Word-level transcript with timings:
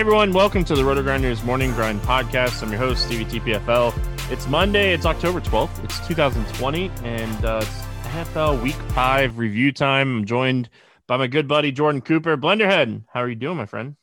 Hey 0.00 0.04
everyone, 0.04 0.32
welcome 0.32 0.64
to 0.64 0.74
the 0.74 0.82
Roto 0.82 1.02
Grinders 1.02 1.42
Morning 1.42 1.72
Grind 1.72 2.00
Podcast. 2.00 2.62
I'm 2.62 2.70
your 2.70 2.78
host, 2.78 3.04
Stevie 3.04 3.26
TPFL. 3.26 3.92
It's 4.32 4.48
Monday, 4.48 4.94
it's 4.94 5.04
October 5.04 5.42
12th, 5.42 5.84
it's 5.84 6.08
2020, 6.08 6.90
and 7.04 7.44
uh, 7.44 7.60
it's 7.62 7.82
NFL 8.14 8.62
Week 8.62 8.76
5 8.94 9.36
review 9.36 9.72
time. 9.72 10.20
I'm 10.20 10.24
joined 10.24 10.70
by 11.06 11.18
my 11.18 11.26
good 11.26 11.46
buddy 11.46 11.70
Jordan 11.70 12.00
Cooper. 12.00 12.38
Blenderhead, 12.38 13.04
how 13.12 13.20
are 13.20 13.28
you 13.28 13.34
doing, 13.34 13.58
my 13.58 13.66
friend? 13.66 13.96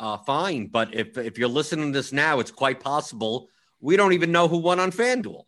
Uh, 0.00 0.16
fine, 0.16 0.66
but 0.66 0.92
if, 0.92 1.16
if 1.16 1.38
you're 1.38 1.46
listening 1.46 1.92
to 1.92 1.96
this 1.96 2.12
now, 2.12 2.40
it's 2.40 2.50
quite 2.50 2.80
possible 2.80 3.48
we 3.78 3.96
don't 3.96 4.14
even 4.14 4.32
know 4.32 4.48
who 4.48 4.58
won 4.58 4.80
on 4.80 4.90
FanDuel. 4.90 5.44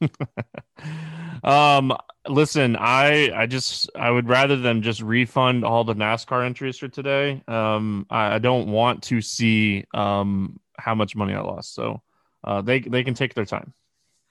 um 1.44 1.94
listen 2.28 2.76
i 2.76 3.30
i 3.34 3.46
just 3.46 3.90
i 3.96 4.10
would 4.10 4.28
rather 4.28 4.56
them 4.56 4.82
just 4.82 5.02
refund 5.02 5.64
all 5.64 5.84
the 5.84 5.94
nascar 5.94 6.44
entries 6.44 6.78
for 6.78 6.88
today 6.88 7.42
um 7.48 8.06
i, 8.10 8.36
I 8.36 8.38
don't 8.38 8.68
want 8.68 9.02
to 9.04 9.20
see 9.20 9.84
um 9.92 10.58
how 10.78 10.94
much 10.94 11.14
money 11.14 11.34
i 11.34 11.40
lost 11.40 11.74
so 11.74 12.02
uh 12.44 12.62
they 12.62 12.80
they 12.80 13.04
can 13.04 13.14
take 13.14 13.34
their 13.34 13.44
time 13.44 13.74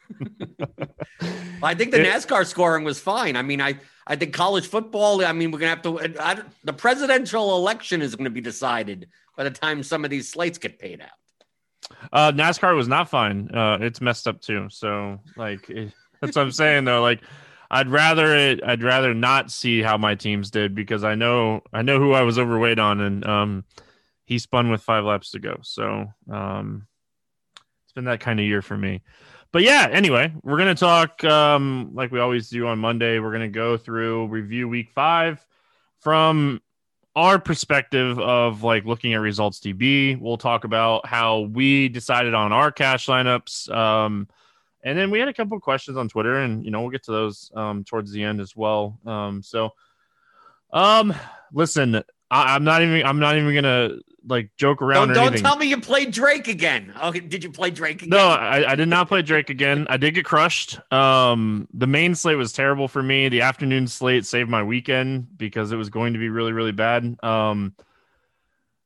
I 1.64 1.76
think 1.76 1.92
the 1.92 2.00
NASCAR 2.00 2.46
scoring 2.46 2.84
was 2.84 3.00
fine. 3.00 3.36
I 3.36 3.42
mean, 3.42 3.62
I 3.62 3.80
I 4.06 4.16
think 4.16 4.34
college 4.34 4.68
football. 4.68 5.24
I 5.24 5.32
mean, 5.32 5.52
we're 5.52 5.60
gonna 5.60 5.70
have 5.70 5.82
to. 5.84 6.00
I, 6.20 6.42
the 6.64 6.74
presidential 6.74 7.56
election 7.56 8.02
is 8.02 8.16
going 8.16 8.26
to 8.26 8.32
be 8.32 8.42
decided 8.42 9.08
by 9.38 9.44
the 9.46 9.52
time 9.52 9.82
some 9.82 10.04
of 10.04 10.12
these 10.12 10.30
slates 10.30 10.58
get 10.58 10.78
paid 10.78 11.02
out. 11.02 11.10
Uh, 12.12 12.32
NASCAR 12.32 12.76
was 12.76 12.88
not 12.88 13.10
fine. 13.10 13.50
Uh, 13.54 13.78
it's 13.82 14.02
messed 14.02 14.28
up 14.28 14.42
too. 14.42 14.68
So, 14.70 15.20
like, 15.38 15.70
it, 15.70 15.94
that's 16.22 16.36
what 16.36 16.44
I'm 16.44 16.52
saying 16.52 16.86
though. 16.86 17.02
Like, 17.02 17.22
I'd 17.74 17.90
rather 17.90 18.36
it. 18.36 18.64
I'd 18.64 18.84
rather 18.84 19.16
not 19.16 19.50
see 19.50 19.82
how 19.82 19.98
my 19.98 20.14
teams 20.14 20.52
did 20.52 20.76
because 20.76 21.04
I 21.04 21.16
know 21.16 21.64
I 21.74 21.82
know 21.82 21.98
who 21.98 22.12
I 22.14 22.22
was 22.22 22.38
overweight 22.38 22.78
on, 22.78 23.02
and 23.02 23.26
um, 23.26 23.66
he 24.26 24.38
spun 24.38 24.70
with 24.70 24.84
five 24.84 25.04
laps 25.06 25.32
to 25.32 25.40
go. 25.40 25.58
So, 25.64 26.06
um, 26.30 26.86
it's 27.84 27.94
been 27.94 28.06
that 28.06 28.20
kind 28.20 28.40
of 28.40 28.46
year 28.46 28.62
for 28.62 28.78
me. 28.78 29.02
But 29.52 29.64
yeah, 29.64 29.88
anyway, 29.92 30.32
we're 30.44 30.60
gonna 30.60 30.76
talk 30.76 31.24
um, 31.24 31.90
like 31.96 32.12
we 32.12 32.20
always 32.20 32.48
do 32.48 32.68
on 32.68 32.78
Monday. 32.78 33.18
We're 33.18 33.32
gonna 33.32 33.50
go 33.50 33.76
through 33.76 34.28
review 34.28 34.70
week 34.70 34.92
five 34.92 35.44
from 36.00 36.62
our 37.16 37.40
perspective 37.40 38.20
of 38.20 38.62
like 38.62 38.86
looking 38.86 39.16
at 39.16 39.20
results 39.20 39.60
DB. 39.60 40.20
We'll 40.22 40.38
talk 40.38 40.64
about 40.64 41.08
how 41.08 41.40
we 41.42 41.90
decided 41.90 42.36
on 42.36 42.52
our 42.52 42.72
cash 42.72 43.08
lineups. 43.08 43.76
Um, 43.76 44.28
and 44.84 44.98
then 44.98 45.10
we 45.10 45.20
had 45.20 45.28
a 45.28 45.34
couple 45.34 45.56
of 45.56 45.64
questions 45.64 45.98
on 45.98 46.10
Twitter, 46.10 46.40
and 46.40 46.64
you 46.66 46.72
know 46.72 46.82
we'll 46.82 46.90
get 46.90 47.04
to 47.04 47.12
those 47.12 47.52
um, 47.56 47.84
towards 47.84 48.12
the 48.12 48.24
end 48.24 48.42
as 48.42 48.56
well. 48.56 49.00
Um, 49.06 49.42
so, 49.42 49.72
um, 50.72 51.14
listen, 51.54 52.04
I, 52.30 52.56
am 52.56 52.64
not 52.64 52.82
even 52.82 53.06
I'm 53.06 53.20
not 53.20 53.38
even 53.38 53.54
gonna 53.54 53.98
like 54.28 54.50
joke 54.58 54.82
around. 54.82 55.10
Don't, 55.10 55.32
don't 55.32 55.42
tell 55.42 55.56
me 55.56 55.68
you 55.68 55.80
played 55.80 56.12
Drake 56.12 56.48
again. 56.48 56.94
Okay, 57.02 57.22
did 57.22 57.44
you 57.44 57.52
play 57.52 57.70
Drake 57.70 58.02
again? 58.02 58.10
No, 58.10 58.28
I, 58.28 58.72
I 58.72 58.76
did 58.76 58.90
not 58.90 59.08
play 59.08 59.22
Drake 59.22 59.50
again. 59.50 59.88
I 59.90 59.98
did 59.98 60.16
get 60.16 60.26
crushed. 60.26 60.80
Um, 60.92 61.68
the 61.74 61.88
main 61.88 62.16
slate 62.16 62.38
was 62.38 62.52
terrible 62.52 62.88
for 62.88 63.02
me. 63.02 63.30
The 63.30 63.42
afternoon 63.42 63.88
slate 63.88 64.26
saved 64.26 64.50
my 64.50 64.64
weekend 64.64 65.38
because 65.38 65.72
it 65.72 65.78
was 65.78 65.90
going 65.90 66.14
to 66.14 66.20
be 66.20 66.30
really 66.30 66.52
really 66.52 66.72
bad. 66.74 67.18
Um. 67.24 67.74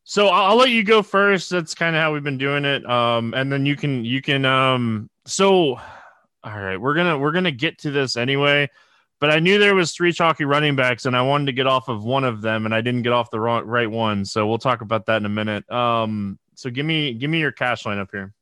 So 0.09 0.28
I'll, 0.28 0.51
I'll 0.51 0.56
let 0.56 0.69
you 0.69 0.84
go 0.84 1.01
first. 1.01 1.50
That's 1.50 1.75
kind 1.75 1.95
of 1.95 2.01
how 2.01 2.13
we've 2.13 2.23
been 2.23 2.38
doing 2.38 2.63
it. 2.63 2.90
Um, 2.90 3.34
and 3.34 3.51
then 3.51 3.66
you 3.66 3.75
can 3.75 4.06
you 4.06 4.22
can 4.22 4.45
um. 4.45 5.09
So, 5.25 5.79
all 6.44 6.59
right, 6.59 6.78
we're 6.78 6.94
gonna 6.94 7.18
we're 7.18 7.34
gonna 7.34 7.51
get 7.51 7.79
to 7.79 7.91
this 7.91 8.16
anyway 8.16 8.69
but 9.19 9.31
I 9.31 9.40
knew 9.40 9.57
there 9.57 9.73
was 9.73 9.94
three 9.94 10.13
chalky 10.13 10.45
running 10.45 10.75
backs, 10.75 11.06
and 11.06 11.16
I 11.16 11.22
wanted 11.22 11.47
to 11.47 11.53
get 11.53 11.66
off 11.66 11.88
of 11.88 12.03
one 12.03 12.23
of 12.23 12.41
them, 12.41 12.66
and 12.66 12.75
I 12.75 12.81
didn't 12.81 13.01
get 13.01 13.13
off 13.13 13.31
the 13.31 13.40
wrong, 13.40 13.66
right 13.66 13.90
one. 13.90 14.25
So 14.25 14.45
we'll 14.47 14.59
talk 14.59 14.81
about 14.81 15.07
that 15.07 15.18
in 15.18 15.25
a 15.25 15.29
minute. 15.29 15.69
Um, 15.72 16.38
so 16.53 16.69
give 16.69 16.85
me 16.85 17.13
give 17.13 17.29
me 17.29 17.39
your 17.39 17.51
cash 17.51 17.85
line 17.85 17.97
up 17.97 18.09
here. 18.12 18.34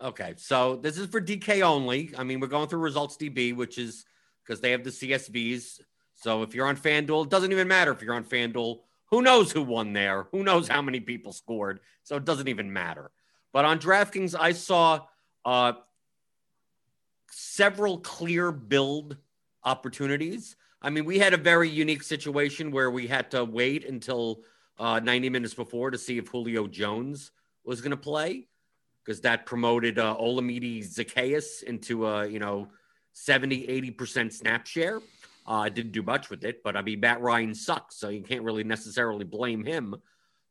Okay, 0.00 0.34
so 0.36 0.76
this 0.76 0.96
is 0.96 1.08
for 1.08 1.20
DK 1.20 1.62
only. 1.62 2.14
I 2.16 2.24
mean, 2.24 2.40
we're 2.40 2.46
going 2.46 2.68
through 2.68 2.80
results 2.80 3.16
DB, 3.16 3.54
which 3.54 3.78
is 3.78 4.04
because 4.44 4.60
they 4.60 4.70
have 4.70 4.84
the 4.84 4.90
CSVs. 4.90 5.80
So 6.14 6.42
if 6.42 6.54
you're 6.54 6.66
on 6.66 6.76
FanDuel, 6.76 7.24
it 7.24 7.30
doesn't 7.30 7.52
even 7.52 7.68
matter 7.68 7.92
if 7.92 8.00
you're 8.00 8.14
on 8.14 8.24
FanDuel. 8.24 8.80
Who 9.10 9.22
knows 9.22 9.52
who 9.52 9.62
won 9.62 9.92
there? 9.92 10.26
Who 10.32 10.42
knows 10.42 10.68
how 10.68 10.82
many 10.82 11.00
people 11.00 11.32
scored? 11.32 11.80
So 12.02 12.16
it 12.16 12.24
doesn't 12.24 12.48
even 12.48 12.72
matter. 12.72 13.10
But 13.52 13.64
on 13.64 13.78
DraftKings, 13.78 14.34
I 14.38 14.52
saw 14.52 15.06
uh, 15.44 15.72
several 17.30 17.98
clear 17.98 18.52
build 18.52 19.16
opportunities. 19.64 20.56
I 20.82 20.90
mean, 20.90 21.04
we 21.04 21.18
had 21.18 21.34
a 21.34 21.38
very 21.38 21.68
unique 21.68 22.02
situation 22.02 22.70
where 22.70 22.90
we 22.90 23.06
had 23.06 23.30
to 23.32 23.44
wait 23.44 23.84
until 23.84 24.42
uh, 24.78 25.00
90 25.00 25.30
minutes 25.30 25.54
before 25.54 25.90
to 25.90 25.98
see 25.98 26.18
if 26.18 26.28
Julio 26.28 26.66
Jones 26.66 27.32
was 27.64 27.80
going 27.80 27.90
to 27.90 27.96
play 27.96 28.46
because 29.04 29.22
that 29.22 29.46
promoted 29.46 29.98
uh, 29.98 30.14
Olamide 30.20 30.84
Zaccheaus 30.84 31.62
into 31.62 32.06
a, 32.06 32.26
you 32.26 32.38
know, 32.38 32.68
70, 33.14 33.66
80% 33.66 34.32
snap 34.32 34.66
share. 34.66 35.00
Uh, 35.48 35.60
I 35.60 35.68
didn't 35.70 35.92
do 35.92 36.02
much 36.02 36.28
with 36.28 36.44
it, 36.44 36.62
but 36.62 36.76
I 36.76 36.82
mean, 36.82 37.00
Matt 37.00 37.22
Ryan 37.22 37.54
sucks, 37.54 37.96
so 37.96 38.10
you 38.10 38.22
can't 38.22 38.42
really 38.42 38.64
necessarily 38.64 39.24
blame 39.24 39.64
him. 39.64 39.94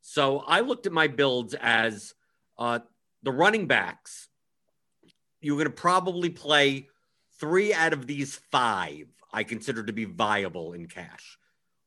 So 0.00 0.38
I 0.38 0.60
looked 0.60 0.86
at 0.86 0.92
my 0.92 1.06
builds 1.06 1.54
as 1.54 2.14
uh, 2.58 2.80
the 3.22 3.30
running 3.30 3.68
backs. 3.68 4.28
You're 5.40 5.56
going 5.56 5.66
to 5.66 5.72
probably 5.72 6.30
play 6.30 6.88
three 7.38 7.72
out 7.72 7.92
of 7.92 8.08
these 8.08 8.40
five 8.50 9.06
I 9.32 9.44
consider 9.44 9.84
to 9.84 9.92
be 9.92 10.04
viable 10.04 10.72
in 10.72 10.86
cash. 10.86 11.38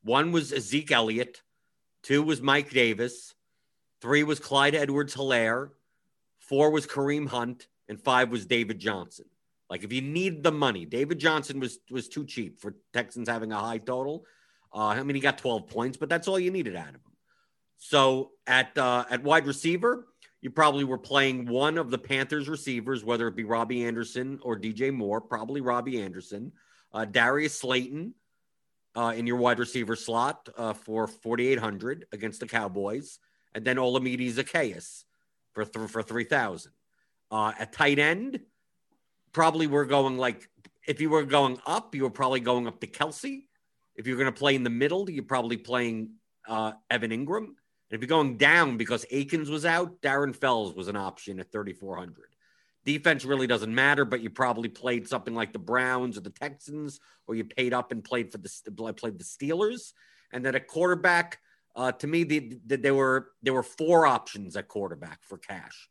One 0.04 0.32
was 0.32 0.48
Zeke 0.48 0.92
Elliott, 0.92 1.42
two 2.02 2.22
was 2.22 2.40
Mike 2.40 2.70
Davis, 2.70 3.34
three 4.00 4.22
was 4.22 4.40
Clyde 4.40 4.74
Edwards 4.74 5.14
Helaire, 5.14 5.70
four 6.38 6.70
was 6.70 6.86
Kareem 6.86 7.28
Hunt, 7.28 7.66
and 7.88 8.00
five 8.00 8.30
was 8.30 8.46
David 8.46 8.78
Johnson. 8.78 9.26
Like 9.72 9.84
if 9.84 9.92
you 9.92 10.02
need 10.02 10.42
the 10.42 10.52
money, 10.52 10.84
David 10.84 11.18
Johnson 11.18 11.58
was 11.58 11.78
was 11.90 12.06
too 12.06 12.26
cheap 12.26 12.60
for 12.60 12.74
Texans 12.92 13.26
having 13.26 13.52
a 13.52 13.58
high 13.58 13.78
total. 13.78 14.26
Uh, 14.70 14.88
I 14.88 15.02
mean, 15.02 15.14
he 15.14 15.20
got 15.22 15.38
12 15.38 15.66
points, 15.66 15.96
but 15.96 16.10
that's 16.10 16.28
all 16.28 16.38
you 16.38 16.50
needed 16.50 16.76
out 16.76 16.90
of 16.90 16.96
him. 16.96 17.16
So 17.78 18.32
at 18.46 18.76
uh, 18.76 19.06
at 19.08 19.22
wide 19.22 19.46
receiver, 19.46 20.08
you 20.42 20.50
probably 20.50 20.84
were 20.84 20.98
playing 20.98 21.46
one 21.46 21.78
of 21.78 21.90
the 21.90 21.96
Panthers 21.96 22.50
receivers, 22.50 23.02
whether 23.02 23.26
it 23.28 23.34
be 23.34 23.44
Robbie 23.44 23.86
Anderson 23.86 24.38
or 24.42 24.58
DJ 24.58 24.92
Moore, 24.92 25.22
probably 25.22 25.62
Robbie 25.62 26.02
Anderson, 26.02 26.52
uh, 26.92 27.06
Darius 27.06 27.58
Slayton, 27.58 28.12
uh, 28.94 29.14
in 29.16 29.26
your 29.26 29.38
wide 29.38 29.58
receiver 29.58 29.96
slot 29.96 30.50
uh, 30.58 30.74
for 30.74 31.06
4,800 31.06 32.08
against 32.12 32.40
the 32.40 32.46
Cowboys, 32.46 33.18
and 33.54 33.64
then 33.64 33.76
Olamide 33.76 34.34
Zaccheaus 34.34 35.04
for 35.54 35.64
th- 35.64 35.88
for 35.88 36.02
3,000. 36.02 36.72
Uh, 37.30 37.52
at 37.58 37.72
tight 37.72 37.98
end, 37.98 38.38
probably 39.32 39.66
we're 39.66 39.84
going 39.84 40.18
like 40.18 40.48
if 40.86 41.00
you 41.00 41.10
were 41.10 41.24
going 41.24 41.58
up, 41.66 41.94
you 41.94 42.02
were 42.02 42.10
probably 42.10 42.40
going 42.40 42.66
up 42.66 42.80
to 42.80 42.86
Kelce. 42.86 43.44
If 43.94 44.06
you're 44.06 44.16
going 44.16 44.32
to 44.32 44.38
play 44.38 44.54
in 44.54 44.64
the 44.64 44.70
middle, 44.70 45.08
you're 45.08 45.24
probably 45.24 45.56
playing 45.56 46.14
uh, 46.48 46.72
Evan 46.90 47.10
Engram. 47.10 47.44
And 47.44 47.56
if 47.90 48.00
you're 48.00 48.08
going 48.08 48.36
down 48.36 48.76
because 48.76 49.04
Akins 49.10 49.50
was 49.50 49.64
out, 49.64 50.00
Darren 50.00 50.34
Fells 50.34 50.74
was 50.74 50.88
an 50.88 50.96
option 50.96 51.38
at 51.40 51.52
3,400. 51.52 52.24
Defense 52.84 53.24
really 53.24 53.46
doesn't 53.46 53.72
matter, 53.72 54.04
but 54.04 54.22
you 54.22 54.30
probably 54.30 54.68
played 54.68 55.06
something 55.06 55.34
like 55.34 55.52
the 55.52 55.58
Browns 55.58 56.16
or 56.18 56.22
the 56.22 56.30
Texans, 56.30 56.98
or 57.28 57.36
you 57.36 57.44
paid 57.44 57.72
up 57.72 57.92
and 57.92 58.02
played 58.02 58.32
for 58.32 58.38
the 58.38 58.92
played 58.92 59.18
the 59.18 59.24
Steelers. 59.24 59.92
And 60.32 60.44
then 60.44 60.56
a 60.56 60.60
quarterback, 60.60 61.38
uh, 61.76 61.92
to 61.92 62.06
me, 62.08 62.24
the, 62.24 62.58
the, 62.66 62.76
there 62.76 62.94
were 62.94 63.30
there 63.42 63.52
were 63.52 63.62
four 63.62 64.06
options 64.06 64.56
at 64.56 64.66
quarterback 64.66 65.22
for 65.22 65.38
cash. 65.38 65.88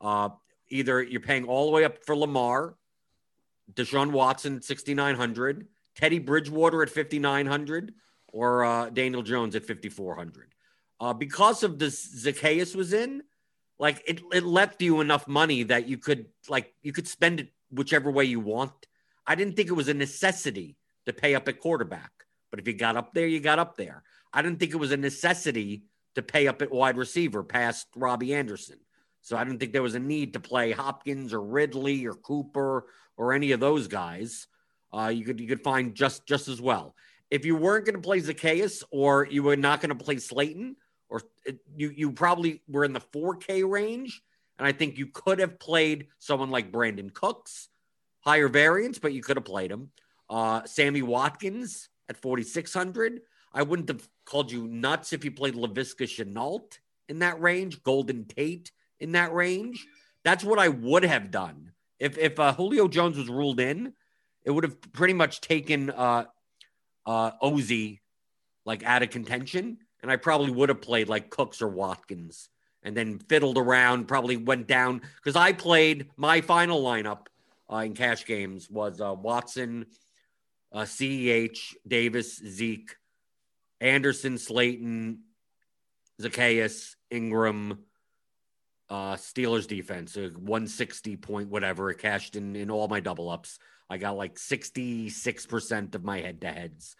Uh, 0.00 0.30
either 0.68 1.00
you're 1.00 1.20
paying 1.20 1.44
all 1.44 1.66
the 1.66 1.72
way 1.72 1.84
up 1.84 2.04
for 2.04 2.16
Lamar, 2.16 2.74
Deshaun 3.72 4.12
Watson 4.12 4.62
6,900, 4.62 5.66
Teddy 5.94 6.18
Bridgewater 6.18 6.82
at 6.82 6.90
5,900, 6.90 7.94
or 8.32 8.64
uh, 8.64 8.90
Daniel 8.90 9.22
Jones 9.22 9.54
at 9.54 9.64
5,400. 9.64 10.54
Uh, 11.00 11.12
because 11.12 11.62
of 11.62 11.78
the 11.78 11.86
Zaccheaus 11.86 12.74
was 12.74 12.92
in, 12.92 13.22
like 13.78 14.02
it, 14.06 14.20
it 14.32 14.44
left 14.44 14.80
you 14.80 15.00
enough 15.00 15.26
money 15.26 15.64
that 15.64 15.88
you 15.88 15.98
could 15.98 16.26
like 16.48 16.72
you 16.82 16.92
could 16.92 17.08
spend 17.08 17.40
it 17.40 17.52
whichever 17.70 18.10
way 18.10 18.24
you 18.24 18.38
want. 18.38 18.72
I 19.26 19.34
didn't 19.34 19.56
think 19.56 19.68
it 19.68 19.74
was 19.74 19.88
a 19.88 19.94
necessity 19.94 20.76
to 21.06 21.12
pay 21.12 21.34
up 21.34 21.48
at 21.48 21.58
quarterback, 21.58 22.12
but 22.50 22.60
if 22.60 22.68
you 22.68 22.74
got 22.74 22.96
up 22.96 23.12
there, 23.14 23.26
you 23.26 23.40
got 23.40 23.58
up 23.58 23.76
there. 23.76 24.04
I 24.32 24.42
didn't 24.42 24.60
think 24.60 24.72
it 24.72 24.76
was 24.76 24.92
a 24.92 24.96
necessity 24.96 25.82
to 26.14 26.22
pay 26.22 26.46
up 26.46 26.62
at 26.62 26.70
wide 26.70 26.96
receiver 26.96 27.42
past 27.42 27.88
Robbie 27.96 28.34
Anderson. 28.34 28.78
So 29.22 29.36
I 29.36 29.44
didn't 29.44 29.58
think 29.60 29.72
there 29.72 29.82
was 29.82 29.94
a 29.94 30.00
need 30.00 30.32
to 30.34 30.40
play 30.40 30.72
Hopkins 30.72 31.32
or 31.32 31.42
Ridley 31.42 32.06
or 32.06 32.14
Cooper 32.14 32.86
or 33.22 33.32
any 33.32 33.52
of 33.52 33.60
those 33.60 33.86
guys. 33.86 34.48
Uh, 34.92 35.08
you 35.14 35.24
could 35.24 35.40
you 35.40 35.46
could 35.46 35.62
find 35.62 35.94
just 35.94 36.26
just 36.26 36.48
as 36.48 36.60
well. 36.60 36.94
If 37.30 37.46
you 37.46 37.56
weren't 37.56 37.86
going 37.86 37.94
to 37.94 38.02
play 38.02 38.20
Zaccheaus 38.20 38.82
or 38.90 39.26
you 39.30 39.42
were 39.42 39.56
not 39.56 39.80
going 39.80 39.96
to 39.96 40.04
play 40.04 40.18
Slayton, 40.18 40.76
or 41.08 41.22
you 41.76 41.90
you 41.90 42.12
probably 42.12 42.62
were 42.68 42.84
in 42.84 42.92
the 42.92 43.00
4K 43.00 43.68
range, 43.68 44.22
and 44.58 44.66
I 44.66 44.72
think 44.72 44.98
you 44.98 45.06
could 45.06 45.38
have 45.38 45.58
played 45.58 46.08
someone 46.18 46.50
like 46.50 46.72
Brandin 46.72 47.14
Cooks, 47.14 47.68
higher 48.20 48.48
variance, 48.48 48.98
but 48.98 49.12
you 49.12 49.22
could 49.22 49.36
have 49.36 49.44
played 49.44 49.70
him. 49.70 49.90
Uh, 50.28 50.64
Sammy 50.64 51.02
Watkins 51.02 51.88
at 52.08 52.16
4600. 52.16 53.20
I 53.54 53.62
wouldn't 53.62 53.88
have 53.88 54.06
called 54.24 54.50
you 54.50 54.66
nuts 54.66 55.12
if 55.12 55.24
you 55.24 55.30
played 55.30 55.54
Laviska 55.54 56.06
Shenault 56.06 56.78
in 57.08 57.20
that 57.20 57.40
range, 57.40 57.82
Golden 57.82 58.24
Tate 58.24 58.72
in 58.98 59.12
that 59.12 59.32
range. 59.32 59.86
That's 60.24 60.44
what 60.44 60.58
I 60.58 60.68
would 60.68 61.04
have 61.04 61.30
done 61.30 61.72
if 62.02 62.18
if 62.18 62.38
uh, 62.38 62.52
Julio 62.52 62.88
Jones 62.88 63.16
was 63.16 63.28
ruled 63.28 63.60
in. 63.60 63.94
It 64.44 64.50
would 64.50 64.64
have 64.64 64.92
pretty 64.92 65.14
much 65.14 65.40
taken 65.40 65.88
uh, 65.88 66.24
uh, 67.06 67.30
Ozzy 67.40 68.00
like 68.64 68.82
out 68.82 69.04
of 69.04 69.10
contention 69.10 69.78
and 70.02 70.10
I 70.10 70.16
probably 70.16 70.50
would 70.50 70.68
have 70.68 70.80
played 70.80 71.08
like 71.08 71.30
Cooks 71.30 71.62
or 71.62 71.68
Watkins 71.68 72.48
and 72.82 72.96
then 72.96 73.20
fiddled 73.20 73.56
around, 73.56 74.08
probably 74.08 74.36
went 74.36 74.66
down 74.66 75.02
because 75.16 75.36
I 75.36 75.52
played 75.52 76.10
my 76.16 76.40
final 76.40 76.82
lineup 76.82 77.26
uh, 77.72 77.76
in 77.76 77.94
cash 77.94 78.26
games 78.26 78.68
was 78.68 79.00
uh, 79.00 79.14
Watson, 79.14 79.86
uh, 80.72 80.80
CEH, 80.82 81.74
Davis, 81.86 82.36
Zeke, 82.36 82.96
Anderson, 83.80 84.38
Slayton, 84.38 85.20
Zaccheaus, 86.20 86.96
Engram, 87.12 87.78
uh, 88.92 89.16
Steelers 89.16 89.66
defense, 89.66 90.18
a 90.18 90.28
160 90.28 91.16
point 91.16 91.48
whatever. 91.48 91.88
It 91.88 91.96
cashed 91.96 92.36
in 92.36 92.54
in 92.54 92.70
all 92.70 92.88
my 92.88 93.00
double 93.00 93.30
ups. 93.30 93.58
I 93.88 93.96
got 93.96 94.18
like 94.18 94.34
66% 94.34 95.94
of 95.94 96.04
my 96.04 96.20
head 96.20 96.42
to 96.42 96.52
heads. 96.52 96.94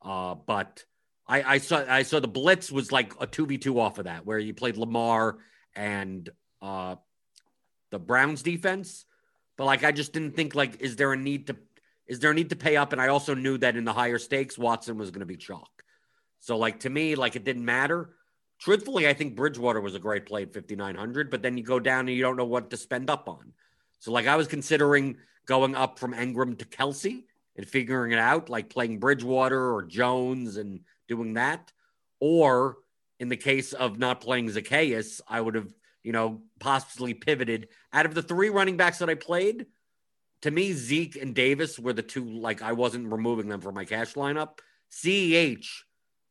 Uh, 0.00 0.36
but 0.36 0.82
I, 1.28 1.42
I 1.42 1.58
saw 1.58 1.84
I 1.86 2.02
saw 2.02 2.20
the 2.20 2.28
blitz 2.28 2.72
was 2.72 2.90
like 2.90 3.12
a 3.20 3.26
two 3.26 3.44
v 3.44 3.58
two 3.58 3.78
off 3.78 3.98
of 3.98 4.06
that, 4.06 4.24
where 4.24 4.38
you 4.38 4.54
played 4.54 4.78
Lamar 4.78 5.36
and 5.76 6.30
uh, 6.62 6.96
the 7.90 7.98
Browns 7.98 8.42
defense. 8.42 9.04
But 9.58 9.66
like, 9.66 9.84
I 9.84 9.92
just 9.92 10.14
didn't 10.14 10.36
think 10.36 10.54
like, 10.54 10.80
is 10.80 10.96
there 10.96 11.12
a 11.12 11.16
need 11.16 11.48
to 11.48 11.56
is 12.06 12.20
there 12.20 12.30
a 12.30 12.34
need 12.34 12.50
to 12.50 12.56
pay 12.56 12.76
up? 12.76 12.92
And 12.92 13.02
I 13.02 13.08
also 13.08 13.34
knew 13.34 13.58
that 13.58 13.76
in 13.76 13.84
the 13.84 13.92
higher 13.92 14.18
stakes, 14.18 14.56
Watson 14.56 14.96
was 14.96 15.10
going 15.10 15.20
to 15.20 15.26
be 15.26 15.36
chalk. 15.36 15.84
So 16.40 16.56
like 16.56 16.80
to 16.80 16.90
me, 16.90 17.16
like 17.16 17.36
it 17.36 17.44
didn't 17.44 17.66
matter. 17.66 18.14
Truthfully, 18.64 19.06
I 19.06 19.12
think 19.12 19.36
Bridgewater 19.36 19.82
was 19.82 19.94
a 19.94 19.98
great 19.98 20.24
play 20.24 20.40
at 20.40 20.54
5,900, 20.54 21.30
but 21.30 21.42
then 21.42 21.58
you 21.58 21.62
go 21.62 21.78
down 21.78 22.08
and 22.08 22.16
you 22.16 22.22
don't 22.22 22.38
know 22.38 22.46
what 22.46 22.70
to 22.70 22.78
spend 22.78 23.10
up 23.10 23.28
on. 23.28 23.52
So 23.98 24.10
like 24.10 24.26
I 24.26 24.36
was 24.36 24.48
considering 24.48 25.18
going 25.44 25.74
up 25.74 25.98
from 25.98 26.14
Engram 26.14 26.56
to 26.56 26.64
Kelce 26.64 27.24
and 27.56 27.68
figuring 27.68 28.12
it 28.12 28.18
out, 28.18 28.48
like 28.48 28.70
playing 28.70 29.00
Bridgewater 29.00 29.74
or 29.74 29.82
Jones 29.82 30.56
and 30.56 30.80
doing 31.08 31.34
that. 31.34 31.72
Or 32.20 32.78
in 33.20 33.28
the 33.28 33.36
case 33.36 33.74
of 33.74 33.98
not 33.98 34.22
playing 34.22 34.48
Zaccheaus, 34.48 35.20
I 35.28 35.42
would 35.42 35.56
have, 35.56 35.74
you 36.02 36.12
know, 36.12 36.40
possibly 36.58 37.12
pivoted. 37.12 37.68
Out 37.92 38.06
of 38.06 38.14
the 38.14 38.22
three 38.22 38.48
running 38.48 38.78
backs 38.78 39.00
that 39.00 39.10
I 39.10 39.14
played, 39.14 39.66
to 40.40 40.50
me, 40.50 40.72
Zeke 40.72 41.16
and 41.16 41.34
Davis 41.34 41.78
were 41.78 41.92
the 41.92 42.02
two, 42.02 42.24
like, 42.24 42.62
I 42.62 42.72
wasn't 42.72 43.12
removing 43.12 43.50
them 43.50 43.60
from 43.60 43.74
my 43.74 43.84
cash 43.84 44.14
lineup. 44.14 44.60
CEH 44.90 45.66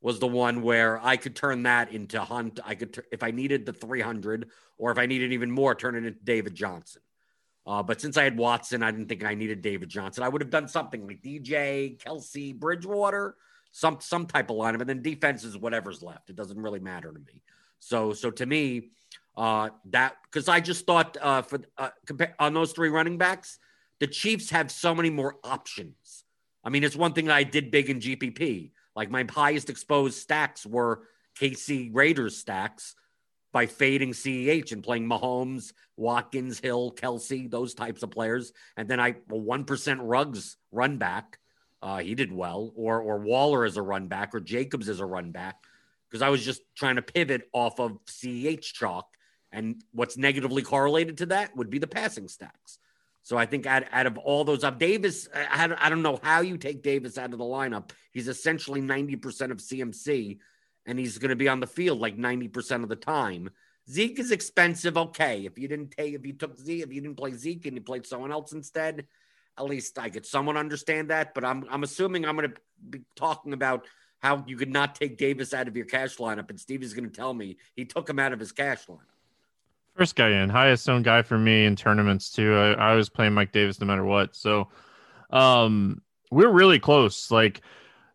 was 0.03 0.19
the 0.19 0.27
one 0.27 0.61
where 0.61 1.03
I 1.03 1.17
could 1.17 1.35
turn 1.35 1.63
that 1.63 1.91
into 1.91 2.21
Hunt. 2.21 2.59
I 2.63 2.75
could, 2.75 3.03
if 3.11 3.23
I 3.23 3.31
needed 3.31 3.65
the 3.65 3.73
300 3.73 4.50
or 4.77 4.91
if 4.91 5.00
I 5.00 5.07
needed 5.07 5.33
even 5.33 5.50
more, 5.50 5.73
turn 5.73 5.95
it 5.95 6.05
into 6.05 6.11
David 6.23 6.53
Johnson. 6.53 7.01
Uh, 7.65 7.81
but 7.81 8.00
since 8.00 8.17
I 8.17 8.23
had 8.25 8.38
Watson, 8.38 8.83
I 8.83 8.91
didn't 8.91 9.07
think 9.07 9.23
I 9.23 9.33
needed 9.33 9.63
David 9.63 9.89
Johnson. 9.89 10.23
I 10.23 10.29
would 10.29 10.41
have 10.41 10.51
done 10.51 10.67
something 10.67 11.07
like 11.07 11.23
DJ, 11.23 11.97
Kelce, 11.97 12.53
Bridgewater 12.53 13.35
some 13.73 13.97
some 14.00 14.25
type 14.27 14.50
of 14.50 14.55
lineup, 14.55 14.79
and 14.79 14.89
then 14.89 15.01
defense 15.01 15.44
is 15.44 15.57
whatever's 15.57 16.01
left. 16.01 16.29
It 16.29 16.35
doesn't 16.35 16.61
really 16.61 16.79
matter 16.79 17.11
to 17.11 17.19
me. 17.19 17.41
So 17.79 18.13
so 18.13 18.31
to 18.31 18.45
me, 18.45 18.91
uh, 19.35 19.69
that 19.89 20.15
because 20.23 20.47
I 20.47 20.61
just 20.61 20.85
thought 20.85 21.17
uh, 21.19 21.41
for 21.41 21.59
uh, 21.77 21.89
compare 22.05 22.35
on 22.39 22.53
those 22.53 22.71
three 22.71 22.89
running 22.89 23.17
backs, 23.17 23.57
the 24.00 24.07
Chiefs 24.07 24.51
have 24.51 24.71
so 24.71 24.95
many 24.95 25.09
more 25.09 25.38
options. 25.44 26.23
I 26.63 26.69
mean, 26.69 26.83
it's 26.83 26.95
one 26.95 27.13
thing 27.13 27.29
I 27.29 27.44
did 27.44 27.71
big 27.71 27.89
in 27.89 28.00
GPP. 28.00 28.71
Like 28.95 29.10
my 29.10 29.25
highest 29.30 29.69
exposed 29.69 30.18
stacks 30.18 30.65
were 30.65 31.03
KC 31.39 31.89
Raiders 31.94 32.38
stacks 32.38 32.96
by 33.51 33.65
fading 33.65 34.12
CEH 34.12 34.72
and 34.72 34.84
playing 34.84 35.08
Mahomes, 35.08 35.74
Watkins, 35.98 36.60
Hill, 36.60 36.91
Kelce, 36.91 37.50
those 37.50 37.74
types 37.74 38.03
of 38.03 38.12
players. 38.12 38.51
And 38.77 38.88
then 38.88 39.00
I 39.00 39.12
one 39.27 39.63
percent 39.63 40.01
Ruggs 40.01 40.58
run 40.72 40.98
back 40.98 41.39
uh, 41.84 41.98
he 41.98 42.15
did 42.15 42.32
well, 42.32 42.72
or 42.75 43.01
or 43.01 43.17
Waller 43.17 43.65
as 43.65 43.75
a 43.75 43.82
run 43.82 44.08
back, 44.08 44.34
or 44.34 44.39
Jacobs 44.39 44.88
as 44.88 45.01
a 45.01 45.06
run 45.06 45.32
back, 45.32 45.58
because 46.10 46.22
I 46.22 46.29
was 46.29 46.44
just 46.44 46.62
trying 46.75 46.96
to 46.96 47.01
pivot 47.01 47.50
off 47.51 47.77
of 47.77 48.00
CEH 48.06 48.62
chalk, 48.62 49.17
and 49.51 49.84
what's 49.91 50.15
negatively 50.15 50.62
correlated 50.62 51.17
to 51.17 51.25
that 51.27 51.53
would 51.58 51.70
be 51.70 51.79
the 51.79 51.88
passing 51.88 52.29
stacks. 52.29 52.79
So 53.24 53.38
I 53.38 53.46
think 53.46 53.65
out, 53.65 53.86
out 53.92 54.06
of 54.06 54.18
all 54.18 54.44
those 54.44 54.63
up, 54.63 54.77
Davis, 54.80 55.30
I, 55.34 55.74
I 55.80 55.89
don't 55.89 56.01
know 56.01 56.20
how 56.22 56.42
you 56.42 56.58
take 56.58 56.84
Davis 56.84 57.18
out 57.18 57.32
of 57.32 57.39
the 57.39 57.46
lineup. 57.46 57.92
He's 58.12 58.27
essentially 58.27 58.82
90% 58.82 59.51
of 59.51 59.58
CMC, 59.58 60.39
and 60.86 61.00
he's 61.00 61.18
going 61.18 61.30
to 61.30 61.36
be 61.36 61.48
on 61.48 61.62
the 61.62 61.68
field 61.68 62.00
like 62.00 62.18
90% 62.18 62.84
of 62.84 62.89
the 62.89 62.98
time. 62.98 63.50
Zeke 63.89 64.20
is 64.20 64.32
expensive. 64.32 64.98
Okay. 64.98 65.46
If 65.46 65.58
you 65.58 65.68
didn't 65.68 65.92
take, 65.92 66.13
if 66.13 66.25
you 66.25 66.34
took 66.34 66.58
Zeke, 66.58 66.84
if 66.84 66.94
you 66.94 67.01
didn't 67.01 67.18
play 67.18 67.32
Zeke 67.32 67.65
and 67.65 67.75
you 67.75 67.82
played 67.82 68.06
someone 68.06 68.32
else 68.32 68.51
instead, 68.51 69.06
at 69.58 69.65
least 69.65 70.00
I 70.00 70.10
could 70.10 70.25
somewhat 70.25 70.58
understand 70.58 71.10
that. 71.10 71.34
But 71.34 71.44
I'm 71.44 71.65
I'm 71.70 71.84
assuming 71.84 72.25
I'm 72.25 72.36
going 72.36 72.50
to 72.50 72.56
be 72.89 73.01
talking 73.15 73.53
about 73.53 73.86
how 74.20 74.44
you 74.48 74.56
could 74.56 74.72
not 74.72 74.96
take 74.96 75.18
Davis 75.18 75.53
out 75.53 75.68
of 75.68 75.75
your 75.75 75.86
cash 75.86 76.18
lineup, 76.18 76.50
and 76.50 76.60
Steve 76.60 76.82
is 76.82 76.94
going 76.94 77.10
to 77.10 77.15
tell 77.15 77.34
me 77.34 77.58
he 77.75 77.84
took 77.86 78.10
him 78.10 78.20
out 78.20 78.32
of 78.32 78.39
his 78.39 78.53
cash 78.53 78.86
lineup. 78.88 79.12
First 79.95 80.15
guy 80.15 80.29
in, 80.29 80.50
highest 80.50 80.89
owned 80.89 81.05
guy 81.05 81.21
for 81.21 81.38
me 81.38 81.65
in 81.65 81.75
tournaments 81.75 82.31
too. 82.31 82.55
I, 82.55 82.71
I 82.73 82.95
was 82.95 83.09
playing 83.09 83.33
Mike 83.33 83.51
Davis 83.51 83.79
no 83.79 83.85
matter 83.85 84.03
what. 84.03 84.35
So, 84.35 84.69
um, 85.29 86.01
we're 86.31 86.50
really 86.51 86.79
close. 86.79 87.29
Like 87.29 87.62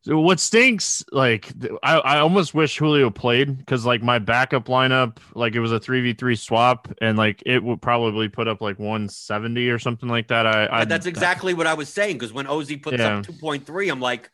what 0.07 0.41
stinks, 0.41 1.05
like 1.13 1.53
I, 1.83 1.99
I 1.99 2.19
almost 2.19 2.55
wish 2.55 2.79
Julio 2.79 3.11
played 3.11 3.59
because 3.59 3.85
like 3.85 4.03
my 4.03 4.19
backup 4.19 4.67
lineup, 4.67 5.19
like 5.35 5.55
it 5.55 5.61
was 5.61 5.73
a 5.73 5.81
three 5.81 6.01
v 6.01 6.13
three 6.15 6.37
swap, 6.37 6.89
and 7.01 7.19
like 7.19 7.43
it 7.45 7.63
would 7.63 7.83
probably 7.83 8.29
put 8.29 8.49
up 8.49 8.61
like 8.61 8.79
one 8.79 9.09
seventy 9.09 9.69
or 9.69 9.79
something 9.79 10.09
like 10.09 10.29
that. 10.29 10.47
I, 10.47 10.69
I 10.71 10.85
that's 10.85 11.07
exactly 11.07 11.55
what 11.55 11.67
I 11.67 11.75
was 11.75 11.89
saying 11.89 12.17
because 12.17 12.33
when 12.33 12.47
Ozzy 12.47 12.81
puts 12.81 12.99
yeah. 12.99 13.19
up 13.19 13.25
two 13.25 13.33
point 13.33 13.67
three, 13.67 13.89
I'm 13.89 14.01
like, 14.01 14.31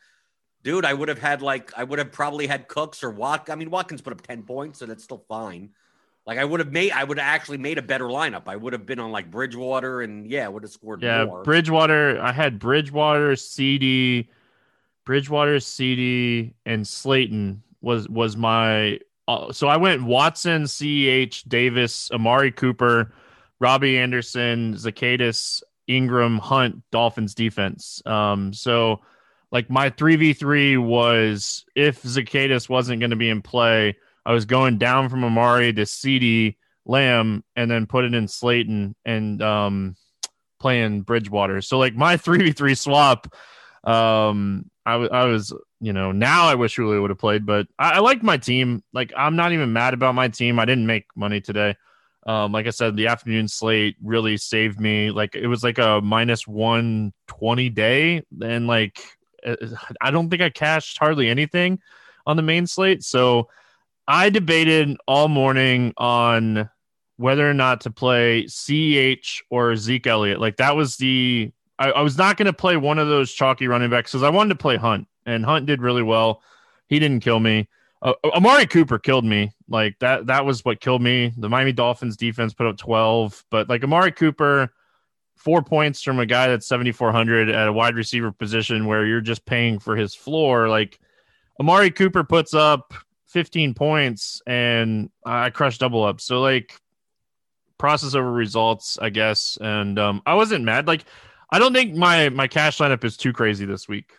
dude, 0.63 0.85
I 0.85 0.93
would 0.93 1.09
have 1.09 1.19
had 1.19 1.41
like 1.41 1.71
I 1.77 1.83
would 1.83 1.99
have 1.99 2.11
probably 2.11 2.47
had 2.47 2.67
Cooks 2.67 3.03
or 3.03 3.09
Wat. 3.09 3.49
I 3.49 3.55
mean, 3.55 3.69
Watkins 3.69 4.01
put 4.01 4.13
up 4.13 4.21
ten 4.21 4.43
points, 4.43 4.79
so 4.79 4.85
that's 4.85 5.03
still 5.03 5.25
fine. 5.27 5.71
Like 6.25 6.39
I 6.39 6.45
would 6.45 6.59
have 6.59 6.71
made, 6.71 6.91
I 6.91 7.03
would 7.03 7.19
have 7.19 7.27
actually 7.27 7.59
made 7.59 7.77
a 7.77 7.83
better 7.83 8.05
lineup. 8.05 8.43
I 8.47 8.55
would 8.55 8.73
have 8.73 8.85
been 8.85 8.99
on 8.99 9.11
like 9.11 9.29
Bridgewater, 9.29 10.01
and 10.01 10.25
yeah, 10.25 10.47
would 10.47 10.63
have 10.63 10.71
scored. 10.71 11.03
Yeah, 11.03 11.25
more. 11.25 11.43
Bridgewater. 11.43 12.19
I 12.19 12.31
had 12.31 12.57
Bridgewater, 12.57 13.33
CeeDee 13.33 14.27
Bridgewater, 15.05 15.57
CeeDee, 15.57 16.53
and 16.65 16.87
Slayton 16.87 17.61
was 17.81 18.09
was 18.09 18.35
my. 18.35 18.99
Uh, 19.27 19.51
so 19.53 19.67
I 19.67 19.77
went 19.77 20.03
Watson, 20.03 20.63
Ceh, 20.63 21.43
Davis, 21.47 22.11
Amari 22.11 22.51
Cooper, 22.51 23.11
Robbie 23.59 23.97
Anderson, 23.97 24.73
Zaccheaus, 24.75 25.63
Engram, 25.89 26.39
Hunt, 26.39 26.83
Dolphins 26.91 27.33
defense. 27.33 28.03
Um, 28.05 28.53
so 28.53 29.01
like 29.51 29.69
my 29.69 29.89
3v3 29.89 30.77
was 30.83 31.65
if 31.75 32.03
Zaccheaus 32.03 32.69
wasn't 32.69 32.99
going 32.99 33.09
to 33.11 33.15
be 33.15 33.29
in 33.29 33.41
play, 33.41 33.97
I 34.25 34.33
was 34.33 34.45
going 34.45 34.77
down 34.77 35.09
from 35.09 35.23
Amari 35.23 35.73
to 35.73 35.83
CeeDee 35.83 36.57
Lamb 36.85 37.43
and 37.55 37.69
then 37.69 37.85
put 37.85 38.05
it 38.05 38.13
in 38.13 38.27
Slayton 38.27 38.95
and 39.05 39.41
um, 39.41 39.95
playing 40.59 41.01
Bridgewater. 41.01 41.61
So 41.61 41.77
like 41.77 41.95
my 41.95 42.17
3v3 42.17 42.77
swap 42.77 43.33
um, 43.85 44.69
I, 44.85 44.93
w- 44.93 45.11
I 45.11 45.25
was, 45.25 45.53
you 45.79 45.93
know, 45.93 46.11
now 46.11 46.47
I 46.47 46.55
wish 46.55 46.75
Julio 46.75 47.01
would 47.01 47.11
have 47.11 47.19
played, 47.19 47.45
but 47.45 47.67
I, 47.77 47.93
I 47.93 47.99
liked 47.99 48.23
my 48.23 48.37
team. 48.37 48.83
Like, 48.93 49.13
I'm 49.15 49.35
not 49.35 49.51
even 49.51 49.73
mad 49.73 49.93
about 49.93 50.15
my 50.15 50.27
team. 50.27 50.59
I 50.59 50.65
didn't 50.65 50.87
make 50.87 51.05
money 51.15 51.39
today. 51.41 51.75
Um, 52.27 52.51
like 52.51 52.65
I 52.65 52.71
said, 52.71 52.95
the 52.95 53.07
afternoon 53.07 53.47
slate 53.47 53.95
really 54.03 54.37
saved 54.37 54.79
me. 54.79 55.11
Like, 55.11 55.35
it 55.35 55.47
was 55.47 55.63
like 55.63 55.77
a 55.77 56.01
minus 56.03 56.47
120 56.47 57.69
day. 57.69 58.23
And 58.41 58.65
like, 58.65 58.99
uh, 59.45 59.55
I 60.01 60.09
don't 60.09 60.29
think 60.29 60.41
I 60.41 60.49
cashed 60.49 60.97
hardly 60.97 61.29
anything 61.29 61.79
on 62.25 62.37
the 62.37 62.43
main 62.43 62.65
slate. 62.65 63.03
So 63.03 63.49
I 64.07 64.29
debated 64.29 64.97
all 65.07 65.27
morning 65.27 65.93
on 65.97 66.69
whether 67.17 67.49
or 67.49 67.53
not 67.53 67.81
to 67.81 67.91
play 67.91 68.47
CH 68.47 69.43
or 69.49 69.75
Zeke 69.75 70.07
Elliott. 70.07 70.39
Like, 70.39 70.57
that 70.57 70.75
was 70.75 70.97
the 70.97 71.51
I, 71.77 71.91
I 71.91 72.01
was 72.01 72.17
not 72.17 72.37
going 72.37 72.45
to 72.45 72.53
play 72.53 72.77
one 72.77 72.99
of 72.99 73.07
those 73.07 73.33
chalky 73.33 73.67
running 73.67 73.89
backs 73.89 74.11
because 74.11 74.23
I 74.23 74.29
wanted 74.29 74.49
to 74.49 74.55
play 74.55 74.77
Hunt, 74.77 75.07
and 75.25 75.43
Hunt 75.43 75.65
did 75.65 75.81
really 75.81 76.03
well. 76.03 76.41
He 76.87 76.99
didn't 76.99 77.21
kill 77.21 77.39
me. 77.39 77.67
Uh, 78.01 78.13
Amari 78.25 78.67
Cooper 78.67 78.99
killed 78.99 79.25
me. 79.25 79.51
Like 79.67 79.97
that. 79.99 80.27
That 80.27 80.45
was 80.45 80.63
what 80.63 80.79
killed 80.79 81.01
me. 81.01 81.33
The 81.37 81.49
Miami 81.49 81.71
Dolphins 81.71 82.17
defense 82.17 82.53
put 82.53 82.67
up 82.67 82.77
twelve, 82.77 83.43
but 83.49 83.67
like 83.67 83.83
Amari 83.83 84.11
Cooper, 84.11 84.71
four 85.35 85.63
points 85.63 86.01
from 86.01 86.19
a 86.19 86.25
guy 86.25 86.47
that's 86.47 86.67
seventy 86.67 86.91
four 86.91 87.11
hundred 87.11 87.49
at 87.49 87.67
a 87.67 87.73
wide 87.73 87.95
receiver 87.95 88.31
position 88.31 88.85
where 88.85 89.05
you're 89.05 89.21
just 89.21 89.45
paying 89.45 89.79
for 89.79 89.95
his 89.95 90.13
floor. 90.13 90.69
Like 90.69 90.99
Amari 91.59 91.89
Cooper 91.89 92.23
puts 92.23 92.53
up 92.53 92.93
fifteen 93.35 93.73
points, 93.73 94.41
and 94.47 95.09
I 95.25 95.49
crushed 95.49 95.81
double 95.81 96.05
up. 96.05 96.21
So 96.21 96.39
like 96.39 96.79
process 97.77 98.15
over 98.15 98.31
results, 98.31 98.97
I 99.01 99.09
guess. 99.09 99.57
And 99.59 99.99
um, 99.99 100.21
I 100.25 100.35
wasn't 100.35 100.63
mad. 100.63 100.87
Like 100.87 101.03
I 101.51 101.59
don't 101.59 101.73
think 101.73 101.95
my 101.95 102.29
my 102.29 102.47
cash 102.47 102.77
lineup 102.77 103.03
is 103.03 103.17
too 103.17 103.33
crazy 103.33 103.65
this 103.65 103.89
week. 103.89 104.13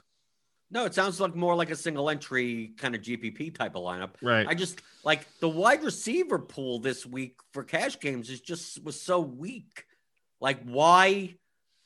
No, 0.70 0.84
it 0.84 0.92
sounds 0.92 1.18
like 1.18 1.34
more 1.34 1.54
like 1.54 1.70
a 1.70 1.76
single 1.76 2.10
entry 2.10 2.72
kind 2.76 2.94
of 2.94 3.00
GPP 3.00 3.54
type 3.54 3.74
of 3.74 3.82
lineup. 3.82 4.10
Right. 4.20 4.46
I 4.46 4.52
just 4.52 4.82
like 5.02 5.26
the 5.40 5.48
wide 5.48 5.82
receiver 5.82 6.38
pool 6.38 6.80
this 6.80 7.06
week 7.06 7.36
for 7.52 7.64
cash 7.64 7.98
games 7.98 8.28
is 8.28 8.42
just 8.42 8.84
was 8.84 9.00
so 9.00 9.20
weak. 9.20 9.86
Like 10.40 10.62
why 10.64 11.36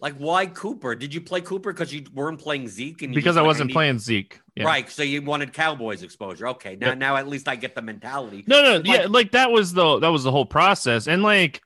like 0.00 0.14
why 0.14 0.46
Cooper? 0.46 0.96
Did 0.96 1.14
you 1.14 1.20
play 1.20 1.42
Cooper 1.42 1.72
because 1.72 1.94
you 1.94 2.04
weren't 2.12 2.40
playing 2.40 2.66
Zeke 2.66 3.02
and 3.02 3.14
because 3.14 3.36
I 3.36 3.42
wasn't 3.42 3.70
playing 3.70 4.00
Zeke? 4.00 4.40
Yeah. 4.60 4.66
Right. 4.66 4.90
So 4.90 5.02
you 5.02 5.22
wanted 5.22 5.54
Cowboys 5.54 6.02
exposure. 6.02 6.48
Okay. 6.48 6.76
Now 6.76 6.92
now 6.92 7.16
at 7.16 7.26
least 7.26 7.48
I 7.48 7.56
get 7.56 7.74
the 7.74 7.80
mentality. 7.80 8.44
No, 8.46 8.62
no, 8.62 8.82
yeah, 8.84 9.06
like 9.08 9.30
that 9.32 9.50
was 9.50 9.72
the 9.72 9.98
that 10.00 10.08
was 10.08 10.22
the 10.22 10.30
whole 10.30 10.44
process. 10.44 11.08
And 11.08 11.22
like 11.22 11.62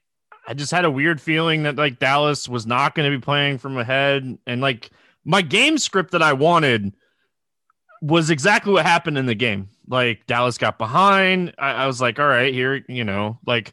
I 0.46 0.54
just 0.54 0.70
had 0.70 0.84
a 0.84 0.90
weird 0.90 1.20
feeling 1.20 1.64
that 1.64 1.74
like 1.74 1.98
Dallas 1.98 2.48
was 2.48 2.66
not 2.66 2.94
going 2.94 3.10
to 3.10 3.16
be 3.16 3.20
playing 3.20 3.58
from 3.58 3.76
ahead, 3.78 4.38
and 4.46 4.60
like 4.60 4.90
my 5.24 5.42
game 5.42 5.76
script 5.76 6.12
that 6.12 6.22
I 6.22 6.34
wanted 6.34 6.92
was 8.00 8.30
exactly 8.30 8.72
what 8.72 8.86
happened 8.86 9.18
in 9.18 9.26
the 9.26 9.34
game. 9.34 9.70
Like 9.88 10.26
Dallas 10.26 10.56
got 10.56 10.78
behind. 10.78 11.54
I, 11.58 11.72
I 11.72 11.86
was 11.86 12.00
like, 12.00 12.18
all 12.20 12.28
right, 12.28 12.54
here, 12.54 12.84
you 12.88 13.02
know, 13.02 13.38
like, 13.44 13.72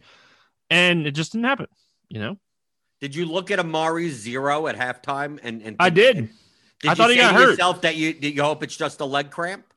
and 0.69 1.05
it 1.05 1.11
just 1.11 1.33
didn't 1.33 1.45
happen. 1.45 1.67
You 2.09 2.21
know. 2.21 2.37
Did 3.01 3.15
you 3.15 3.25
look 3.25 3.51
at 3.51 3.59
Amari 3.59 4.09
zero 4.09 4.67
at 4.67 4.75
halftime? 4.75 5.39
And 5.43 5.61
and 5.61 5.75
I 5.79 5.89
did. 5.89 6.17
And, 6.17 6.29
did 6.81 6.91
I 6.91 6.95
thought 6.95 7.09
he 7.09 7.17
got 7.17 7.33
hurt. 7.33 7.51
Yourself 7.51 7.81
that 7.81 7.95
you 7.95 8.15
you 8.19 8.41
hope 8.41 8.63
it's 8.63 8.75
just 8.75 8.99
a 9.01 9.05
leg 9.05 9.31
cramp. 9.31 9.65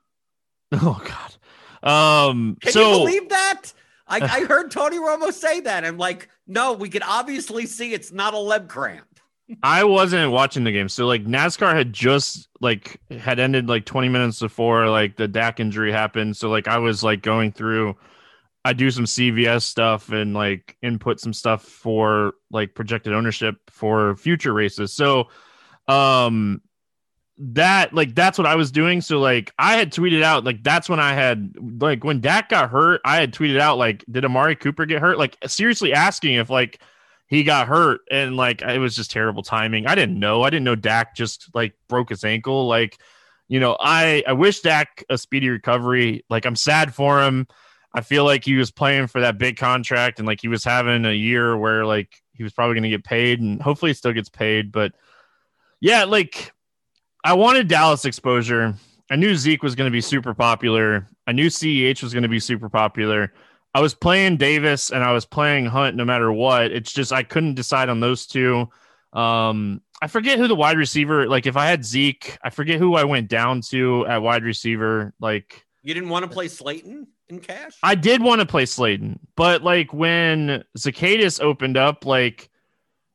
Oh 0.73 1.01
God. 1.05 2.31
Um. 2.31 2.57
Can 2.61 2.73
so, 2.73 2.81
you 2.81 2.99
believe 2.99 3.29
that? 3.29 3.73
I, 4.09 4.21
I 4.21 4.45
heard 4.45 4.71
Tony 4.71 4.99
Romo 4.99 5.33
say 5.33 5.61
that. 5.61 5.85
I'm 5.85 5.99
like, 5.99 6.29
no, 6.47 6.73
we 6.73 6.89
can 6.89 7.03
obviously 7.03 7.67
see 7.67 7.93
it's 7.93 8.13
not 8.13 8.35
a 8.35 8.39
leg 8.39 8.69
cramp. 8.69 9.07
I 9.63 9.85
wasn't 9.85 10.33
watching 10.33 10.65
the 10.65 10.73
game, 10.73 10.89
so 10.89 11.07
like 11.07 11.25
NASCAR 11.25 11.75
had 11.75 11.93
just 11.93 12.49
like 12.61 12.99
had 13.11 13.39
ended 13.39 13.69
like 13.69 13.85
20 13.85 14.09
minutes 14.09 14.41
before 14.41 14.89
like 14.89 15.17
the 15.17 15.29
Dak 15.29 15.61
injury 15.61 15.93
happened. 15.93 16.37
So 16.37 16.49
like 16.49 16.67
I 16.67 16.79
was 16.79 17.03
like 17.03 17.23
going 17.23 17.53
through. 17.53 17.97
I 18.65 18.73
do 18.73 18.91
some 18.91 19.05
CVS 19.05 19.63
stuff 19.63 20.09
and 20.11 20.33
like 20.33 20.79
input 20.81 21.21
some 21.21 21.35
stuff 21.35 21.63
for 21.63 22.33
like 22.51 22.75
projected 22.75 23.13
ownership 23.13 23.57
for 23.69 24.17
future 24.17 24.55
races. 24.55 24.95
So, 24.95 25.29
um, 25.87 26.63
that 27.37 27.93
like 27.93 28.15
that's 28.15 28.39
what 28.39 28.47
I 28.47 28.55
was 28.55 28.71
doing. 28.71 29.01
So 29.01 29.19
like 29.19 29.53
I 29.59 29.77
had 29.77 29.93
tweeted 29.93 30.23
out 30.23 30.45
like 30.45 30.63
that's 30.63 30.89
when 30.89 31.01
I 31.01 31.15
had 31.15 31.55
like 31.81 32.05
when 32.05 32.21
Dak 32.21 32.49
got 32.49 32.71
hurt, 32.71 33.01
I 33.05 33.17
had 33.17 33.33
tweeted 33.33 33.59
out 33.59 33.77
like 33.79 34.05
did 34.11 34.25
Amari 34.25 34.57
Cooper 34.57 34.87
get 34.87 35.01
hurt? 35.01 35.19
Like 35.19 35.37
seriously 35.47 35.93
asking 35.93 36.35
if 36.35 36.49
like 36.49 36.81
he 37.27 37.43
got 37.43 37.67
hurt 37.67 38.03
and 38.11 38.37
like 38.37 38.63
it 38.63 38.79
was 38.79 38.95
just 38.95 39.11
terrible 39.11 39.43
timing. 39.43 39.87
I 39.87 39.95
didn't 39.97 40.19
know. 40.19 40.43
I 40.43 40.51
didn't 40.51 40.65
know 40.65 40.77
Dak 40.77 41.17
just 41.17 41.53
like 41.55 41.75
broke 41.89 42.11
his 42.11 42.23
ankle. 42.23 42.69
Like, 42.69 42.99
you 43.49 43.59
know, 43.59 43.77
I 43.81 44.23
I 44.29 44.33
wish 44.33 44.61
Dak 44.61 45.05
a 45.11 45.19
speedy 45.19 45.49
recovery. 45.49 46.25
Like 46.31 46.47
I'm 46.47 46.57
sad 46.57 46.95
for 46.95 47.21
him. 47.21 47.49
I 47.93 48.01
feel 48.01 48.25
like 48.25 48.45
he 48.45 48.55
was 48.55 48.71
playing 48.71 49.09
for 49.09 49.21
that 49.21 49.39
big 49.39 49.57
contract 49.57 50.19
and 50.19 50.27
like 50.27 50.41
he 50.41 50.49
was 50.49 50.65
having 50.65 51.05
a 51.05 51.13
year 51.13 51.57
where 51.57 51.85
like 51.85 52.23
he 52.33 52.45
was 52.45 52.53
probably 52.53 52.75
going 52.75 52.85
to 52.85 52.89
get 52.89 53.05
paid 53.05 53.41
and 53.41 53.61
hopefully 53.61 53.91
he 53.91 53.95
still 53.95 54.13
gets 54.13 54.29
paid, 54.29 54.71
but 54.73 54.93
yeah, 55.81 56.05
like 56.05 56.54
I 57.25 57.33
wanted 57.33 57.69
Dallas 57.69 58.05
exposure. 58.05 58.75
I 59.11 59.17
knew 59.17 59.35
Zeke 59.35 59.63
was 59.63 59.75
going 59.75 59.87
to 59.87 59.93
be 59.93 60.03
super 60.03 60.35
popular. 60.35 61.07
I 61.27 61.33
knew 61.33 61.47
CEH 61.47 62.03
was 62.03 62.13
going 62.13 62.23
to 62.23 62.29
be 62.29 62.39
super 62.39 62.69
popular. 62.69 63.33
I 63.75 63.81
was 63.81 63.95
playing 63.95 64.37
Davis 64.37 64.91
and 64.91 65.03
I 65.03 65.13
was 65.13 65.25
playing 65.25 65.65
Hunt 65.65 65.97
no 65.97 66.05
matter 66.05 66.31
what. 66.31 66.71
It's 66.71 66.93
just 66.93 67.13
I 67.13 67.23
couldn't 67.23 67.55
decide 67.55 67.89
on 67.89 68.01
those 68.01 68.27
two. 68.27 68.69
Um, 69.15 69.81
I 70.03 70.07
forget 70.07 70.39
who 70.39 70.47
the 70.47 70.55
wide 70.55 70.77
receiver. 70.77 71.27
Like 71.27 71.47
if 71.47 71.57
I 71.57 71.67
had 71.67 71.83
Zeke, 71.83 72.37
I 72.43 72.51
forget 72.51 72.79
who 72.79 72.95
I 72.95 73.05
went 73.05 73.29
down 73.29 73.63
to 73.71 74.07
at 74.07 74.21
wide 74.21 74.45
receiver. 74.45 75.15
Like 75.19 75.65
you 75.83 75.95
didn't 75.95 76.11
want 76.11 76.25
to 76.25 76.31
play 76.31 76.49
Slayton 76.49 77.07
in 77.31 77.41
cash. 77.41 77.73
I 77.83 77.95
did 77.95 78.23
want 78.23 78.43
to 78.43 78.47
play 78.47 78.67
Slayton, 78.67 79.19
but 79.35 79.63
like 79.63 79.95
when 79.95 80.63
Zaccheaus 80.77 81.41
opened 81.41 81.79
up, 81.79 82.05
like 82.05 82.51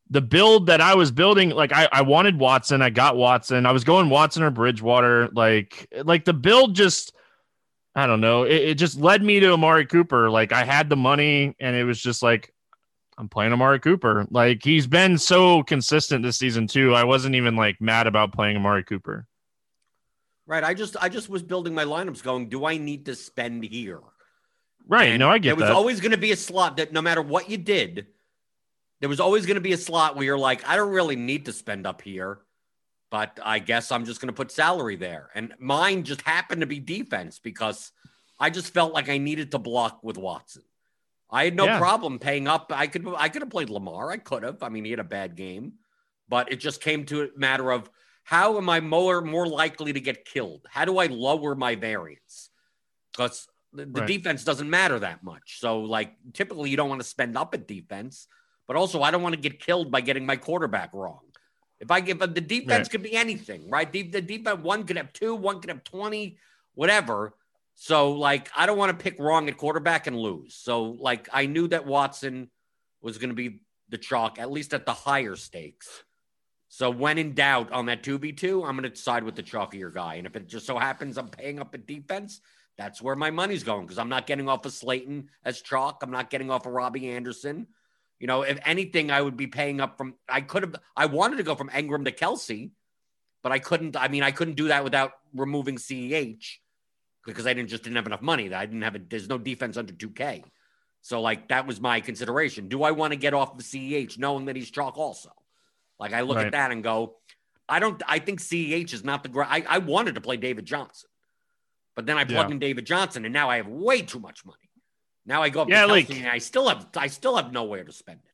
the 0.09 0.21
build 0.21 0.67
that 0.67 0.81
I 0.81 0.95
was 0.95 1.11
building, 1.11 1.51
like 1.51 1.71
I, 1.71 1.87
I 1.91 2.01
wanted 2.01 2.39
Watson, 2.39 2.81
I 2.81 2.89
got 2.89 3.15
Watson. 3.15 3.65
I 3.65 3.71
was 3.71 3.83
going 3.83 4.09
Watson 4.09 4.43
or 4.43 4.49
Bridgewater. 4.49 5.29
Like, 5.29 5.87
like 6.03 6.25
the 6.25 6.33
build 6.33 6.75
just, 6.75 7.13
I 7.95 8.07
don't 8.07 8.21
know. 8.21 8.43
It, 8.43 8.69
it 8.69 8.75
just 8.75 8.99
led 8.99 9.21
me 9.21 9.39
to 9.39 9.53
Amari 9.53 9.85
Cooper. 9.85 10.29
Like 10.29 10.51
I 10.51 10.63
had 10.63 10.89
the 10.89 10.95
money, 10.95 11.55
and 11.59 11.75
it 11.75 11.83
was 11.83 12.01
just 12.01 12.23
like 12.23 12.53
I'm 13.17 13.29
playing 13.29 13.53
Amari 13.53 13.79
Cooper. 13.79 14.25
Like 14.31 14.63
he's 14.63 14.87
been 14.87 15.17
so 15.17 15.61
consistent 15.63 16.23
this 16.23 16.37
season 16.37 16.67
too. 16.67 16.95
I 16.95 17.03
wasn't 17.03 17.35
even 17.35 17.55
like 17.55 17.81
mad 17.81 18.07
about 18.07 18.33
playing 18.33 18.55
Amari 18.55 18.83
Cooper. 18.83 19.27
Right. 20.47 20.63
I 20.63 20.73
just 20.73 20.95
I 20.99 21.09
just 21.09 21.29
was 21.29 21.43
building 21.43 21.75
my 21.75 21.85
lineups, 21.85 22.23
going, 22.23 22.49
do 22.49 22.65
I 22.65 22.77
need 22.77 23.05
to 23.05 23.15
spend 23.15 23.63
here? 23.63 23.99
Right. 24.87 25.09
And 25.09 25.19
no, 25.19 25.29
I 25.29 25.37
get. 25.37 25.57
There 25.57 25.67
was 25.67 25.75
always 25.75 25.99
going 25.99 26.13
to 26.13 26.17
be 26.17 26.31
a 26.31 26.35
slot 26.35 26.77
that 26.77 26.93
no 26.93 27.01
matter 27.01 27.21
what 27.21 27.49
you 27.49 27.57
did 27.57 28.07
there 28.99 29.09
was 29.09 29.19
always 29.19 29.45
going 29.45 29.55
to 29.55 29.61
be 29.61 29.73
a 29.73 29.77
slot 29.77 30.15
where 30.15 30.25
you're 30.25 30.37
like, 30.37 30.67
I 30.67 30.75
don't 30.75 30.91
really 30.91 31.15
need 31.15 31.45
to 31.45 31.53
spend 31.53 31.87
up 31.87 32.01
here, 32.01 32.39
but 33.09 33.39
I 33.43 33.59
guess 33.59 33.91
I'm 33.91 34.05
just 34.05 34.19
going 34.19 34.27
to 34.27 34.33
put 34.33 34.51
salary 34.51 34.95
there. 34.95 35.29
And 35.33 35.53
mine 35.59 36.03
just 36.03 36.21
happened 36.21 36.61
to 36.61 36.67
be 36.67 36.79
defense 36.79 37.39
because 37.39 37.91
I 38.39 38.49
just 38.49 38.73
felt 38.73 38.93
like 38.93 39.09
I 39.09 39.17
needed 39.17 39.51
to 39.51 39.59
block 39.59 40.03
with 40.03 40.17
Watson. 40.17 40.63
I 41.31 41.45
had 41.45 41.55
no 41.55 41.65
yeah. 41.65 41.77
problem 41.77 42.19
paying 42.19 42.47
up. 42.47 42.71
I 42.73 42.87
could 42.87 43.07
I 43.15 43.29
could 43.29 43.43
have 43.43 43.51
played 43.51 43.69
Lamar. 43.69 44.09
I 44.09 44.17
could 44.17 44.43
have. 44.43 44.63
I 44.63 44.69
mean, 44.69 44.83
he 44.83 44.91
had 44.91 44.99
a 44.99 45.03
bad 45.03 45.35
game, 45.35 45.73
but 46.27 46.51
it 46.51 46.57
just 46.57 46.81
came 46.81 47.05
to 47.05 47.23
a 47.23 47.27
matter 47.35 47.71
of 47.71 47.89
how 48.23 48.57
am 48.57 48.69
I 48.69 48.79
more 48.79 49.21
more 49.21 49.47
likely 49.47 49.93
to 49.93 49.99
get 49.99 50.25
killed? 50.25 50.65
How 50.69 50.85
do 50.85 50.97
I 50.97 51.05
lower 51.05 51.53
my 51.53 51.75
variance? 51.75 52.49
Because 53.11 53.47
the, 53.73 53.85
the 53.85 54.01
right. 54.01 54.07
defense 54.07 54.43
doesn't 54.43 54.69
matter 54.69 54.99
that 54.99 55.23
much. 55.23 55.59
So, 55.59 55.81
like, 55.81 56.15
typically 56.33 56.71
you 56.71 56.77
don't 56.77 56.89
want 56.89 57.01
to 57.01 57.07
spend 57.07 57.37
up 57.37 57.53
at 57.53 57.67
defense 57.67 58.27
but 58.69 58.77
also 58.77 59.01
I 59.01 59.09
don't 59.09 59.23
want 59.23 59.33
to 59.33 59.41
get 59.41 59.59
killed 59.59 59.89
by 59.89 59.99
getting 59.99 60.27
my 60.27 60.35
quarterback 60.35 60.93
wrong. 60.93 61.21
If 61.79 61.89
I 61.89 62.01
give 62.01 62.19
the 62.19 62.27
defense 62.27 62.69
right. 62.69 62.89
could 62.91 63.01
be 63.01 63.15
anything, 63.15 63.67
right? 63.67 63.91
The, 63.91 64.03
the 64.03 64.21
defense 64.21 64.61
one 64.61 64.83
could 64.83 64.97
have 64.97 65.11
two, 65.11 65.33
one 65.33 65.59
could 65.59 65.71
have 65.71 65.83
20, 65.83 66.37
whatever. 66.75 67.33
So 67.73 68.11
like 68.11 68.47
I 68.55 68.67
don't 68.67 68.77
want 68.77 68.95
to 68.95 69.03
pick 69.03 69.19
wrong 69.19 69.49
at 69.49 69.57
quarterback 69.57 70.05
and 70.05 70.15
lose. 70.15 70.53
So 70.53 70.83
like 70.83 71.27
I 71.33 71.47
knew 71.47 71.67
that 71.69 71.87
Watson 71.87 72.51
was 73.01 73.17
going 73.17 73.31
to 73.31 73.35
be 73.35 73.61
the 73.89 73.97
chalk, 73.97 74.37
at 74.37 74.51
least 74.51 74.75
at 74.75 74.85
the 74.85 74.93
higher 74.93 75.35
stakes. 75.35 76.03
So 76.67 76.91
when 76.91 77.17
in 77.17 77.33
doubt 77.33 77.71
on 77.71 77.87
that 77.87 78.03
2v2, 78.03 78.67
I'm 78.67 78.77
going 78.77 78.87
to 78.87 78.95
side 78.95 79.23
with 79.23 79.35
the 79.35 79.41
chalkier 79.41 79.91
guy. 79.91 80.15
And 80.15 80.27
if 80.27 80.35
it 80.35 80.47
just 80.47 80.67
so 80.67 80.77
happens 80.77 81.17
I'm 81.17 81.29
paying 81.29 81.59
up 81.59 81.73
at 81.73 81.87
defense, 81.87 82.39
that's 82.77 83.01
where 83.01 83.15
my 83.15 83.31
money's 83.31 83.63
going 83.63 83.87
because 83.87 83.97
I'm 83.97 84.09
not 84.09 84.27
getting 84.27 84.47
off 84.47 84.63
of 84.67 84.73
Slayton 84.73 85.29
as 85.43 85.59
chalk. 85.59 86.01
I'm 86.03 86.11
not 86.11 86.29
getting 86.29 86.51
off 86.51 86.67
of 86.67 86.73
Robbie 86.73 87.09
Anderson. 87.09 87.65
You 88.19 88.27
know, 88.27 88.41
if 88.41 88.59
anything, 88.65 89.11
I 89.11 89.21
would 89.21 89.37
be 89.37 89.47
paying 89.47 89.79
up 89.79 89.97
from. 89.97 90.15
I 90.27 90.41
could 90.41 90.63
have. 90.63 90.75
I 90.95 91.05
wanted 91.05 91.37
to 91.37 91.43
go 91.43 91.55
from 91.55 91.69
Engram 91.69 92.05
to 92.05 92.11
Kelce, 92.11 92.71
but 93.41 93.51
I 93.51 93.59
couldn't. 93.59 93.95
I 93.95 94.09
mean, 94.09 94.23
I 94.23 94.31
couldn't 94.31 94.55
do 94.55 94.67
that 94.67 94.83
without 94.83 95.13
removing 95.33 95.77
CEH 95.77 96.57
because 97.25 97.47
I 97.47 97.53
didn't 97.53 97.69
just 97.69 97.83
didn't 97.83 97.95
have 97.95 98.07
enough 98.07 98.21
money. 98.21 98.53
I 98.53 98.65
didn't 98.65 98.81
have 98.81 98.95
a. 98.95 98.99
There's 98.99 99.29
no 99.29 99.37
defense 99.37 99.77
under 99.77 99.93
2K, 99.93 100.43
so 101.01 101.21
like 101.21 101.47
that 101.47 101.65
was 101.65 101.79
my 101.79 102.01
consideration. 102.01 102.67
Do 102.67 102.83
I 102.83 102.91
want 102.91 103.13
to 103.13 103.17
get 103.17 103.33
off 103.33 103.53
of 103.53 103.59
CEH 103.61 104.17
knowing 104.17 104.45
that 104.45 104.57
he's 104.57 104.69
chalk 104.69 104.97
also? 104.97 105.31
Like 105.97 106.13
I 106.13 106.21
look 106.21 106.37
right. 106.37 106.47
at 106.47 106.51
that 106.51 106.71
and 106.71 106.83
go, 106.83 107.15
I 107.69 107.79
don't. 107.79 108.01
I 108.05 108.19
think 108.19 108.41
CEH 108.41 108.93
is 108.93 109.05
not 109.05 109.23
the. 109.23 109.39
I 109.47 109.63
I 109.67 109.77
wanted 109.77 110.15
to 110.15 110.21
play 110.21 110.35
David 110.35 110.65
Johnson. 110.65 111.09
But 111.95 112.05
then 112.05 112.17
I 112.17 112.23
plug 112.23 112.47
yeah. 112.47 112.53
in 112.53 112.59
David 112.59 112.85
Johnson, 112.85 113.25
and 113.25 113.33
now 113.33 113.49
I 113.49 113.57
have 113.57 113.67
way 113.67 114.01
too 114.01 114.19
much 114.19 114.45
money. 114.45 114.68
Now 115.29 115.43
I 115.43 115.49
go 115.49 115.61
up 115.61 115.69
yeah, 115.69 115.85
like, 115.85 116.09
and 116.09 116.27
I 116.27 116.39
still 116.39 116.67
have 116.67 116.87
I 116.97 117.05
still 117.05 117.35
have 117.35 117.53
nowhere 117.53 117.83
to 117.83 117.91
spend 117.91 118.19
it. 118.25 118.31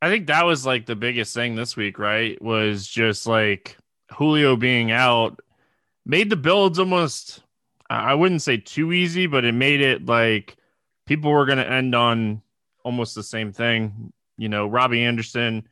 I 0.00 0.08
think 0.08 0.28
that 0.28 0.46
was 0.46 0.64
like 0.64 0.86
the 0.86 0.96
biggest 0.96 1.34
thing 1.34 1.54
this 1.54 1.76
week, 1.76 1.98
right? 1.98 2.40
Was 2.40 2.86
just 2.86 3.26
like 3.26 3.76
Julio 4.16 4.56
being 4.56 4.90
out 4.90 5.38
made 6.06 6.30
the 6.30 6.36
builds 6.36 6.78
almost 6.78 7.42
I 7.90 8.14
wouldn't 8.14 8.40
say 8.40 8.56
too 8.56 8.92
easy, 8.92 9.26
but 9.26 9.44
it 9.44 9.52
made 9.52 9.82
it 9.82 10.06
like 10.06 10.56
people 11.06 11.30
were 11.30 11.44
going 11.44 11.58
to 11.58 11.70
end 11.70 11.94
on 11.94 12.40
almost 12.84 13.14
the 13.14 13.22
same 13.22 13.52
thing. 13.52 14.10
You 14.38 14.48
know, 14.48 14.66
Robbie 14.66 15.02
Anderson 15.02 15.68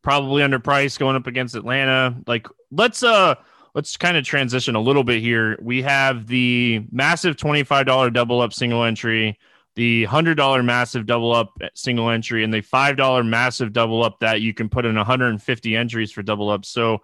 probably 0.00 0.42
underpriced 0.42 0.98
going 0.98 1.16
up 1.16 1.26
against 1.26 1.54
Atlanta. 1.54 2.16
Like 2.26 2.46
let's 2.70 3.02
uh 3.02 3.34
let's 3.74 3.98
kind 3.98 4.16
of 4.16 4.24
transition 4.24 4.74
a 4.74 4.80
little 4.80 5.04
bit 5.04 5.20
here. 5.20 5.58
We 5.60 5.82
have 5.82 6.28
the 6.28 6.86
massive 6.90 7.36
$25 7.36 8.14
double 8.14 8.40
up 8.40 8.54
single 8.54 8.84
entry, 8.84 9.38
the 9.78 10.06
$100 10.06 10.64
massive 10.64 11.06
double 11.06 11.32
up 11.32 11.56
single 11.74 12.10
entry, 12.10 12.42
and 12.42 12.52
the 12.52 12.62
$5 12.62 13.28
massive 13.28 13.72
double 13.72 14.02
up 14.02 14.18
that 14.18 14.40
you 14.40 14.52
can 14.52 14.68
put 14.68 14.84
in 14.84 14.96
150 14.96 15.76
entries 15.76 16.10
for 16.10 16.20
double 16.20 16.50
up. 16.50 16.64
So, 16.64 16.98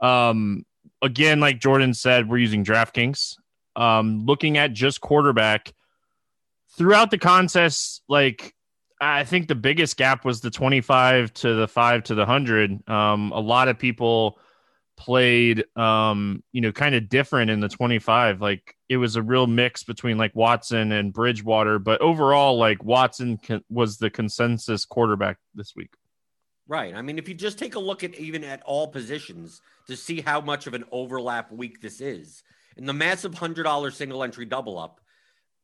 um, 0.00 0.64
again, 1.02 1.40
like 1.40 1.60
Jordan 1.60 1.92
said, 1.92 2.26
we're 2.26 2.38
using 2.38 2.64
DraftKings. 2.64 3.36
Um, 3.76 4.24
looking 4.24 4.56
at 4.56 4.72
just 4.72 5.02
quarterback 5.02 5.74
throughout 6.78 7.10
the 7.10 7.18
contest, 7.18 8.00
like 8.08 8.54
I 8.98 9.24
think 9.24 9.48
the 9.48 9.54
biggest 9.54 9.98
gap 9.98 10.24
was 10.24 10.40
the 10.40 10.50
25 10.50 11.34
to 11.34 11.52
the 11.52 11.68
5 11.68 12.04
to 12.04 12.14
the 12.14 12.22
100. 12.22 12.88
Um, 12.88 13.30
a 13.32 13.40
lot 13.40 13.68
of 13.68 13.78
people 13.78 14.38
played 14.96 15.64
um 15.76 16.42
you 16.52 16.60
know 16.60 16.72
kind 16.72 16.94
of 16.94 17.08
different 17.08 17.50
in 17.50 17.60
the 17.60 17.68
25 17.68 18.40
like 18.40 18.74
it 18.88 18.96
was 18.96 19.16
a 19.16 19.22
real 19.22 19.46
mix 19.46 19.84
between 19.84 20.16
like 20.16 20.34
Watson 20.34 20.92
and 20.92 21.12
Bridgewater 21.12 21.78
but 21.78 22.00
overall 22.00 22.56
like 22.58 22.82
Watson 22.82 23.38
con- 23.38 23.64
was 23.68 23.98
the 23.98 24.10
consensus 24.10 24.84
quarterback 24.84 25.36
this 25.54 25.74
week. 25.76 25.94
Right 26.68 26.94
i 26.94 27.02
mean 27.02 27.18
if 27.18 27.28
you 27.28 27.34
just 27.34 27.58
take 27.58 27.74
a 27.74 27.80
look 27.80 28.04
at 28.04 28.14
even 28.14 28.42
at 28.42 28.62
all 28.62 28.88
positions 28.88 29.60
to 29.86 29.96
see 29.96 30.20
how 30.20 30.40
much 30.40 30.66
of 30.66 30.74
an 30.74 30.84
overlap 30.90 31.52
week 31.52 31.80
this 31.80 32.00
is 32.00 32.42
in 32.76 32.86
the 32.86 32.92
massive 32.92 33.32
$100 33.32 33.92
single 33.92 34.22
entry 34.22 34.44
double 34.44 34.78
up 34.78 35.00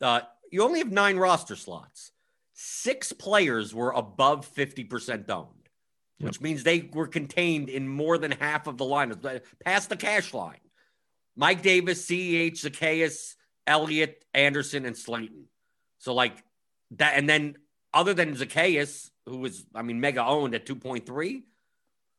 uh, 0.03 0.21
you 0.51 0.63
only 0.63 0.81
have 0.81 0.93
9 0.93 1.17
roster 1.17 1.57
slots. 1.57 2.13
Six 2.53 3.13
players 3.13 3.75
were 3.75 3.93
above 3.93 4.53
50% 4.55 5.31
owned 5.31 5.62
yep. 6.23 6.31
which 6.31 6.41
means 6.41 6.63
they 6.63 6.89
were 6.93 7.09
contained 7.09 7.69
in 7.69 7.89
more 7.89 8.17
than 8.17 8.31
half 8.31 8.67
of 8.67 8.79
the 8.79 8.85
line, 8.85 9.13
past 9.65 9.89
the 9.89 9.97
cash 9.97 10.33
line. 10.33 10.59
Mike 11.37 11.63
Davis, 11.63 12.07
CEH, 12.07 12.53
Zaccheaus, 12.53 13.35
Elliott, 13.67 14.25
Anderson, 14.35 14.85
and 14.85 14.97
Slayton. 14.97 15.47
So 15.99 16.15
like 16.15 16.43
that, 16.93 17.15
and 17.17 17.29
then 17.29 17.57
other 17.93 18.15
than 18.15 18.37
Zaccheaus, 18.37 19.11
who 19.27 19.39
was, 19.39 19.65
I 19.75 19.83
mean, 19.83 20.01
mega 20.01 20.25
owned 20.25 20.55
at 20.55 20.67
2.3. 20.67 21.43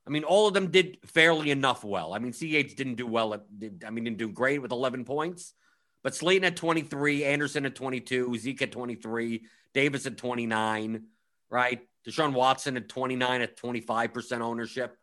I 0.05 0.09
mean, 0.09 0.23
all 0.23 0.47
of 0.47 0.53
them 0.53 0.69
did 0.69 0.97
fairly 1.05 1.49
enough 1.51 1.83
well. 1.83 2.13
I 2.13 2.19
mean, 2.19 2.33
CH 2.33 2.75
didn't 2.75 2.95
do 2.95 3.07
well. 3.07 3.33
At, 3.33 3.43
I 3.85 3.89
mean, 3.89 4.03
didn't 4.03 4.17
do 4.17 4.29
great 4.29 4.61
with 4.61 4.71
11 4.71 5.05
points, 5.05 5.53
but 6.01 6.15
Slayton 6.15 6.43
at 6.43 6.57
23, 6.57 7.23
Anderson 7.23 7.65
at 7.65 7.75
22, 7.75 8.37
Zeke 8.37 8.63
at 8.63 8.71
23, 8.71 9.43
Davis 9.73 10.05
at 10.05 10.17
29, 10.17 11.03
right? 11.49 11.87
Deshaun 12.07 12.33
Watson 12.33 12.77
at 12.77 12.89
29 12.89 13.41
at 13.41 13.57
25% 13.57 14.41
ownership. 14.41 14.97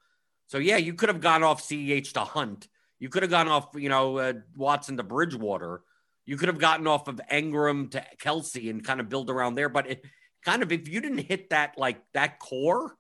So, 0.46 0.58
yeah, 0.58 0.76
you 0.76 0.94
could 0.94 1.08
have 1.08 1.20
gone 1.20 1.42
off 1.42 1.62
CEH 1.62 2.12
to 2.12 2.20
Hunt. 2.20 2.68
You 2.98 3.08
could 3.08 3.22
have 3.22 3.30
gone 3.30 3.48
off, 3.48 3.68
you 3.74 3.88
know, 3.88 4.18
uh, 4.18 4.32
Watson 4.56 4.96
to 4.98 5.02
Bridgewater. 5.02 5.82
You 6.26 6.36
could 6.36 6.48
have 6.48 6.58
gotten 6.58 6.86
off 6.86 7.08
of 7.08 7.20
Engram 7.30 7.90
to 7.92 8.04
Kelce 8.22 8.68
and 8.68 8.84
kind 8.84 9.00
of 9.00 9.08
build 9.08 9.30
around 9.30 9.54
there. 9.54 9.68
But 9.68 9.90
it 9.90 10.04
kind 10.44 10.62
of, 10.62 10.70
if 10.70 10.88
you 10.88 11.00
didn't 11.00 11.18
hit 11.18 11.50
that, 11.50 11.78
like 11.78 12.02
that 12.14 12.38
core, 12.38 12.96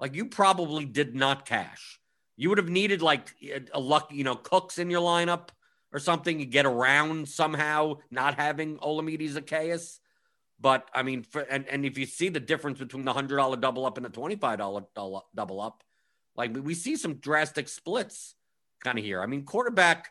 like 0.00 0.14
you 0.14 0.26
probably 0.26 0.84
did 0.84 1.14
not 1.14 1.46
cash. 1.46 2.00
You 2.36 2.48
would 2.48 2.58
have 2.58 2.68
needed 2.68 3.02
like 3.02 3.34
a 3.72 3.80
luck, 3.80 4.10
you 4.12 4.24
know, 4.24 4.36
Cooks 4.36 4.78
in 4.78 4.90
your 4.90 5.02
lineup 5.02 5.48
or 5.92 5.98
something. 5.98 6.38
You 6.38 6.46
get 6.46 6.66
around 6.66 7.28
somehow 7.28 7.98
not 8.10 8.34
having 8.34 8.78
Olamide 8.78 9.32
Zaccheaus. 9.32 9.98
But 10.60 10.88
I 10.92 11.02
mean, 11.02 11.22
for, 11.22 11.42
and, 11.42 11.66
and 11.68 11.84
if 11.84 11.96
you 11.96 12.06
see 12.06 12.28
the 12.28 12.40
difference 12.40 12.78
between 12.78 13.04
the 13.04 13.12
hundred 13.12 13.36
dollar 13.36 13.56
double 13.56 13.86
up 13.86 13.96
and 13.96 14.04
the 14.04 14.10
twenty 14.10 14.36
five 14.36 14.58
dollar 14.58 14.82
double 15.34 15.60
up, 15.60 15.84
like 16.36 16.56
we 16.56 16.74
see 16.74 16.96
some 16.96 17.14
drastic 17.14 17.68
splits 17.68 18.34
kind 18.82 18.98
of 18.98 19.04
here. 19.04 19.22
I 19.22 19.26
mean, 19.26 19.44
quarterback. 19.44 20.10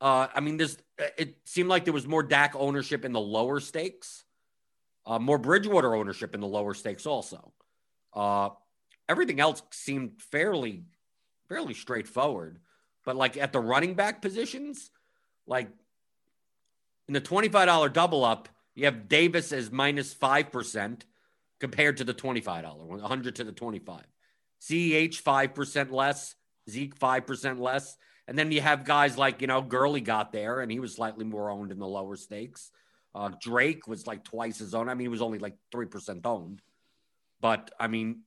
Uh, 0.00 0.26
I 0.34 0.40
mean, 0.40 0.58
this 0.58 0.76
it 1.16 1.36
seemed 1.44 1.68
like 1.68 1.84
there 1.84 1.94
was 1.94 2.06
more 2.06 2.22
Dak 2.22 2.54
ownership 2.56 3.04
in 3.06 3.12
the 3.12 3.20
lower 3.20 3.58
stakes, 3.58 4.24
uh, 5.06 5.18
more 5.18 5.38
Bridgewater 5.38 5.94
ownership 5.94 6.34
in 6.34 6.40
the 6.40 6.46
lower 6.46 6.74
stakes 6.74 7.06
also. 7.06 7.52
Uh, 8.12 8.50
everything 9.08 9.40
else 9.40 9.62
seemed 9.70 10.20
fairly 10.20 10.84
fairly 11.48 11.72
straightforward, 11.72 12.58
but 13.04 13.16
like 13.16 13.38
at 13.38 13.52
the 13.52 13.60
running 13.60 13.94
back 13.94 14.20
positions, 14.20 14.90
like 15.46 15.68
in 17.08 17.14
the 17.14 17.20
twenty 17.20 17.48
five 17.48 17.66
dollar 17.66 17.88
double 17.88 18.26
up 18.26 18.50
you 18.74 18.86
have 18.86 19.08
Davis 19.08 19.52
as 19.52 19.70
minus 19.70 20.14
5% 20.14 21.02
compared 21.60 21.98
to 21.98 22.04
the 22.04 22.14
$25 22.14 22.76
one, 22.78 23.00
100 23.00 23.36
to 23.36 23.44
the 23.44 23.52
25. 23.52 24.04
CEH 24.60 25.22
5% 25.22 25.90
less, 25.90 26.34
Zeke 26.68 26.98
5% 26.98 27.58
less. 27.58 27.96
And 28.26 28.38
then 28.38 28.50
you 28.50 28.60
have 28.60 28.84
guys 28.84 29.18
like, 29.18 29.40
you 29.40 29.46
know, 29.46 29.60
Gurley 29.60 30.00
got 30.00 30.32
there 30.32 30.60
and 30.60 30.72
he 30.72 30.80
was 30.80 30.94
slightly 30.94 31.24
more 31.24 31.50
owned 31.50 31.72
in 31.72 31.78
the 31.78 31.86
lower 31.86 32.16
stakes. 32.16 32.70
Uh, 33.14 33.30
Drake 33.40 33.86
was 33.86 34.06
like 34.06 34.24
twice 34.24 34.58
his 34.58 34.74
own. 34.74 34.88
I 34.88 34.94
mean, 34.94 35.04
he 35.04 35.08
was 35.08 35.22
only 35.22 35.38
like 35.38 35.56
3% 35.72 36.24
owned. 36.24 36.62
But 37.40 37.70
I 37.78 37.86
mean, 37.86 38.22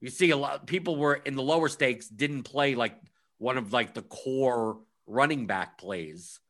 you 0.00 0.08
see 0.08 0.30
a 0.30 0.36
lot 0.36 0.66
people 0.66 0.96
were 0.96 1.14
in 1.14 1.36
the 1.36 1.42
lower 1.42 1.68
stakes 1.68 2.08
didn't 2.08 2.42
play 2.42 2.74
like 2.74 2.98
one 3.38 3.58
of 3.58 3.72
like 3.72 3.94
the 3.94 4.02
core 4.02 4.78
running 5.06 5.46
back 5.46 5.78
plays. 5.78 6.40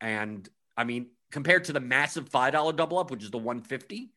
And 0.00 0.48
I 0.76 0.84
mean, 0.84 1.08
compared 1.30 1.64
to 1.64 1.72
the 1.72 1.80
massive 1.80 2.28
five 2.28 2.52
dollar 2.52 2.72
double 2.72 2.98
up, 2.98 3.10
which 3.10 3.22
is 3.22 3.30
the 3.30 3.38
one 3.38 3.60
fifty. 3.60 4.10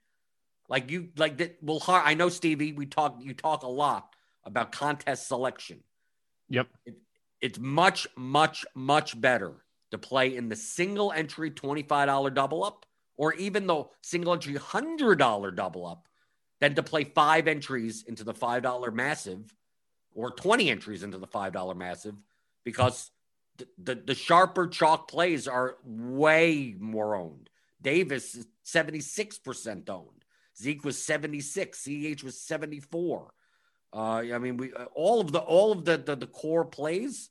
Like 0.67 0.91
you, 0.91 1.09
like 1.17 1.37
that. 1.37 1.57
Well, 1.61 1.83
I 1.87 2.13
know 2.13 2.29
Stevie. 2.29 2.73
We 2.73 2.85
talk. 2.85 3.17
You 3.21 3.33
talk 3.33 3.63
a 3.63 3.67
lot 3.67 4.13
about 4.43 4.71
contest 4.71 5.27
selection. 5.27 5.79
Yep. 6.49 6.67
It, 6.85 6.95
it's 7.41 7.57
much, 7.57 8.07
much, 8.15 8.65
much 8.75 9.19
better 9.19 9.63
to 9.91 9.97
play 9.97 10.35
in 10.35 10.49
the 10.49 10.55
single 10.55 11.11
entry 11.11 11.49
twenty 11.49 11.81
five 11.81 12.07
dollar 12.07 12.29
double 12.29 12.63
up, 12.63 12.85
or 13.17 13.33
even 13.33 13.65
the 13.65 13.85
single 14.01 14.33
entry 14.33 14.55
hundred 14.55 15.17
dollar 15.17 15.49
double 15.49 15.87
up, 15.87 16.07
than 16.59 16.75
to 16.75 16.83
play 16.83 17.03
five 17.03 17.47
entries 17.47 18.03
into 18.07 18.23
the 18.23 18.33
five 18.33 18.61
dollar 18.61 18.91
massive, 18.91 19.51
or 20.13 20.29
twenty 20.31 20.69
entries 20.69 21.01
into 21.01 21.17
the 21.17 21.27
five 21.27 21.53
dollar 21.53 21.73
massive, 21.73 22.15
because 22.63 23.09
the, 23.81 23.95
the, 23.95 24.15
sharper 24.15 24.67
chalk 24.67 25.09
plays 25.09 25.47
are 25.47 25.77
way 25.83 26.75
more 26.79 27.15
owned. 27.15 27.49
Davis 27.81 28.35
is 28.35 28.47
76% 28.65 29.89
owned. 29.89 30.25
Zeke 30.57 30.83
was 30.83 31.01
76. 31.01 31.83
CH 31.83 32.23
was 32.23 32.41
74. 32.41 33.33
Uh, 33.93 33.97
I 33.99 34.37
mean, 34.37 34.57
we 34.57 34.73
uh, 34.73 34.85
all 34.93 35.19
of 35.19 35.31
the 35.31 35.39
all 35.39 35.71
of 35.71 35.83
the, 35.83 35.97
the 35.97 36.15
the 36.15 36.27
core 36.27 36.65
plays 36.65 37.29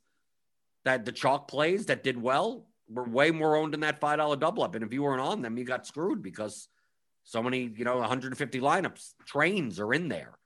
that 0.83 1.05
the 1.05 1.11
chalk 1.11 1.47
plays 1.47 1.85
that 1.85 2.03
did 2.03 2.21
well 2.21 2.67
were 2.89 3.07
way 3.07 3.31
more 3.31 3.55
owned 3.55 3.73
in 3.73 3.79
that 3.81 4.01
five 4.01 4.17
dollar 4.17 4.35
double 4.35 4.63
up. 4.63 4.75
And 4.75 4.83
if 4.83 4.91
you 4.91 5.03
weren't 5.03 5.21
on 5.21 5.41
them, 5.41 5.57
you 5.57 5.63
got 5.63 5.87
screwed 5.87 6.21
because 6.21 6.67
so 7.23 7.41
many, 7.41 7.71
you 7.75 7.85
know, 7.85 7.97
150 7.97 8.59
lineups 8.59 9.13
trains 9.25 9.79
are 9.79 9.93
in 9.93 10.09
there. 10.09 10.37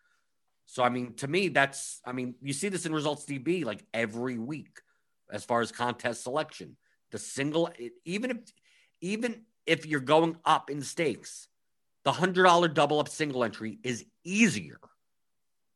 So 0.66 0.84
I 0.84 0.90
mean, 0.90 1.14
to 1.16 1.28
me, 1.28 1.48
that's 1.48 2.00
I 2.06 2.12
mean, 2.12 2.36
you 2.42 2.54
see 2.54 2.70
this 2.70 2.86
in 2.86 2.94
results 2.94 3.26
DB 3.26 3.66
like 3.66 3.84
every 3.94 4.38
week 4.38 4.82
as 5.32 5.44
far 5.44 5.62
as 5.62 5.72
contest 5.72 6.24
selection. 6.24 6.78
The 7.12 7.20
single, 7.20 7.70
even 8.06 8.32
if 8.32 8.38
even 9.02 9.42
if 9.66 9.86
you're 9.86 10.00
going 10.00 10.38
up 10.46 10.70
in 10.70 10.82
stakes, 10.82 11.48
the 12.04 12.12
hundred 12.12 12.44
dollar 12.44 12.68
double 12.68 13.00
up 13.00 13.10
single 13.10 13.44
entry 13.44 13.80
is 13.84 14.06
easier 14.24 14.80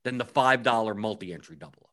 than 0.03 0.17
the 0.17 0.25
five 0.25 0.63
dollar 0.63 0.93
multi 0.93 1.33
entry 1.33 1.55
double 1.55 1.83
up. 1.83 1.87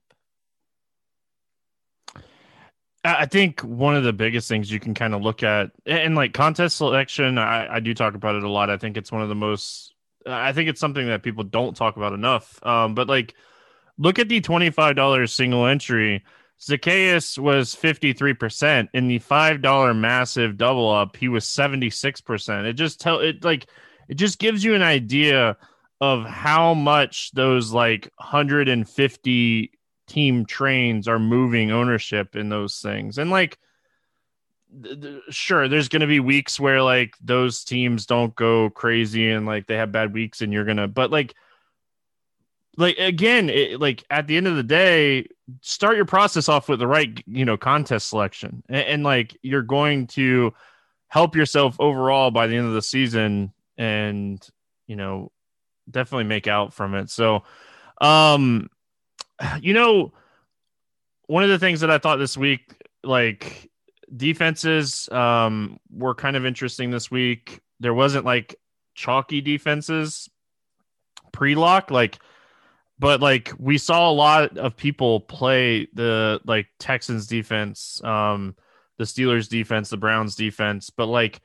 I 3.04 3.26
think 3.26 3.60
one 3.60 3.94
of 3.96 4.02
the 4.02 4.14
biggest 4.14 4.48
things 4.48 4.70
you 4.70 4.80
can 4.80 4.94
kind 4.94 5.14
of 5.14 5.20
look 5.20 5.42
at 5.42 5.72
and 5.84 6.14
like 6.14 6.32
contest 6.32 6.78
selection, 6.78 7.36
I, 7.36 7.74
I 7.74 7.80
do 7.80 7.92
talk 7.92 8.14
about 8.14 8.34
it 8.34 8.42
a 8.42 8.48
lot. 8.48 8.70
I 8.70 8.78
think 8.78 8.96
it's 8.96 9.12
one 9.12 9.20
of 9.20 9.28
the 9.28 9.34
most, 9.34 9.94
I 10.24 10.52
think 10.52 10.70
it's 10.70 10.80
something 10.80 11.06
that 11.08 11.22
people 11.22 11.44
don't 11.44 11.76
talk 11.76 11.98
about 11.98 12.14
enough. 12.14 12.58
Um, 12.64 12.94
but 12.94 13.06
like, 13.06 13.34
look 13.98 14.18
at 14.18 14.30
the 14.30 14.40
$25 14.40 15.30
single 15.30 15.66
entry. 15.66 16.24
Zaccheaus 16.60 17.38
was 17.38 17.74
53%. 17.74 18.88
In 18.94 19.08
the 19.08 19.18
$5 19.18 19.98
massive 19.98 20.56
double 20.56 20.90
up, 20.90 21.16
he 21.16 21.28
was 21.28 21.44
76%. 21.44 22.64
It 22.64 22.72
just 22.74 23.00
tell 23.00 23.18
it 23.20 23.44
like, 23.44 23.66
it 24.08 24.14
just 24.14 24.38
gives 24.38 24.64
you 24.64 24.74
an 24.74 24.82
idea 24.82 25.56
of 26.00 26.24
how 26.24 26.74
much 26.74 27.32
those 27.32 27.72
like 27.72 28.10
150 28.16 29.70
team 30.06 30.44
trains 30.44 31.08
are 31.08 31.18
moving 31.18 31.70
ownership 31.70 32.36
in 32.36 32.48
those 32.48 32.80
things. 32.80 33.18
And 33.18 33.30
like, 33.30 33.58
sure, 35.30 35.68
there's 35.68 35.88
going 35.88 36.00
to 36.00 36.06
be 36.06 36.20
weeks 36.20 36.58
where 36.58 36.82
like 36.82 37.14
those 37.22 37.64
teams 37.64 38.06
don't 38.06 38.34
go 38.34 38.70
crazy 38.70 39.30
and 39.30 39.46
like 39.46 39.66
they 39.66 39.76
have 39.76 39.92
bad 39.92 40.12
weeks 40.12 40.40
and 40.40 40.52
you're 40.52 40.64
going 40.64 40.78
to, 40.78 40.88
but 40.88 41.10
like, 41.10 41.34
like 42.76 42.96
again, 42.98 43.50
it, 43.50 43.80
like 43.80 44.04
at 44.10 44.26
the 44.26 44.36
end 44.36 44.46
of 44.46 44.56
the 44.56 44.62
day, 44.62 45.26
start 45.60 45.96
your 45.96 46.04
process 46.04 46.48
off 46.48 46.68
with 46.68 46.78
the 46.78 46.86
right, 46.86 47.22
you 47.26 47.44
know, 47.44 47.56
contest 47.56 48.08
selection, 48.08 48.62
and, 48.68 48.86
and 48.86 49.04
like 49.04 49.36
you're 49.42 49.62
going 49.62 50.06
to 50.08 50.52
help 51.08 51.36
yourself 51.36 51.76
overall 51.78 52.30
by 52.30 52.46
the 52.46 52.56
end 52.56 52.66
of 52.66 52.74
the 52.74 52.82
season, 52.82 53.52
and 53.78 54.46
you 54.86 54.96
know, 54.96 55.30
definitely 55.90 56.24
make 56.24 56.46
out 56.46 56.74
from 56.74 56.94
it. 56.94 57.10
So, 57.10 57.44
um, 58.00 58.68
you 59.60 59.74
know, 59.74 60.12
one 61.26 61.44
of 61.44 61.50
the 61.50 61.58
things 61.58 61.80
that 61.80 61.90
I 61.90 61.98
thought 61.98 62.16
this 62.16 62.36
week, 62.36 62.74
like 63.02 63.70
defenses, 64.14 65.08
um, 65.10 65.78
were 65.90 66.14
kind 66.14 66.36
of 66.36 66.44
interesting 66.44 66.90
this 66.90 67.10
week. 67.10 67.60
There 67.80 67.94
wasn't 67.94 68.24
like 68.24 68.56
chalky 68.94 69.40
defenses 69.40 70.28
pre-lock, 71.32 71.90
like, 71.90 72.18
but 72.98 73.20
like 73.20 73.52
we 73.58 73.78
saw 73.78 74.10
a 74.10 74.12
lot 74.12 74.56
of 74.56 74.76
people 74.76 75.20
play 75.20 75.88
the 75.92 76.40
like 76.44 76.66
Texans 76.78 77.26
defense, 77.26 78.02
um, 78.04 78.54
the 78.98 79.04
Steelers 79.04 79.48
defense, 79.48 79.90
the 79.90 79.96
Browns 79.96 80.34
defense, 80.34 80.90
but 80.90 81.06
like. 81.06 81.40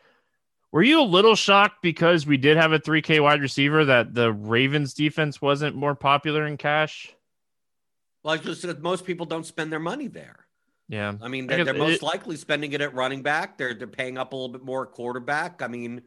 Were 0.71 0.83
you 0.83 1.01
a 1.01 1.03
little 1.03 1.33
shocked 1.33 1.81
because 1.81 2.27
we 2.27 2.37
did 2.37 2.55
have 2.55 2.73
a 2.73 2.79
3K 2.79 3.23
wide 3.23 3.41
receiver 3.41 3.85
that 3.85 4.13
the 4.13 4.31
Ravens 4.31 4.93
defense 4.93 5.41
wasn't 5.41 5.75
more 5.75 5.95
popular 5.95 6.45
in 6.45 6.57
cash? 6.57 7.11
Well, 8.21 8.37
just 8.37 8.61
that 8.63 8.81
most 8.81 9.05
people 9.05 9.25
don't 9.25 9.45
spend 9.45 9.71
their 9.71 9.79
money 9.79 10.07
there. 10.07 10.45
Yeah. 10.87 11.13
I 11.21 11.27
mean, 11.27 11.47
they're, 11.47 11.57
guess 11.57 11.65
they're 11.65 11.73
most 11.73 11.97
it- 11.97 12.03
likely 12.03 12.35
spending 12.35 12.73
it 12.73 12.81
at 12.81 12.93
running 12.93 13.21
back. 13.21 13.57
They're 13.57 13.73
they're 13.73 13.87
paying 13.87 14.17
up 14.17 14.33
a 14.33 14.35
little 14.35 14.49
bit 14.49 14.63
more 14.63 14.85
quarterback. 14.85 15.61
I 15.61 15.67
mean, 15.67 16.01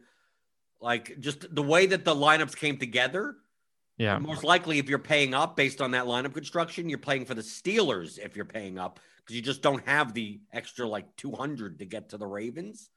like 0.81 1.19
just 1.19 1.53
the 1.53 1.63
way 1.63 1.85
that 1.87 2.05
the 2.05 2.13
lineups 2.13 2.55
came 2.55 2.77
together. 2.77 3.35
Yeah. 3.97 4.17
Most 4.17 4.43
likely, 4.43 4.79
if 4.79 4.89
you're 4.89 4.99
paying 4.99 5.33
up 5.33 5.55
based 5.55 5.81
on 5.81 5.91
that 5.91 6.05
lineup 6.05 6.33
construction, 6.33 6.89
you're 6.89 6.97
playing 6.97 7.25
for 7.25 7.35
the 7.35 7.41
Steelers 7.41 8.17
if 8.17 8.35
you're 8.35 8.45
paying 8.45 8.79
up 8.79 8.99
because 9.17 9.35
you 9.35 9.41
just 9.41 9.61
don't 9.61 9.85
have 9.87 10.13
the 10.13 10.41
extra 10.51 10.87
like 10.87 11.15
200 11.17 11.79
to 11.79 11.85
get 11.85 12.09
to 12.09 12.17
the 12.17 12.27
Ravens. 12.27 12.89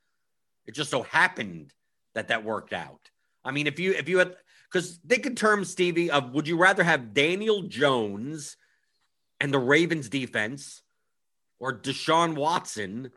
It 0.67 0.75
just 0.75 0.91
so 0.91 1.03
happened 1.03 1.73
that 2.15 2.29
that 2.29 2.45
worked 2.45 2.73
out. 2.73 3.11
I 3.45 3.53
mean, 3.53 3.67
if 3.67 3.79
you 3.79 3.93
if 3.93 4.09
you 4.09 4.19
had 4.19 4.37
because 4.73 4.99
think 5.07 5.27
in 5.27 5.35
terms, 5.35 5.71
Stevie, 5.71 6.11
of 6.11 6.33
would 6.33 6.49
you 6.49 6.57
rather 6.57 6.83
have 6.83 7.15
Daniel 7.15 7.63
Jones 7.63 8.57
and 9.39 9.53
the 9.53 9.59
Ravens 9.59 10.09
defense 10.09 10.83
or 11.61 11.79
Deshaun 11.79 12.35
Watson 12.35 13.13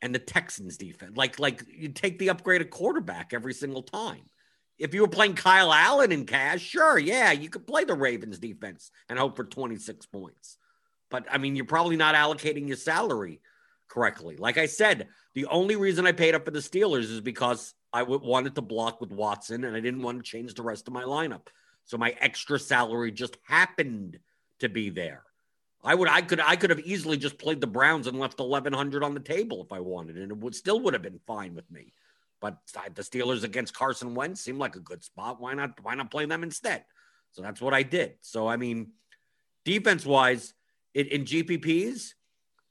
and 0.00 0.14
the 0.14 0.18
Texans 0.18 0.76
defense? 0.76 1.16
Like 1.16 1.38
like 1.38 1.62
you 1.70 1.90
take 1.90 2.18
the 2.18 2.28
upgraded 2.28 2.70
quarterback 2.70 3.32
every 3.32 3.54
single 3.54 3.82
time. 3.82 4.22
If 4.78 4.94
you 4.94 5.02
were 5.02 5.08
playing 5.08 5.34
Kyle 5.34 5.72
Allen 5.72 6.12
in 6.12 6.26
cash, 6.26 6.60
sure, 6.60 6.98
yeah, 6.98 7.32
you 7.32 7.48
could 7.48 7.66
play 7.66 7.84
the 7.84 7.94
Ravens 7.94 8.38
defense 8.38 8.90
and 9.08 9.18
hope 9.18 9.36
for 9.36 9.44
26 9.44 10.06
points. 10.06 10.56
But 11.10 11.26
I 11.30 11.38
mean, 11.38 11.56
you're 11.56 11.64
probably 11.66 11.96
not 11.96 12.14
allocating 12.14 12.66
your 12.66 12.76
salary 12.76 13.40
correctly. 13.88 14.36
Like 14.36 14.58
I 14.58 14.66
said, 14.66 15.08
the 15.34 15.46
only 15.46 15.76
reason 15.76 16.06
I 16.06 16.12
paid 16.12 16.34
up 16.34 16.44
for 16.44 16.50
the 16.50 16.58
Steelers 16.60 17.10
is 17.10 17.20
because 17.20 17.74
I 17.92 18.02
wanted 18.02 18.54
to 18.54 18.62
block 18.62 19.00
with 19.00 19.12
Watson 19.12 19.64
and 19.64 19.76
I 19.76 19.80
didn't 19.80 20.02
want 20.02 20.18
to 20.18 20.30
change 20.30 20.54
the 20.54 20.62
rest 20.62 20.88
of 20.88 20.94
my 20.94 21.04
lineup. 21.04 21.48
So 21.84 21.98
my 21.98 22.14
extra 22.20 22.58
salary 22.58 23.12
just 23.12 23.36
happened 23.42 24.18
to 24.60 24.68
be 24.68 24.88
there. 24.90 25.24
I 25.84 25.94
would, 25.94 26.08
I 26.08 26.22
could, 26.22 26.40
I 26.40 26.56
could 26.56 26.70
have 26.70 26.80
easily 26.80 27.16
just 27.16 27.38
played 27.38 27.60
the 27.60 27.66
Browns 27.66 28.06
and 28.06 28.18
left 28.18 28.40
eleven 28.40 28.72
hundred 28.72 29.02
on 29.02 29.14
the 29.14 29.20
table 29.20 29.62
if 29.62 29.72
I 29.72 29.80
wanted, 29.80 30.16
and 30.16 30.30
it 30.30 30.38
would 30.38 30.54
still 30.54 30.80
would 30.80 30.94
have 30.94 31.02
been 31.02 31.20
fine 31.26 31.54
with 31.54 31.68
me. 31.70 31.92
But 32.42 32.58
the 32.94 33.02
Steelers 33.02 33.44
against 33.44 33.72
Carson 33.72 34.16
Wentz 34.16 34.40
seemed 34.40 34.58
like 34.58 34.74
a 34.74 34.80
good 34.80 35.04
spot. 35.04 35.40
Why 35.40 35.54
not? 35.54 35.78
Why 35.80 35.94
not 35.94 36.10
play 36.10 36.26
them 36.26 36.42
instead? 36.42 36.84
So 37.30 37.40
that's 37.40 37.60
what 37.60 37.72
I 37.72 37.84
did. 37.84 38.16
So 38.20 38.48
I 38.48 38.56
mean, 38.56 38.90
defense 39.64 40.04
wise, 40.04 40.52
it, 40.92 41.12
in 41.12 41.24
GPPs, 41.24 42.14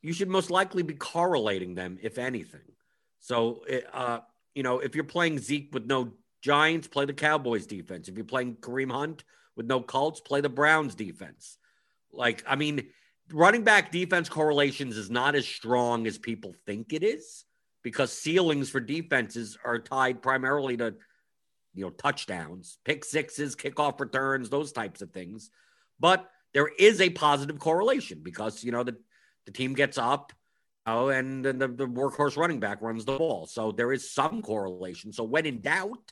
you 0.01 0.12
should 0.12 0.27
most 0.27 0.51
likely 0.51 0.84
be 0.84 0.93
correlating 0.93 1.73
them, 1.73 1.97
if 2.01 2.17
anything. 2.17 2.60
So, 3.19 3.63
uh, 3.93 4.19
you 4.53 4.62
know, 4.62 4.79
if 4.79 4.93
you're 4.93 5.05
playing 5.05 5.39
Zeke 5.39 5.69
with 5.73 5.86
no 5.86 6.12
Giants, 6.41 6.88
play 6.88 7.05
the 7.05 7.13
Cowboys 7.13 7.65
defense. 7.65 8.10
If 8.10 8.15
you're 8.15 8.25
playing 8.25 8.57
Kareem 8.57 8.91
Hunt 8.91 9.23
with 9.55 9.67
no 9.67 9.79
Colts, 9.79 10.19
play 10.19 10.41
the 10.41 10.49
Browns 10.49 10.95
defense. 10.95 11.57
Like, 12.12 12.43
I 12.45 12.57
mean, 12.57 12.88
running 13.31 13.63
back 13.63 13.91
defense 13.91 14.27
correlations 14.27 14.97
is 14.97 15.10
not 15.10 15.36
as 15.36 15.47
strong 15.47 16.07
as 16.07 16.17
people 16.17 16.53
think 16.65 16.91
it 16.91 17.03
is 17.03 17.45
because 17.84 18.12
ceilings 18.12 18.70
for 18.70 18.80
defenses 18.80 19.58
are 19.63 19.80
tied 19.80 20.22
primarily 20.22 20.78
to, 20.78 20.96
you 21.74 21.86
know, 21.86 21.89
touchdowns, 21.91 22.78
pick 22.84 23.04
sixes, 23.04 23.56
kickoff 23.56 24.00
returns, 24.00 24.50
those 24.50 24.72
types 24.72 25.02
of 25.02 25.12
things. 25.12 25.50
But 26.00 26.30
there 26.54 26.67
is 26.67 27.02
a 27.02 27.10
positive 27.10 27.60
correlation 27.60 28.20
because, 28.22 28.63
you 28.63 28.72
know, 28.72 28.84
the, 28.84 28.98
the 29.46 29.52
team 29.52 29.74
gets 29.74 29.98
up, 29.98 30.34
oh, 30.86 31.10
and 31.10 31.44
then 31.46 31.58
the, 31.58 31.67
the 31.67 31.88
workhorse 31.88 32.38
running 32.38 32.60
back 32.60 32.82
runs 32.82 33.06
the 33.06 33.17
ball. 33.17 33.46
So 33.46 33.72
there 33.72 33.94
is 33.94 34.12
some 34.12 34.41
correlation. 34.41 35.13
So 35.13 35.24
when 35.24 35.46
in 35.46 35.62
doubt, 35.62 36.12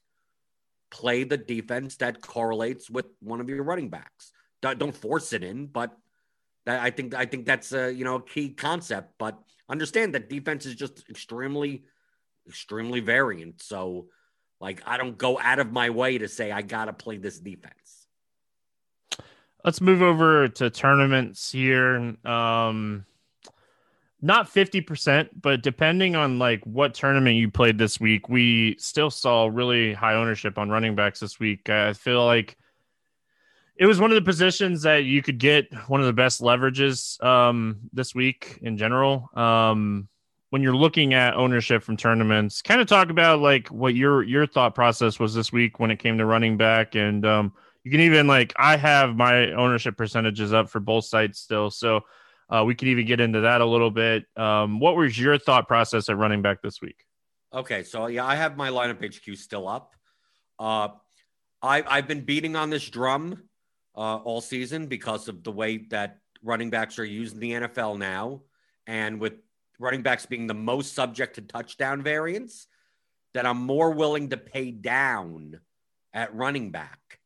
play 0.91 1.23
the 1.23 1.37
defense 1.37 1.97
that 1.97 2.21
correlates 2.21 2.89
with 2.89 3.05
one 3.19 3.41
of 3.41 3.49
your 3.49 3.63
running 3.63 3.89
backs. 3.89 4.31
Don't, 4.61 4.79
don't 4.79 4.95
force 4.95 5.33
it 5.33 5.43
in, 5.43 5.67
but 5.67 5.95
I 6.67 6.89
think 6.89 7.15
I 7.15 7.25
think 7.25 7.45
that's 7.45 7.71
a 7.71 7.91
you 7.91 8.03
know 8.03 8.19
key 8.19 8.49
concept. 8.49 9.13
But 9.17 9.39
understand 9.69 10.15
that 10.15 10.29
defense 10.29 10.65
is 10.65 10.75
just 10.75 11.09
extremely, 11.09 11.83
extremely 12.47 12.99
variant. 12.99 13.61
So, 13.61 14.07
like, 14.59 14.81
I 14.85 14.97
don't 14.97 15.17
go 15.17 15.39
out 15.39 15.59
of 15.59 15.71
my 15.71 15.89
way 15.89 16.17
to 16.17 16.27
say 16.27 16.51
I 16.51 16.61
got 16.61 16.85
to 16.85 16.93
play 16.93 17.17
this 17.17 17.39
defense. 17.39 18.07
Let's 19.63 19.81
move 19.81 20.01
over 20.01 20.47
to 20.47 20.69
tournaments 20.69 21.51
here. 21.51 22.15
Um, 22.25 23.05
not 24.21 24.47
50%, 24.47 25.29
but 25.41 25.61
depending 25.61 26.15
on 26.15 26.39
like 26.39 26.63
what 26.65 26.93
tournament 26.93 27.37
you 27.37 27.49
played 27.49 27.77
this 27.77 27.99
week, 27.99 28.27
we 28.29 28.75
still 28.77 29.09
saw 29.09 29.49
really 29.51 29.93
high 29.93 30.15
ownership 30.15 30.57
on 30.57 30.69
running 30.69 30.95
backs 30.95 31.19
this 31.19 31.39
week. 31.39 31.69
I 31.69 31.93
feel 31.93 32.25
like 32.25 32.57
it 33.79 33.85
was 33.85 33.99
one 33.99 34.11
of 34.11 34.15
the 34.15 34.21
positions 34.21 34.81
that 34.81 35.05
you 35.05 35.23
could 35.23 35.39
get 35.39 35.73
one 35.87 36.01
of 36.01 36.05
the 36.05 36.13
best 36.13 36.41
leverages 36.41 37.23
um, 37.23 37.79
this 37.93 38.13
week 38.13 38.59
in 38.61 38.77
general. 38.77 39.29
Um, 39.33 40.09
when 40.49 40.61
you're 40.61 40.75
looking 40.75 41.13
at 41.13 41.35
ownership 41.35 41.81
from 41.81 41.95
tournaments, 41.95 42.61
kind 42.61 42.81
of 42.81 42.87
talk 42.87 43.09
about 43.09 43.39
like 43.39 43.69
what 43.69 43.95
your 43.95 44.21
your 44.23 44.45
thought 44.45 44.75
process 44.75 45.17
was 45.17 45.33
this 45.33 45.53
week 45.53 45.79
when 45.79 45.91
it 45.91 45.97
came 45.97 46.17
to 46.17 46.25
running 46.25 46.57
back, 46.57 46.95
and 46.95 47.25
um, 47.25 47.53
you 47.85 47.91
can 47.91 48.01
even 48.01 48.27
like 48.27 48.53
I 48.57 48.75
have 48.75 49.15
my 49.15 49.53
ownership 49.53 49.95
percentages 49.95 50.51
up 50.51 50.69
for 50.69 50.81
both 50.81 51.05
sites 51.05 51.39
still, 51.39 51.71
so 51.71 52.01
uh, 52.49 52.65
we 52.65 52.75
could 52.75 52.89
even 52.89 53.05
get 53.05 53.21
into 53.21 53.41
that 53.41 53.61
a 53.61 53.65
little 53.65 53.91
bit. 53.91 54.25
Um, 54.35 54.81
what 54.81 54.97
was 54.97 55.17
your 55.17 55.37
thought 55.37 55.69
process 55.69 56.09
at 56.09 56.17
running 56.17 56.41
back 56.41 56.61
this 56.61 56.81
week? 56.81 57.05
Okay, 57.53 57.83
so 57.83 58.07
yeah, 58.07 58.25
I 58.25 58.35
have 58.35 58.57
my 58.57 58.71
lineup 58.71 59.05
HQ 59.05 59.37
still 59.37 59.69
up. 59.69 59.95
Uh, 60.57 60.89
I 61.61 61.83
I've 61.87 62.09
been 62.09 62.25
beating 62.25 62.57
on 62.57 62.69
this 62.71 62.89
drum 62.89 63.48
uh, 63.99 64.15
all 64.17 64.39
season 64.39 64.87
because 64.87 65.27
of 65.27 65.43
the 65.43 65.51
way 65.51 65.77
that 65.89 66.19
running 66.41 66.69
backs 66.69 66.97
are 66.97 67.05
used 67.05 67.33
in 67.33 67.41
the 67.41 67.51
NFL 67.51 67.97
now, 67.97 68.41
and 68.87 69.19
with 69.19 69.33
running 69.77 70.01
backs 70.01 70.25
being 70.25 70.47
the 70.47 70.53
most 70.53 70.93
subject 70.93 71.35
to 71.35 71.41
touchdown 71.41 72.01
variance, 72.01 72.67
that 73.33 73.45
I'm 73.45 73.57
more 73.57 73.91
willing 73.91 74.29
to 74.29 74.37
pay 74.37 74.71
down 74.71 75.59
at 76.13 76.33
running 76.33 76.71
back. 76.71 77.19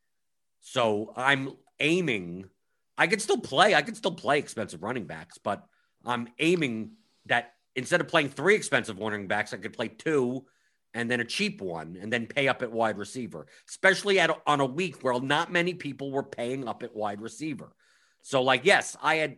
So 0.62 1.14
I'm 1.16 1.54
aiming. 1.80 2.50
I 2.98 3.06
could 3.06 3.22
still 3.22 3.40
play. 3.40 3.76
I 3.76 3.84
could 3.84 3.96
still 3.96 4.16
play 4.16 4.40
expensive 4.40 4.82
running 4.82 5.06
backs, 5.06 5.38
but 5.38 5.64
I'm 6.04 6.28
aiming 6.40 6.94
that 7.28 7.54
instead 7.76 8.02
of 8.02 8.08
playing 8.08 8.30
three 8.30 8.56
expensive 8.56 9.00
running 9.00 9.28
backs, 9.28 9.54
I 9.54 9.58
could 9.58 9.74
play 9.74 9.90
two 9.90 10.46
and 10.94 11.10
then 11.10 11.20
a 11.20 11.26
cheap 11.26 11.62
one 11.62 11.98
and 12.00 12.12
then 12.12 12.28
pay 12.28 12.48
up 12.48 12.62
at 12.62 12.72
wide 12.72 12.98
receiver, 12.98 13.48
especially 13.68 14.20
at 14.20 14.30
on 14.46 14.60
a 14.60 14.66
week 14.66 15.04
where 15.04 15.20
not 15.20 15.52
many 15.52 15.74
people 15.74 16.12
were 16.12 16.24
paying 16.24 16.68
up 16.68 16.84
at 16.84 16.96
wide 16.96 17.22
receiver. 17.22 17.74
So, 18.22 18.42
like, 18.42 18.64
yes, 18.64 18.96
I 19.02 19.16
had 19.16 19.38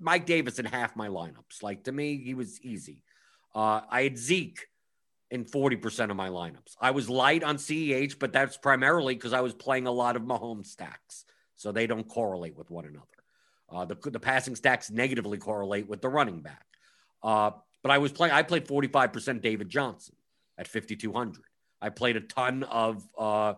Mike 0.00 0.26
Davis 0.26 0.58
in 0.58 0.64
half 0.64 0.96
my 0.96 1.08
lineups. 1.08 1.62
Like, 1.62 1.84
to 1.84 1.92
me, 1.92 2.18
he 2.18 2.34
was 2.34 2.60
easy. 2.60 3.02
Uh, 3.54 3.82
I 3.88 4.02
had 4.02 4.18
Zeke 4.18 4.66
in 5.30 5.44
40% 5.44 6.10
of 6.10 6.16
my 6.16 6.28
lineups. 6.28 6.76
I 6.80 6.90
was 6.90 7.08
light 7.08 7.44
on 7.44 7.56
CEH, 7.56 8.18
but 8.18 8.32
that's 8.32 8.56
primarily 8.56 9.14
because 9.14 9.32
I 9.32 9.42
was 9.42 9.54
playing 9.54 9.86
a 9.86 9.92
lot 9.92 10.16
of 10.16 10.22
Mahomes 10.22 10.66
stacks. 10.66 11.24
So 11.54 11.70
they 11.70 11.86
don't 11.86 12.08
correlate 12.08 12.56
with 12.56 12.70
one 12.70 12.84
another. 12.84 13.06
Uh, 13.70 13.84
the, 13.84 14.10
the 14.10 14.18
passing 14.18 14.56
stacks 14.56 14.90
negatively 14.90 15.38
correlate 15.38 15.88
with 15.88 16.00
the 16.00 16.08
running 16.08 16.40
back. 16.40 16.66
Uh, 17.22 17.52
but 17.82 17.92
I 17.92 17.98
was 17.98 18.10
playing, 18.10 18.34
I 18.34 18.42
played 18.42 18.66
45% 18.66 19.40
David 19.40 19.68
Johnson 19.68 20.16
at 20.60 20.68
5,200. 20.68 21.42
I 21.80 21.88
played 21.88 22.16
a 22.16 22.20
ton 22.20 22.62
of 22.64 23.02
uh, 23.18 23.54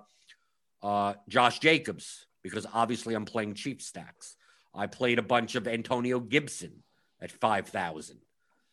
uh, 0.83 1.15
Josh 1.29 1.59
Jacobs 1.59 2.27
because 2.43 2.65
obviously 2.73 3.15
I'm 3.15 3.25
playing 3.25 3.55
cheap 3.55 3.83
stacks. 3.83 4.37
I 4.75 4.87
played 4.87 5.19
a 5.19 5.23
bunch 5.23 5.57
of 5.57 5.67
Antonio 5.67 6.21
Gibson 6.21 6.85
at 7.21 7.33
5,000. 7.33 8.19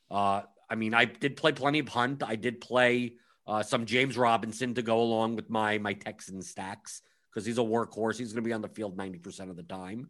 Uh, 0.10 0.42
I 0.70 0.76
mean, 0.76 0.94
I 0.94 1.06
did 1.06 1.36
play 1.36 1.52
plenty 1.52 1.80
of 1.80 1.90
Hunt. 1.90 2.24
I 2.24 2.36
did 2.36 2.62
play 2.62 3.16
uh, 3.48 3.64
some 3.64 3.86
James 3.86 4.16
Robinson 4.16 4.76
to 4.76 4.84
go 4.84 5.02
along 5.02 5.36
with 5.36 5.50
my 5.50 5.80
my 5.80 5.94
Texan 5.94 6.42
stacks 6.44 7.02
because 7.30 7.46
he's 7.46 7.58
a 7.58 7.62
workhorse. 7.62 8.18
He's 8.18 8.32
going 8.34 8.44
to 8.44 8.48
be 8.48 8.54
on 8.54 8.62
the 8.62 8.70
field 8.70 8.96
90% 8.96 9.50
of 9.50 9.56
the 9.56 9.64
time. 9.64 10.10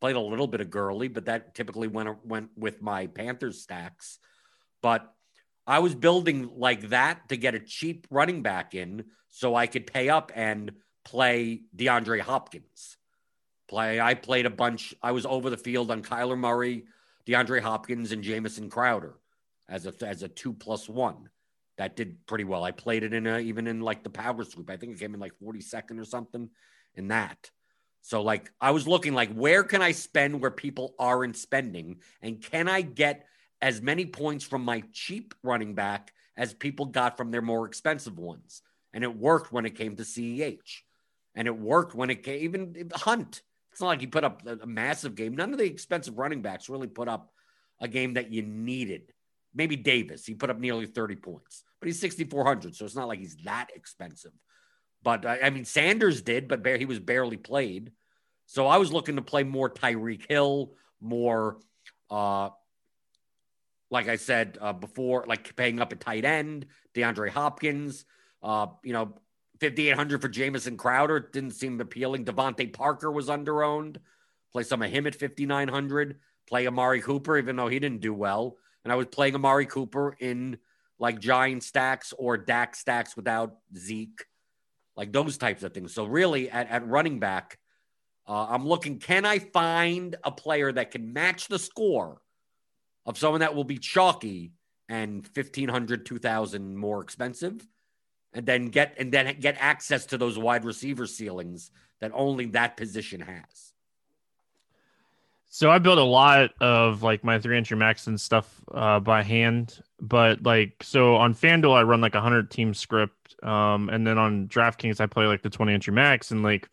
Played 0.00 0.16
a 0.16 0.20
little 0.20 0.48
bit 0.48 0.60
of 0.60 0.70
Gurley, 0.70 1.08
but 1.08 1.26
that 1.26 1.54
typically 1.54 1.86
went 1.86 2.24
went 2.26 2.50
with 2.56 2.82
my 2.82 3.06
Panthers 3.06 3.62
stacks. 3.62 4.18
But 4.82 5.12
I 5.66 5.78
was 5.80 5.94
building 5.94 6.50
like 6.56 6.88
that 6.88 7.28
to 7.28 7.36
get 7.36 7.54
a 7.54 7.60
cheap 7.60 8.06
running 8.10 8.42
back 8.42 8.74
in 8.74 9.04
so 9.28 9.54
I 9.54 9.66
could 9.66 9.86
pay 9.86 10.08
up 10.08 10.32
and 10.34 10.72
play 11.04 11.62
DeAndre 11.76 12.20
Hopkins. 12.20 12.96
Play 13.68 14.00
I 14.00 14.14
played 14.14 14.46
a 14.46 14.50
bunch. 14.50 14.94
I 15.02 15.12
was 15.12 15.26
over 15.26 15.48
the 15.48 15.56
field 15.56 15.90
on 15.90 16.02
Kyler 16.02 16.38
Murray, 16.38 16.84
DeAndre 17.26 17.60
Hopkins, 17.60 18.10
and 18.10 18.24
Jamison 18.24 18.68
Crowder 18.68 19.14
as 19.68 19.86
a 19.86 19.94
as 20.02 20.22
a 20.22 20.28
two 20.28 20.52
plus 20.52 20.88
one. 20.88 21.28
That 21.78 21.96
did 21.96 22.26
pretty 22.26 22.44
well. 22.44 22.64
I 22.64 22.72
played 22.72 23.04
it 23.04 23.14
in 23.14 23.26
a, 23.26 23.38
even 23.38 23.66
in 23.66 23.80
like 23.80 24.02
the 24.02 24.10
power 24.10 24.44
group. 24.44 24.68
I 24.68 24.76
think 24.76 24.92
it 24.92 25.00
came 25.00 25.14
in 25.14 25.20
like 25.20 25.32
42nd 25.42 25.98
or 25.98 26.04
something 26.04 26.50
in 26.94 27.08
that. 27.08 27.50
So 28.02 28.22
like 28.22 28.50
I 28.60 28.72
was 28.72 28.88
looking 28.88 29.14
like 29.14 29.32
where 29.32 29.62
can 29.62 29.82
I 29.82 29.92
spend 29.92 30.40
where 30.40 30.50
people 30.50 30.94
aren't 30.98 31.36
spending 31.36 32.00
and 32.20 32.42
can 32.42 32.68
I 32.68 32.82
get 32.82 33.26
as 33.62 33.82
many 33.82 34.06
points 34.06 34.44
from 34.44 34.64
my 34.64 34.82
cheap 34.92 35.34
running 35.42 35.74
back 35.74 36.12
as 36.36 36.54
people 36.54 36.86
got 36.86 37.16
from 37.16 37.30
their 37.30 37.42
more 37.42 37.66
expensive 37.66 38.18
ones. 38.18 38.62
And 38.92 39.04
it 39.04 39.16
worked 39.16 39.52
when 39.52 39.66
it 39.66 39.76
came 39.76 39.96
to 39.96 40.02
CEH. 40.02 40.82
And 41.34 41.46
it 41.46 41.56
worked 41.56 41.94
when 41.94 42.10
it 42.10 42.22
came 42.22 42.42
even 42.42 42.90
Hunt. 42.94 43.42
It's 43.72 43.80
not 43.80 43.88
like 43.88 44.00
he 44.00 44.06
put 44.06 44.24
up 44.24 44.42
a, 44.46 44.66
massive 44.66 45.14
game. 45.14 45.36
None 45.36 45.52
of 45.52 45.58
the 45.58 45.64
expensive 45.64 46.18
running 46.18 46.42
backs 46.42 46.68
really 46.68 46.88
put 46.88 47.08
up 47.08 47.32
a 47.80 47.86
game 47.86 48.14
that 48.14 48.32
you 48.32 48.42
needed. 48.42 49.12
Maybe 49.54 49.76
Davis, 49.76 50.26
he 50.26 50.34
put 50.34 50.50
up 50.50 50.58
nearly 50.58 50.86
30 50.86 51.16
points, 51.16 51.64
but 51.80 51.86
he's 51.86 52.00
6,400. 52.00 52.74
So 52.74 52.84
it's 52.84 52.96
not 52.96 53.08
like 53.08 53.20
he's 53.20 53.36
that 53.44 53.68
expensive. 53.74 54.32
But 55.02 55.24
I 55.24 55.50
mean, 55.50 55.64
Sanders 55.64 56.20
did, 56.20 56.46
but 56.46 56.66
he 56.78 56.84
was 56.84 56.98
barely 56.98 57.36
played. 57.36 57.92
So 58.46 58.66
I 58.66 58.76
was 58.78 58.92
looking 58.92 59.16
to 59.16 59.22
play 59.22 59.44
more 59.44 59.70
Tyreek 59.70 60.28
Hill, 60.28 60.72
more, 61.00 61.58
uh, 62.10 62.50
like 63.90 64.08
I 64.08 64.16
said 64.16 64.58
uh, 64.60 64.72
before, 64.72 65.24
like 65.26 65.54
paying 65.56 65.80
up 65.80 65.92
a 65.92 65.96
tight 65.96 66.24
end, 66.24 66.66
DeAndre 66.94 67.30
Hopkins, 67.30 68.04
uh, 68.42 68.66
you 68.82 68.92
know, 68.92 69.14
5,800 69.60 70.22
for 70.22 70.28
Jamison 70.28 70.76
Crowder 70.76 71.20
didn't 71.20 71.50
seem 71.50 71.80
appealing. 71.80 72.24
DeVante 72.24 72.72
Parker 72.72 73.10
was 73.10 73.28
underowned. 73.28 73.98
Play 74.52 74.62
some 74.62 74.80
of 74.80 74.90
him 74.90 75.06
at 75.06 75.14
5,900. 75.14 76.18
Play 76.48 76.66
Amari 76.66 77.02
Cooper, 77.02 77.36
even 77.36 77.56
though 77.56 77.68
he 77.68 77.78
didn't 77.78 78.00
do 78.00 78.14
well 78.14 78.56
and 78.84 78.92
I 78.92 78.96
was 78.96 79.06
playing 79.06 79.34
Amari 79.34 79.66
Cooper 79.66 80.16
in 80.18 80.58
like 80.98 81.18
giant 81.18 81.62
stacks 81.62 82.12
or 82.16 82.36
Dak 82.36 82.74
stacks 82.74 83.16
without 83.16 83.56
Zeke, 83.76 84.24
like 84.96 85.12
those 85.12 85.38
types 85.38 85.62
of 85.62 85.72
things. 85.72 85.94
So 85.94 86.04
really, 86.04 86.50
at, 86.50 86.68
at 86.68 86.86
running 86.86 87.20
back, 87.20 87.58
uh, 88.26 88.46
I'm 88.50 88.66
looking. 88.66 88.98
Can 88.98 89.24
I 89.24 89.38
find 89.38 90.16
a 90.24 90.30
player 90.30 90.70
that 90.72 90.90
can 90.90 91.12
match 91.12 91.48
the 91.48 91.58
score 91.58 92.20
of 93.06 93.18
someone 93.18 93.40
that 93.40 93.54
will 93.54 93.64
be 93.64 93.78
chalky 93.78 94.52
and 94.88 95.28
1500 95.34 96.04
2000 96.04 96.76
more 96.76 97.02
expensive 97.02 97.66
and 98.32 98.46
then 98.46 98.66
get 98.66 98.94
and 98.98 99.12
then 99.12 99.38
get 99.40 99.56
access 99.58 100.06
to 100.06 100.18
those 100.18 100.38
wide 100.38 100.64
receiver 100.64 101.06
ceilings 101.06 101.70
that 102.00 102.12
only 102.14 102.46
that 102.46 102.76
position 102.76 103.20
has. 103.20 103.72
So 105.52 105.68
I 105.68 105.78
built 105.78 105.98
a 105.98 106.04
lot 106.04 106.52
of 106.60 107.02
like 107.02 107.24
my 107.24 107.40
three 107.40 107.56
entry 107.56 107.76
max 107.76 108.06
and 108.06 108.20
stuff 108.20 108.62
uh, 108.72 109.00
by 109.00 109.22
hand, 109.22 109.80
but 110.00 110.42
like 110.44 110.74
so 110.82 111.16
on 111.16 111.34
FanDuel 111.34 111.74
I 111.74 111.82
run 111.82 112.00
like 112.00 112.14
a 112.14 112.20
hundred 112.20 112.50
team 112.50 112.72
script, 112.72 113.34
um, 113.42 113.88
and 113.88 114.06
then 114.06 114.16
on 114.16 114.46
DraftKings 114.48 115.00
I 115.00 115.06
play 115.06 115.26
like 115.26 115.42
the 115.42 115.50
twenty 115.50 115.74
entry 115.74 115.92
max, 115.92 116.30
and 116.30 116.42
like 116.44 116.68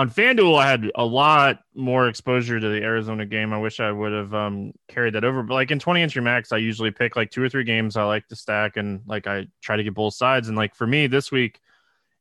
on 0.00 0.08
FanDuel 0.08 0.58
I 0.58 0.66
had 0.66 0.90
a 0.94 1.04
lot 1.04 1.60
more 1.74 2.08
exposure 2.08 2.58
to 2.58 2.68
the 2.70 2.82
Arizona 2.82 3.26
game. 3.26 3.52
I 3.52 3.58
wish 3.58 3.80
I 3.80 3.92
would 3.92 4.12
have 4.12 4.32
um, 4.32 4.72
carried 4.88 5.14
that 5.14 5.24
over, 5.24 5.42
but 5.42 5.52
like 5.52 5.70
in 5.70 5.78
twenty 5.78 6.00
entry 6.00 6.22
max 6.22 6.52
I 6.52 6.56
usually 6.56 6.90
pick 6.90 7.16
like 7.16 7.30
two 7.30 7.42
or 7.42 7.50
three 7.50 7.64
games 7.64 7.98
I 7.98 8.04
like 8.04 8.26
to 8.28 8.36
stack, 8.36 8.78
and 8.78 9.02
like 9.06 9.26
I 9.26 9.48
try 9.60 9.76
to 9.76 9.84
get 9.84 9.92
both 9.92 10.14
sides. 10.14 10.48
And 10.48 10.56
like 10.56 10.74
for 10.74 10.86
me 10.86 11.06
this 11.06 11.30
week, 11.30 11.60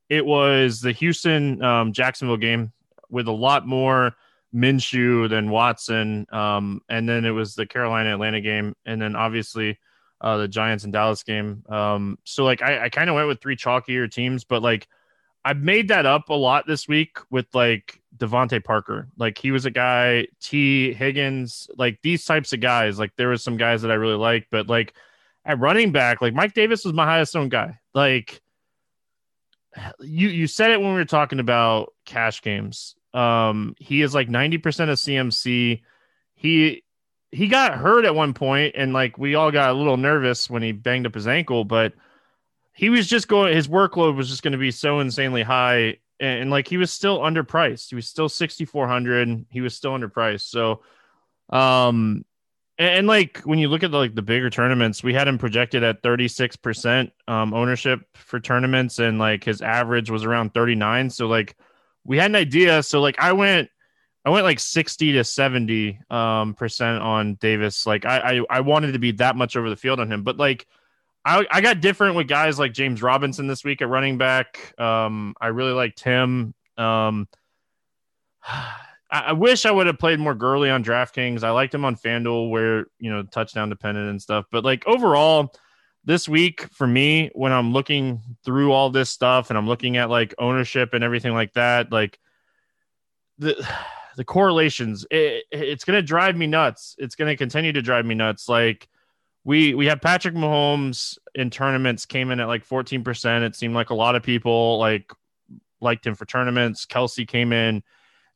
it 0.09 0.25
was 0.25 0.81
the 0.81 0.91
Houston 0.91 1.63
um, 1.63 1.93
Jacksonville 1.93 2.35
game 2.35 2.73
with 3.09 3.29
a 3.29 3.31
lot 3.31 3.65
more 3.65 4.13
Minshew, 4.53 5.29
than 5.29 5.49
Watson, 5.49 6.27
um, 6.33 6.81
and 6.89 7.07
then 7.07 7.23
it 7.23 7.31
was 7.31 7.55
the 7.55 7.65
Carolina 7.65 8.11
Atlanta 8.11 8.41
game, 8.41 8.75
and 8.85 9.01
then 9.01 9.15
obviously 9.15 9.79
uh, 10.19 10.35
the 10.35 10.49
Giants 10.49 10.83
and 10.83 10.91
Dallas 10.91 11.23
game. 11.23 11.63
Um, 11.69 12.19
so 12.25 12.43
like 12.43 12.61
I, 12.61 12.85
I 12.85 12.89
kind 12.89 13.09
of 13.09 13.15
went 13.15 13.29
with 13.29 13.39
three 13.39 13.55
chalkier 13.55 14.11
teams, 14.11 14.43
but 14.43 14.61
like 14.61 14.89
I've 15.45 15.62
made 15.62 15.88
that 15.88 16.06
up 16.06 16.30
a 16.30 16.34
lot 16.34 16.67
this 16.67 16.88
week 16.88 17.17
with 17.30 17.47
like 17.54 17.99
DeVante 18.17 18.63
Parker. 18.63 19.08
Like 19.17 19.38
he 19.38 19.52
was 19.52 19.65
a 19.65 19.71
guy, 19.71 20.28
Tee 20.41 20.93
Higgins, 20.93 21.69
like 21.78 21.99
these 22.04 22.25
types 22.25 22.54
of 22.54 22.60
guys. 22.60 22.99
Like 22.99 23.15
there 23.15 23.30
was 23.30 23.43
some 23.43 23.58
guys 23.58 23.82
that 23.82 23.91
I 23.91 23.95
really 23.95 24.15
liked, 24.17 24.47
but 24.52 24.67
like 24.67 24.93
at 25.45 25.60
running 25.60 25.91
back, 25.91 26.21
like 26.21 26.34
Mike 26.34 26.54
Davis 26.54 26.84
was 26.84 26.93
my 26.93 27.06
highest 27.06 27.36
owned 27.36 27.52
guy. 27.52 27.80
Like 27.93 28.41
you 29.99 30.30
you 30.30 30.47
said 30.47 30.71
it 30.71 30.82
when 30.82 30.89
we 30.89 30.99
were 30.99 31.06
talking 31.06 31.39
about 31.39 31.93
cash 32.06 32.41
games. 32.41 32.95
Um, 33.13 33.75
he 33.80 34.02
is 34.02 34.13
like 34.13 34.28
90% 34.28 34.58
of 34.89 34.97
CMC. 34.97 35.82
He 36.36 36.84
he 37.32 37.47
got 37.47 37.78
hurt 37.78 38.06
at 38.06 38.15
one 38.15 38.34
point 38.34 38.75
and 38.75 38.91
like 38.91 39.17
we 39.17 39.36
all 39.36 39.52
got 39.52 39.69
a 39.69 39.73
little 39.73 39.97
nervous 39.97 40.49
when 40.49 40.63
he 40.63 40.71
banged 40.71 41.06
up 41.06 41.13
his 41.13 41.28
ankle, 41.28 41.63
but 41.63 41.93
he 42.79 42.89
was 42.89 43.07
just 43.07 43.27
going 43.27 43.53
his 43.53 43.67
workload 43.67 44.15
was 44.15 44.29
just 44.29 44.41
going 44.41 44.53
to 44.53 44.57
be 44.57 44.71
so 44.71 45.01
insanely 45.01 45.43
high 45.43 45.97
and, 46.17 46.43
and, 46.43 46.49
like 46.49 46.65
he 46.65 46.77
was 46.77 46.93
still 46.93 47.19
underpriced. 47.19 47.89
He 47.89 47.95
was 47.95 48.07
still 48.07 48.29
6400, 48.29 49.45
he 49.49 49.59
was 49.59 49.75
still 49.75 49.91
underpriced. 49.91 50.43
So 50.49 50.81
um 51.49 52.23
and, 52.77 52.89
and, 52.99 53.07
like 53.07 53.39
when 53.39 53.59
you 53.59 53.67
look 53.67 53.83
at 53.83 53.91
the, 53.91 53.97
like 53.97 54.15
the 54.15 54.21
bigger 54.21 54.49
tournaments, 54.49 55.03
we 55.03 55.13
had 55.13 55.27
him 55.27 55.37
projected 55.37 55.83
at 55.83 56.01
36% 56.01 57.11
um 57.27 57.53
ownership 57.53 57.99
for 58.13 58.39
tournaments 58.39 58.97
and 58.99 59.19
like 59.19 59.43
his 59.43 59.61
average 59.61 60.09
was 60.09 60.23
around 60.23 60.53
39. 60.53 61.09
So 61.09 61.27
like 61.27 61.57
we 62.05 62.17
had 62.17 62.31
an 62.31 62.35
idea. 62.35 62.81
So 62.81 63.01
like 63.01 63.19
I 63.19 63.33
went, 63.33 63.69
I 64.23 64.29
went 64.29 64.45
like 64.45 64.61
60 64.61 65.11
to 65.13 65.25
70 65.25 65.99
um, 66.09 66.53
percent 66.53 67.01
on 67.01 67.35
Davis. 67.35 67.85
Like 67.85 68.05
I, 68.05 68.19
I, 68.19 68.41
I 68.49 68.61
wanted 68.61 68.93
to 68.93 68.99
be 68.99 69.11
that 69.13 69.35
much 69.35 69.57
over 69.57 69.69
the 69.69 69.75
field 69.75 69.99
on 69.99 70.09
him, 70.09 70.23
but 70.23 70.37
like 70.37 70.65
I, 71.25 71.45
I 71.51 71.62
got 71.62 71.82
different 71.82 72.15
with 72.15 72.27
guys 72.27 72.58
like 72.58 72.73
James 72.73 73.01
Robinson 73.01 73.47
this 73.47 73.63
week 73.63 73.82
at 73.82 73.89
running 73.89 74.17
back. 74.17 74.73
Um, 74.79 75.36
I 75.39 75.47
really 75.47 75.73
liked 75.73 76.01
him. 76.01 76.53
Um, 76.77 77.27
I, 78.47 78.75
I 79.12 79.34
wish 79.34 79.65
I 79.65 79.71
would 79.71 79.88
have 79.88 79.97
played 79.97 80.19
more 80.19 80.36
Gurley 80.36 80.69
on 80.69 80.84
DraftKings. 80.84 81.43
I 81.43 81.49
liked 81.49 81.73
him 81.73 81.84
on 81.84 81.95
FanDuel 81.95 82.51
where, 82.51 82.86
you 82.99 83.12
know, 83.12 83.23
touchdown 83.23 83.69
dependent 83.69 84.10
and 84.10 84.21
stuff. 84.21 84.45
But 84.51 84.63
like 84.63 84.88
overall, 84.88 85.51
this 86.05 86.29
week 86.29 86.62
for 86.71 86.88
me 86.88 87.29
when 87.34 87.51
i'm 87.51 87.73
looking 87.73 88.21
through 88.43 88.71
all 88.71 88.89
this 88.89 89.10
stuff 89.10 89.49
and 89.49 89.58
i'm 89.58 89.67
looking 89.67 89.97
at 89.97 90.10
like 90.10 90.34
ownership 90.39 90.93
and 90.93 91.03
everything 91.03 91.34
like 91.34 91.53
that 91.53 91.91
like 91.91 92.19
the 93.38 93.55
the 94.17 94.23
correlations 94.25 95.05
it, 95.12 95.45
it's 95.51 95.86
to 95.95 96.01
drive 96.01 96.36
me 96.36 96.45
nuts 96.45 96.95
it's 96.97 97.15
to 97.27 97.38
continue 97.38 97.71
to 97.71 97.82
drive 97.82 98.05
me 98.05 98.15
nuts 98.15 98.49
like 98.49 98.89
we 99.43 99.73
we 99.73 99.86
have 99.86 100.02
patrick 100.02 100.36
mahomes 100.36 101.17
in 101.36 101.49
tournaments 101.49 102.06
came 102.06 102.32
in 102.32 102.39
at 102.39 102.47
like 102.47 102.67
14% 102.67 103.41
it 103.43 103.56
seemed 103.56 103.73
like 103.73 103.89
a 103.89 103.95
lot 103.95 104.15
of 104.15 104.23
people 104.23 104.78
like 104.78 105.12
liked 105.82 106.06
him 106.06 106.15
for 106.15 106.25
tournaments 106.25 106.86
Kelce 106.86 107.28
came 107.28 107.54
in 107.54 107.84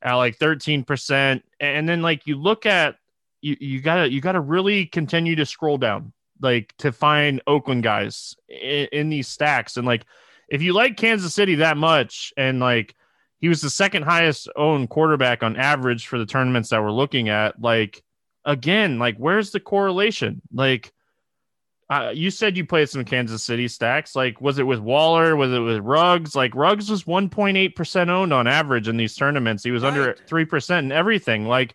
at 0.02 0.14
like 0.14 0.38
13% 0.38 1.42
and 1.60 1.88
then 1.88 2.02
like 2.02 2.26
you 2.26 2.36
look 2.36 2.66
at 2.66 2.96
you, 3.42 3.56
you 3.60 3.80
gotta 3.80 4.10
you 4.10 4.20
gotta 4.20 4.40
really 4.40 4.86
continue 4.86 5.36
to 5.36 5.44
scroll 5.44 5.76
down 5.76 6.12
like 6.40 6.74
to 6.78 6.92
find 6.92 7.42
Oakland 7.46 7.82
guys 7.82 8.36
in, 8.48 8.88
in 8.92 9.08
these 9.08 9.28
stacks. 9.28 9.76
And 9.76 9.86
like, 9.86 10.04
if 10.48 10.62
you 10.62 10.72
like 10.72 10.96
Kansas 10.96 11.34
City 11.34 11.56
that 11.56 11.76
much, 11.76 12.32
and 12.36 12.60
like 12.60 12.94
he 13.40 13.48
was 13.48 13.60
the 13.60 13.70
second 13.70 14.04
highest 14.04 14.48
owned 14.56 14.90
quarterback 14.90 15.42
on 15.42 15.56
average 15.56 16.06
for 16.06 16.18
the 16.18 16.26
tournaments 16.26 16.70
that 16.70 16.82
we're 16.82 16.90
looking 16.90 17.28
at. 17.28 17.60
Like, 17.60 18.02
again, 18.44 18.98
like, 18.98 19.16
where's 19.16 19.50
the 19.50 19.60
correlation? 19.60 20.42
Like, 20.52 20.92
uh, 21.90 22.10
you 22.14 22.30
said 22.30 22.56
you 22.56 22.64
played 22.64 22.88
some 22.88 23.04
Kansas 23.04 23.42
City 23.42 23.68
stacks. 23.68 24.16
Like, 24.16 24.40
was 24.40 24.58
it 24.58 24.66
with 24.66 24.80
Waller? 24.80 25.36
Was 25.36 25.52
it 25.52 25.58
with 25.58 25.80
Ruggs? 25.80 26.34
Like, 26.34 26.54
Ruggs 26.54 26.90
was 26.90 27.04
1.8% 27.04 28.08
owned 28.08 28.32
on 28.32 28.46
average 28.46 28.88
in 28.88 28.96
these 28.96 29.14
tournaments. 29.14 29.62
He 29.62 29.70
was 29.70 29.82
right. 29.82 29.92
under 29.92 30.14
3% 30.14 30.78
and 30.78 30.92
everything. 30.92 31.46
Like, 31.46 31.74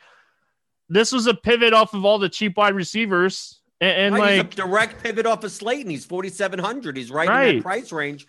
this 0.89 1.11
was 1.11 1.27
a 1.27 1.33
pivot 1.33 1.73
off 1.73 1.93
of 1.93 2.05
all 2.05 2.17
the 2.17 2.29
cheap 2.29 2.57
wide 2.57 2.73
receivers. 2.73 3.61
And, 3.81 4.15
and 4.15 4.15
right, 4.15 4.37
like, 4.39 4.55
direct 4.55 5.03
pivot 5.03 5.25
off 5.25 5.43
of 5.43 5.51
Slayton. 5.51 5.91
He's 5.91 6.05
4,700. 6.05 6.97
He's 6.97 7.11
right, 7.11 7.29
right 7.29 7.49
in 7.49 7.55
that 7.57 7.63
price 7.63 7.91
range. 7.91 8.25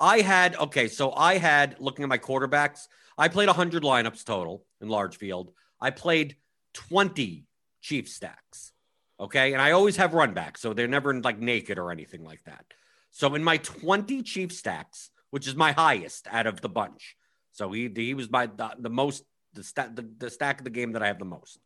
I 0.00 0.20
had, 0.20 0.56
okay, 0.56 0.88
so 0.88 1.12
I 1.12 1.38
had, 1.38 1.76
looking 1.78 2.04
at 2.04 2.08
my 2.08 2.18
quarterbacks, 2.18 2.88
I 3.18 3.28
played 3.28 3.48
100 3.48 3.82
lineups 3.82 4.24
total 4.24 4.64
in 4.80 4.88
large 4.88 5.16
field. 5.16 5.52
I 5.80 5.90
played 5.90 6.36
20 6.74 7.44
Chief 7.80 8.08
stacks. 8.08 8.72
Okay. 9.20 9.52
And 9.52 9.62
I 9.62 9.72
always 9.72 9.96
have 9.96 10.14
run 10.14 10.34
back. 10.34 10.58
So 10.58 10.72
they're 10.72 10.88
never 10.88 11.14
like 11.20 11.38
naked 11.38 11.78
or 11.78 11.90
anything 11.90 12.24
like 12.24 12.42
that. 12.44 12.64
So 13.10 13.34
in 13.34 13.42
my 13.42 13.56
20 13.58 14.22
chief 14.22 14.52
stacks, 14.52 15.10
which 15.30 15.46
is 15.46 15.54
my 15.54 15.72
highest 15.72 16.26
out 16.30 16.46
of 16.46 16.60
the 16.60 16.68
bunch. 16.68 17.16
So 17.52 17.72
he, 17.72 17.90
he 17.94 18.14
was 18.14 18.30
my, 18.30 18.46
the, 18.46 18.70
the 18.78 18.90
most, 18.90 19.24
the, 19.54 19.64
stack 19.64 19.94
the, 19.96 20.08
the 20.18 20.30
stack 20.30 20.58
of 20.58 20.64
the 20.64 20.70
game 20.70 20.92
that 20.92 21.02
I 21.02 21.08
have 21.08 21.18
the 21.18 21.24
most. 21.24 21.58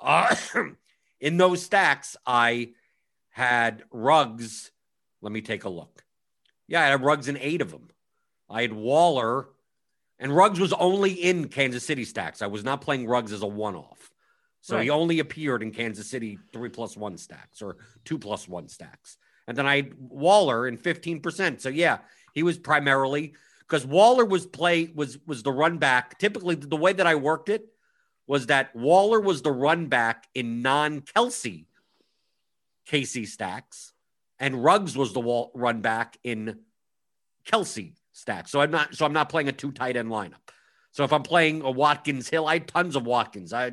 Uh, 0.00 0.34
in 1.20 1.36
those 1.36 1.62
stacks, 1.62 2.16
I 2.26 2.70
had 3.30 3.82
Ruggs. 3.90 4.70
Let 5.20 5.32
me 5.32 5.42
take 5.42 5.64
a 5.64 5.68
look. 5.68 6.04
Yeah, 6.68 6.82
I 6.82 6.86
had 6.86 7.02
Ruggs 7.02 7.28
in 7.28 7.36
eight 7.36 7.60
of 7.60 7.70
them. 7.70 7.88
I 8.48 8.62
had 8.62 8.72
Waller, 8.72 9.48
and 10.18 10.34
Ruggs 10.34 10.58
was 10.58 10.72
only 10.72 11.12
in 11.12 11.48
Kansas 11.48 11.84
City 11.84 12.04
stacks. 12.04 12.42
I 12.42 12.46
was 12.46 12.64
not 12.64 12.80
playing 12.80 13.06
Ruggs 13.06 13.32
as 13.32 13.42
a 13.42 13.46
one 13.46 13.76
off. 13.76 14.10
So 14.66 14.74
right. 14.74 14.82
he 14.82 14.90
only 14.90 15.20
appeared 15.20 15.62
in 15.62 15.70
Kansas 15.70 16.10
City 16.10 16.40
three 16.52 16.70
plus 16.70 16.96
one 16.96 17.18
stacks 17.18 17.62
or 17.62 17.76
two 18.04 18.18
plus 18.18 18.48
one 18.48 18.66
stacks. 18.66 19.16
And 19.46 19.56
then 19.56 19.64
I 19.64 19.76
had 19.76 19.94
Waller 19.96 20.66
in 20.66 20.76
15%. 20.76 21.60
So 21.60 21.68
yeah, 21.68 21.98
he 22.34 22.42
was 22.42 22.58
primarily 22.58 23.34
because 23.60 23.86
Waller 23.86 24.24
was 24.24 24.44
play 24.44 24.90
was 24.92 25.18
was 25.24 25.44
the 25.44 25.52
run 25.52 25.78
back. 25.78 26.18
Typically, 26.18 26.56
the 26.56 26.76
way 26.76 26.92
that 26.92 27.06
I 27.06 27.14
worked 27.14 27.48
it 27.48 27.64
was 28.26 28.46
that 28.46 28.74
Waller 28.74 29.20
was 29.20 29.40
the 29.42 29.52
run 29.52 29.86
back 29.86 30.26
in 30.34 30.62
non-Kelce 30.62 31.66
Casey 32.86 33.24
stacks, 33.24 33.92
and 34.40 34.64
Ruggs 34.64 34.96
was 34.96 35.12
the 35.12 35.20
wall, 35.20 35.52
run 35.54 35.80
back 35.80 36.18
in 36.24 36.58
Kelce 37.46 37.92
stacks. 38.10 38.50
So 38.50 38.60
I'm 38.60 38.72
not 38.72 38.96
so 38.96 39.06
I'm 39.06 39.12
not 39.12 39.28
playing 39.28 39.46
a 39.46 39.52
two 39.52 39.70
tight 39.70 39.96
end 39.96 40.08
lineup. 40.08 40.42
So 40.96 41.04
if 41.04 41.12
I'm 41.12 41.22
playing 41.22 41.60
a 41.60 41.70
Watkins 41.70 42.26
Hill, 42.26 42.46
I 42.46 42.54
had 42.54 42.68
tons 42.68 42.96
of 42.96 43.04
Watkins. 43.04 43.52
I 43.52 43.70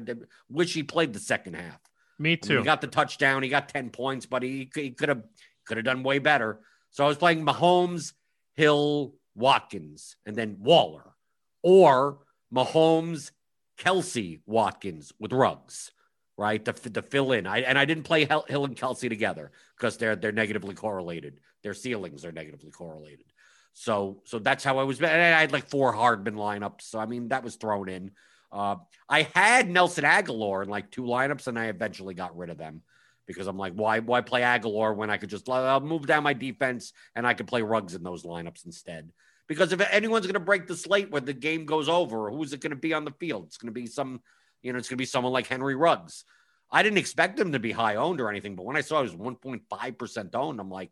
wish 0.50 0.74
he 0.74 0.84
played 0.84 1.14
the 1.14 1.22
second 1.22 1.54
half. 1.54 1.80
Me 2.20 2.36
too. 2.36 2.50
I 2.50 2.56
mean, 2.56 2.64
he 2.64 2.66
got 2.66 2.82
the 2.82 2.88
touchdown. 2.88 3.44
He 3.44 3.48
got 3.48 3.70
10 3.70 3.92
points, 3.92 4.26
but 4.26 4.44
he, 4.44 4.70
he 4.76 4.92
could 4.92 5.08
have 5.08 5.24
could 5.66 5.78
have 5.78 5.86
done 5.86 6.04
way 6.04 6.20
better. 6.20 6.60
So 6.92 7.06
I 7.06 7.08
was 7.08 7.16
playing 7.16 7.46
Mahomes, 7.46 8.12
Hill, 8.56 9.16
Watkins, 9.36 10.18
and 10.26 10.36
then 10.36 10.58
Waller, 10.60 11.16
or 11.62 12.20
Mahomes, 12.54 13.32
Kelce, 13.80 14.42
Watkins 14.46 15.14
with 15.18 15.32
Ruggs, 15.32 15.92
right? 16.38 16.64
To, 16.66 16.74
to 16.74 17.02
fill 17.02 17.32
in. 17.32 17.48
I, 17.48 17.60
and 17.60 17.80
I 17.80 17.86
didn't 17.86 18.04
play 18.04 18.26
Hill 18.26 18.66
and 18.66 18.76
Kelce 18.76 19.08
together 19.08 19.54
because 19.78 19.96
they're 19.96 20.18
they're 20.18 20.34
negatively 20.34 20.76
correlated. 20.76 21.40
Their 21.64 21.74
ceilings 21.74 22.26
are 22.26 22.34
negatively 22.34 22.72
correlated. 22.72 23.28
So 23.74 24.22
so 24.26 24.40
that's 24.40 24.64
how 24.64 24.78
I 24.80 24.84
was. 24.84 25.02
I 25.02 25.08
had 25.08 25.52
like 25.52 25.70
four 25.70 25.92
Hardman 25.92 26.36
lineups. 26.36 26.82
So 26.82 27.00
I 27.00 27.06
mean 27.06 27.30
that 27.30 27.44
was 27.44 27.56
thrown 27.56 27.90
in. 27.90 28.12
Uh, 28.52 28.76
I 29.10 29.24
had 29.34 29.70
Nelson 29.70 30.04
Agholor 30.04 30.64
in 30.64 30.70
like 30.70 30.92
two 30.92 31.02
lineups, 31.02 31.48
and 31.48 31.58
I 31.58 31.66
eventually 31.66 32.14
got 32.14 32.38
rid 32.38 32.52
of 32.52 32.58
them 32.58 32.84
because 33.26 33.48
I'm 33.48 33.58
like, 33.58 33.74
why 33.74 34.00
why 34.00 34.22
play 34.22 34.42
Agholor 34.42 34.96
when 34.96 35.10
I 35.10 35.18
could 35.18 35.30
just 35.30 35.50
I'll 35.50 35.80
move 35.80 36.06
down 36.06 36.24
my 36.24 36.34
defense 36.34 36.94
and 37.16 37.26
I 37.26 37.34
could 37.34 37.48
play 37.48 37.62
Ruggs 37.62 37.96
in 37.96 38.04
those 38.04 38.24
lineups 38.24 38.66
instead. 38.66 39.12
Because 39.48 39.74
if 39.74 39.82
anyone's 39.92 40.26
going 40.26 40.36
to 40.36 40.40
break 40.40 40.68
the 40.68 40.76
slate 40.76 41.12
when 41.12 41.26
the 41.26 41.34
game 41.34 41.66
goes 41.66 41.90
over, 41.90 42.30
who's 42.32 42.54
it 42.54 42.62
going 42.62 42.72
to 42.72 42.78
be 42.78 42.94
on 42.94 43.06
the 43.06 43.12
field? 43.12 43.46
It's 43.48 43.58
going 43.58 43.74
to 43.74 43.80
be 43.80 43.88
some, 43.88 44.22
you 44.62 44.72
know, 44.72 44.80
it's 44.80 44.88
going 44.88 44.98
to 44.98 45.02
be 45.02 45.06
someone 45.06 45.34
like 45.34 45.48
Henry 45.48 45.76
Ruggs. 45.76 46.24
I 46.72 46.82
didn't 46.82 46.98
expect 46.98 47.40
him 47.40 47.52
to 47.52 47.60
be 47.60 47.72
high 47.72 47.96
owned 47.96 48.22
or 48.22 48.30
anything, 48.30 48.56
but 48.56 48.66
when 48.66 48.78
I 48.78 48.82
saw 48.82 49.04
he 49.04 49.10
was 49.10 49.16
1.5 49.16 49.98
percent 49.98 50.34
owned, 50.36 50.60
I'm 50.60 50.72
like, 50.72 50.92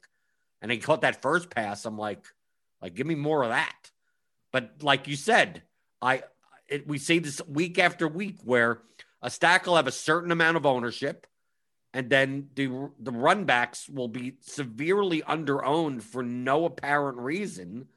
and 0.62 0.72
he 0.72 0.78
caught 0.78 1.02
that 1.02 1.22
first 1.22 1.50
pass, 1.50 1.86
I'm 1.86 1.98
like, 1.98 2.26
like, 2.82 2.96
give 2.96 3.08
me 3.08 3.16
more 3.16 3.44
of 3.44 3.50
that. 3.50 3.92
But 4.52 4.82
like 4.82 5.08
you 5.08 5.16
said, 5.16 5.64
I 6.02 6.24
it, 6.68 6.88
we 6.88 6.98
see 6.98 7.20
this 7.20 7.42
week 7.48 7.78
after 7.80 8.08
week 8.08 8.40
where 8.44 8.82
a 9.22 9.30
stack 9.30 9.66
will 9.66 9.76
have 9.76 9.88
a 9.88 9.92
certain 9.92 10.32
amount 10.32 10.58
of 10.58 10.66
ownership, 10.66 11.28
and 11.94 12.10
then 12.10 12.50
the 12.56 12.68
the 13.00 13.12
runbacks 13.12 13.90
will 13.90 14.08
be 14.08 14.34
severely 14.42 15.22
underowned 15.22 16.02
for 16.02 16.24
no 16.24 16.66
apparent 16.66 17.18
reason. 17.18 17.88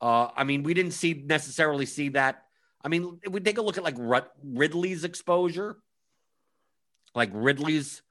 Uh, 0.00 0.28
I 0.36 0.44
mean, 0.44 0.62
we 0.62 0.74
didn't 0.74 0.92
see 0.92 1.14
necessarily 1.14 1.86
see 1.86 2.10
that. 2.10 2.44
I 2.82 2.88
mean, 2.88 3.18
we 3.30 3.40
take 3.40 3.58
a 3.58 3.62
look 3.62 3.78
at 3.78 3.84
like 3.84 3.96
Ridley's 4.42 5.04
exposure, 5.04 5.78
like 7.14 7.30
Ridley's 7.32 8.02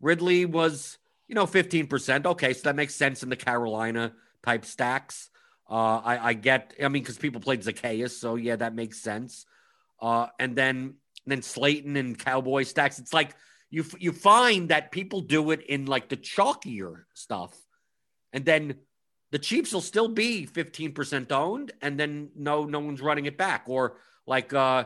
Ridley 0.00 0.44
was 0.44 0.98
you 1.28 1.34
know 1.34 1.46
15%. 1.46 2.26
Okay, 2.26 2.52
so 2.52 2.62
that 2.64 2.76
makes 2.76 2.94
sense 2.94 3.22
in 3.22 3.28
the 3.28 3.36
Carolina 3.36 4.12
type 4.42 4.64
stacks. 4.64 5.30
Uh, 5.68 6.00
I, 6.04 6.28
I 6.28 6.32
get, 6.34 6.74
I 6.82 6.88
mean, 6.88 7.02
because 7.02 7.18
people 7.18 7.40
played 7.40 7.62
Zaccheaus, 7.62 8.10
so 8.10 8.36
yeah, 8.36 8.56
that 8.56 8.74
makes 8.74 9.00
sense. 9.00 9.46
Uh, 10.00 10.28
and 10.38 10.54
then 10.54 10.94
then 11.26 11.42
Slayton 11.42 11.96
and 11.96 12.18
Cowboy 12.18 12.62
stacks. 12.62 12.98
It's 12.98 13.12
like 13.12 13.34
you 13.70 13.84
you 13.98 14.12
find 14.12 14.68
that 14.68 14.92
people 14.92 15.20
do 15.22 15.50
it 15.50 15.62
in 15.62 15.86
like 15.86 16.08
the 16.08 16.16
chalkier 16.16 17.04
stuff, 17.14 17.52
and 18.32 18.44
then 18.44 18.76
the 19.32 19.38
Chiefs 19.38 19.72
will 19.72 19.80
still 19.80 20.08
be 20.08 20.46
fifteen 20.46 20.92
percent 20.92 21.32
owned, 21.32 21.72
and 21.82 21.98
then 21.98 22.30
no 22.36 22.64
no 22.64 22.78
one's 22.78 23.00
running 23.00 23.26
it 23.26 23.36
back. 23.36 23.64
Or 23.66 23.96
like 24.26 24.52
uh 24.52 24.84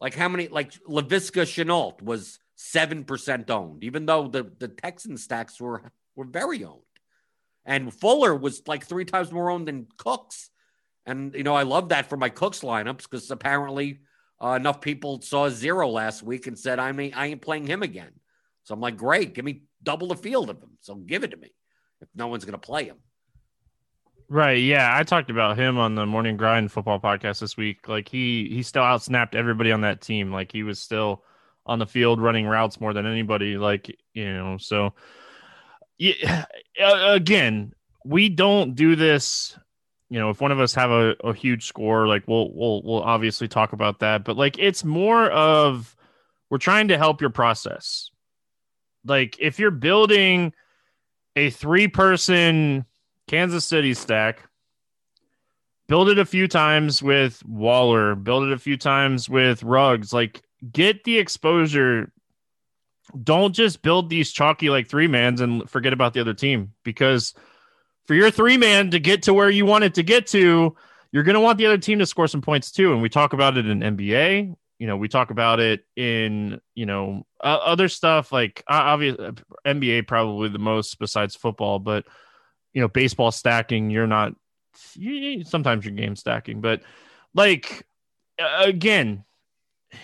like 0.00 0.14
how 0.14 0.28
many 0.28 0.48
like 0.48 0.72
Laviska 0.84 1.42
Shenault 1.42 2.00
was 2.00 2.38
seven 2.54 3.04
percent 3.04 3.50
owned, 3.50 3.84
even 3.84 4.06
though 4.06 4.28
the 4.28 4.50
the 4.58 4.68
Texan 4.68 5.18
stacks 5.18 5.60
were 5.60 5.92
were 6.16 6.24
very 6.24 6.64
owned. 6.64 6.80
And 7.64 7.92
Fuller 7.92 8.34
was 8.34 8.62
like 8.66 8.84
three 8.84 9.04
times 9.04 9.30
more 9.30 9.50
owned 9.50 9.68
than 9.68 9.86
Cooks. 9.96 10.50
And, 11.06 11.34
you 11.34 11.42
know, 11.42 11.54
I 11.54 11.62
love 11.62 11.90
that 11.90 12.08
for 12.08 12.16
my 12.16 12.28
Cooks 12.28 12.60
lineups 12.60 13.02
because 13.02 13.30
apparently 13.30 14.00
uh, 14.42 14.50
enough 14.50 14.80
people 14.80 15.20
saw 15.20 15.48
zero 15.48 15.88
last 15.88 16.22
week 16.22 16.46
and 16.46 16.58
said, 16.58 16.78
I 16.78 16.92
mean, 16.92 17.12
I 17.14 17.26
ain't 17.26 17.42
playing 17.42 17.66
him 17.66 17.82
again. 17.82 18.12
So 18.64 18.74
I'm 18.74 18.80
like, 18.80 18.96
great, 18.96 19.34
give 19.34 19.44
me 19.44 19.62
double 19.82 20.08
the 20.08 20.16
field 20.16 20.50
of 20.50 20.62
him. 20.62 20.70
So 20.80 20.94
give 20.94 21.24
it 21.24 21.32
to 21.32 21.36
me 21.36 21.52
if 22.00 22.08
no 22.14 22.28
one's 22.28 22.44
going 22.44 22.52
to 22.52 22.58
play 22.58 22.84
him. 22.84 22.96
Right. 24.28 24.62
Yeah. 24.62 24.96
I 24.96 25.02
talked 25.02 25.30
about 25.30 25.58
him 25.58 25.78
on 25.78 25.94
the 25.94 26.06
morning 26.06 26.36
grind 26.36 26.72
football 26.72 26.98
podcast 26.98 27.40
this 27.40 27.56
week. 27.56 27.88
Like 27.88 28.08
he, 28.08 28.48
he 28.48 28.62
still 28.62 28.82
outsnapped 28.82 29.34
everybody 29.34 29.72
on 29.72 29.82
that 29.82 30.00
team. 30.00 30.32
Like 30.32 30.50
he 30.50 30.62
was 30.62 30.80
still 30.80 31.22
on 31.66 31.78
the 31.78 31.86
field 31.86 32.20
running 32.20 32.46
routes 32.46 32.80
more 32.80 32.92
than 32.92 33.06
anybody. 33.06 33.58
Like, 33.58 33.94
you 34.14 34.32
know, 34.32 34.56
so 34.58 34.94
yeah, 35.98 36.44
uh, 36.82 37.12
again, 37.12 37.74
we 38.04 38.28
don't 38.28 38.74
do 38.74 38.96
this. 38.96 39.56
You 40.08 40.18
know, 40.18 40.30
if 40.30 40.40
one 40.40 40.52
of 40.52 40.60
us 40.60 40.74
have 40.74 40.90
a, 40.90 41.16
a 41.24 41.32
huge 41.32 41.66
score, 41.66 42.06
like 42.06 42.24
we'll 42.26 42.52
we'll 42.52 42.82
we'll 42.82 43.02
obviously 43.02 43.48
talk 43.48 43.72
about 43.72 44.00
that. 44.00 44.24
But 44.24 44.36
like, 44.36 44.58
it's 44.58 44.84
more 44.84 45.30
of 45.30 45.96
we're 46.50 46.58
trying 46.58 46.88
to 46.88 46.98
help 46.98 47.20
your 47.20 47.30
process. 47.30 48.10
Like, 49.06 49.36
if 49.40 49.58
you're 49.58 49.70
building 49.70 50.52
a 51.34 51.50
three 51.50 51.88
person 51.88 52.84
Kansas 53.26 53.64
City 53.64 53.94
stack, 53.94 54.46
build 55.88 56.10
it 56.10 56.18
a 56.18 56.26
few 56.26 56.46
times 56.46 57.02
with 57.02 57.42
Waller, 57.46 58.14
build 58.14 58.44
it 58.44 58.52
a 58.52 58.58
few 58.58 58.76
times 58.76 59.30
with 59.30 59.62
Ruggs. 59.62 60.12
Like, 60.12 60.42
get 60.70 61.04
the 61.04 61.18
exposure 61.18 62.12
don't 63.22 63.54
just 63.54 63.82
build 63.82 64.08
these 64.08 64.32
chalky 64.32 64.70
like 64.70 64.88
three 64.88 65.06
mans 65.06 65.40
and 65.40 65.68
forget 65.68 65.92
about 65.92 66.14
the 66.14 66.20
other 66.20 66.34
team 66.34 66.72
because 66.84 67.34
for 68.06 68.14
your 68.14 68.30
three 68.30 68.56
man 68.56 68.90
to 68.90 68.98
get 68.98 69.22
to 69.24 69.34
where 69.34 69.50
you 69.50 69.66
want 69.66 69.84
it 69.84 69.94
to 69.94 70.02
get 70.02 70.26
to, 70.28 70.76
you're 71.12 71.22
going 71.22 71.34
to 71.34 71.40
want 71.40 71.58
the 71.58 71.66
other 71.66 71.78
team 71.78 71.98
to 71.98 72.06
score 72.06 72.26
some 72.26 72.40
points 72.40 72.70
too. 72.70 72.92
And 72.92 73.02
we 73.02 73.08
talk 73.08 73.32
about 73.32 73.56
it 73.56 73.66
in 73.66 73.80
NBA. 73.80 74.54
You 74.78 74.86
know, 74.86 74.96
we 74.96 75.08
talk 75.08 75.30
about 75.30 75.60
it 75.60 75.84
in 75.94 76.60
you 76.74 76.86
know 76.86 77.24
uh, 77.42 77.58
other 77.64 77.88
stuff 77.88 78.32
like 78.32 78.64
uh, 78.68 78.82
obviously 78.84 79.30
NBA 79.64 80.08
probably 80.08 80.48
the 80.48 80.58
most 80.58 80.98
besides 80.98 81.36
football, 81.36 81.78
but 81.78 82.04
you 82.72 82.80
know 82.80 82.88
baseball 82.88 83.30
stacking. 83.30 83.90
You're 83.90 84.08
not. 84.08 84.34
You, 84.94 85.44
sometimes 85.44 85.84
you're 85.84 85.94
game 85.94 86.16
stacking, 86.16 86.60
but 86.60 86.82
like 87.34 87.86
again, 88.38 89.24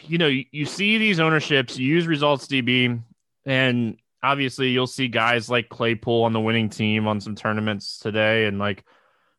you 0.06 0.18
know, 0.18 0.26
you, 0.28 0.66
see 0.66 0.98
these 0.98 1.20
ownerships, 1.20 1.78
use 1.78 2.06
results 2.06 2.46
DB, 2.46 3.02
and 3.44 3.96
obviously 4.22 4.70
you'll 4.70 4.86
see 4.86 5.08
guys 5.08 5.48
like 5.48 5.68
Claypool 5.68 6.24
on 6.24 6.32
the 6.32 6.40
winning 6.40 6.68
team 6.68 7.06
on 7.06 7.20
some 7.20 7.34
tournaments 7.34 7.98
today, 7.98 8.46
and 8.46 8.58
like 8.58 8.84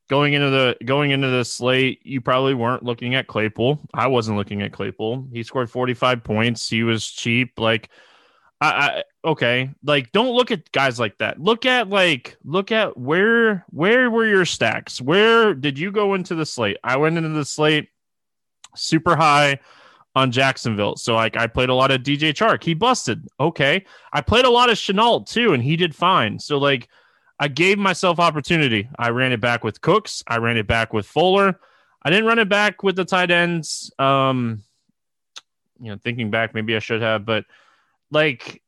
going 0.10 0.34
into 0.34 0.50
the 0.50 0.78
going 0.84 1.12
into 1.12 1.30
the 1.30 1.46
slate, 1.46 2.02
you 2.04 2.22
probably 2.22 2.54
weren't 2.54 2.84
looking 2.84 3.16
at 3.16 3.28
Claypool. 3.28 3.80
I 3.94 4.08
wasn't 4.08 4.38
looking 4.38 4.62
at 4.62 4.74
Claypool. 4.74 5.30
He 5.32 5.44
scored 5.44 5.70
45 5.70 6.24
points. 6.24 6.70
He 6.70 6.84
was 6.84 7.06
cheap. 7.06 7.60
Like 7.60 7.90
I, 8.62 8.68
I 8.68 9.04
okay, 9.30 9.72
like 9.84 10.12
don't 10.12 10.36
look 10.36 10.52
at 10.52 10.72
guys 10.72 11.00
like 11.00 11.18
that. 11.20 11.40
Look 11.40 11.66
at 11.66 11.90
like 11.90 12.38
look 12.44 12.72
at 12.72 12.98
where 12.98 13.66
where 13.70 14.10
were 14.10 14.26
your 14.26 14.46
stacks? 14.46 15.00
Where 15.02 15.54
did 15.54 15.80
you 15.80 15.92
go 15.92 16.14
into 16.16 16.36
the 16.36 16.46
slate? 16.46 16.78
I 16.84 16.98
went 16.98 17.18
into 17.18 17.30
the 17.30 17.46
slate 17.46 17.90
super 18.76 19.16
high 19.16 19.60
on 20.20 20.32
Jacksonville. 20.32 20.98
So 20.98 21.16
like 21.16 21.38
I 21.38 21.48
played 21.48 21.70
a 21.70 21.74
lot 21.74 21.92
of 21.92 22.02
DJ 22.02 22.34
Chark. 22.34 22.64
He 22.64 22.74
busted. 22.74 23.28
Okay. 23.40 23.86
I 24.12 24.22
played 24.22 24.46
a 24.46 24.50
lot 24.50 24.70
of 24.70 24.78
Shenault 24.78 25.28
too, 25.28 25.54
and 25.54 25.64
he 25.64 25.76
did 25.76 25.96
fine. 25.96 26.40
So 26.40 26.58
like 26.58 26.90
I 27.40 27.48
gave 27.48 27.78
myself 27.78 28.20
opportunity. 28.20 28.90
I 28.98 29.10
ran 29.10 29.32
it 29.32 29.40
back 29.40 29.64
with 29.64 29.80
Cooks. 29.80 30.24
I 30.28 30.38
ran 30.38 30.58
it 30.58 30.68
back 30.68 30.92
with 30.92 31.06
Fuller. 31.06 31.60
I 32.04 32.10
didn't 32.10 32.26
run 32.26 32.40
it 32.40 32.50
back 32.50 32.84
with 32.84 32.98
the 32.98 33.06
tight 33.06 33.32
ends. 33.32 33.92
Um, 33.98 34.64
you 35.80 35.90
know, 35.90 35.98
thinking 36.04 36.32
back, 36.32 36.54
maybe 36.54 36.76
I 36.76 36.80
should 36.80 37.02
have, 37.02 37.26
but 37.26 37.46
like, 38.12 38.62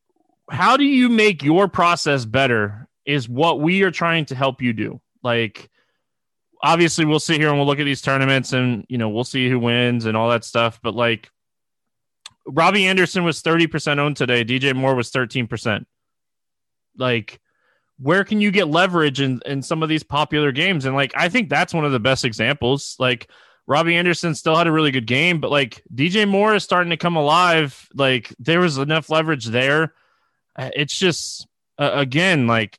how 0.50 0.76
do 0.76 0.84
you 0.84 1.08
make 1.08 1.42
your 1.42 1.68
process 1.68 2.24
better? 2.24 2.88
Is 3.04 3.28
what 3.28 3.60
we 3.60 3.82
are 3.82 3.90
trying 3.90 4.26
to 4.26 4.34
help 4.34 4.62
you 4.62 4.72
do. 4.72 5.00
Like, 5.22 5.68
obviously, 6.62 7.04
we'll 7.04 7.20
sit 7.20 7.40
here 7.40 7.48
and 7.48 7.58
we'll 7.58 7.66
look 7.66 7.80
at 7.80 7.84
these 7.84 8.00
tournaments, 8.00 8.52
and 8.52 8.86
you 8.88 8.96
know, 8.96 9.08
we'll 9.08 9.24
see 9.24 9.50
who 9.50 9.58
wins 9.58 10.06
and 10.06 10.16
all 10.16 10.30
that 10.30 10.44
stuff. 10.44 10.78
But 10.82 10.94
like, 10.94 11.28
Robbie 12.46 12.86
Anderson 12.86 13.24
was 13.24 13.40
thirty 13.40 13.66
percent 13.66 14.00
owned 14.00 14.16
today. 14.16 14.44
DJ 14.44 14.74
Moore 14.74 14.94
was 14.94 15.10
thirteen 15.10 15.46
percent. 15.46 15.86
Like, 16.96 17.40
where 17.98 18.24
can 18.24 18.40
you 18.40 18.50
get 18.50 18.68
leverage 18.68 19.20
in, 19.20 19.40
in 19.46 19.62
some 19.62 19.82
of 19.82 19.88
these 19.88 20.02
popular 20.02 20.52
games? 20.52 20.84
And 20.84 20.94
like, 20.94 21.12
I 21.16 21.28
think 21.28 21.48
that's 21.48 21.72
one 21.72 21.84
of 21.84 21.92
the 21.92 22.00
best 22.00 22.24
examples. 22.24 22.96
Like, 22.98 23.30
Robbie 23.66 23.96
Anderson 23.96 24.34
still 24.34 24.56
had 24.56 24.66
a 24.66 24.72
really 24.72 24.90
good 24.90 25.06
game, 25.06 25.40
but 25.40 25.50
like 25.50 25.82
DJ 25.94 26.28
Moore 26.28 26.54
is 26.54 26.64
starting 26.64 26.90
to 26.90 26.96
come 26.96 27.16
alive. 27.16 27.88
Like, 27.94 28.34
there 28.38 28.60
was 28.60 28.76
enough 28.76 29.08
leverage 29.08 29.46
there. 29.46 29.94
It's 30.58 30.98
just, 30.98 31.46
uh, 31.78 31.92
again, 31.94 32.46
like, 32.46 32.78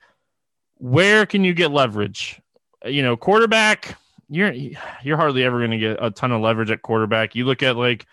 where 0.77 1.25
can 1.25 1.43
you 1.43 1.53
get 1.53 1.71
leverage? 1.71 2.39
You 2.85 3.01
know, 3.01 3.15
quarterback, 3.15 3.97
you're 4.29 4.51
you're 4.51 5.17
hardly 5.17 5.43
ever 5.43 5.59
going 5.59 5.71
to 5.71 5.77
get 5.77 5.97
a 6.01 6.11
ton 6.11 6.31
of 6.31 6.41
leverage 6.41 6.71
at 6.71 6.81
quarterback. 6.81 7.35
You 7.35 7.45
look 7.45 7.63
at 7.63 7.77
like 7.77 8.05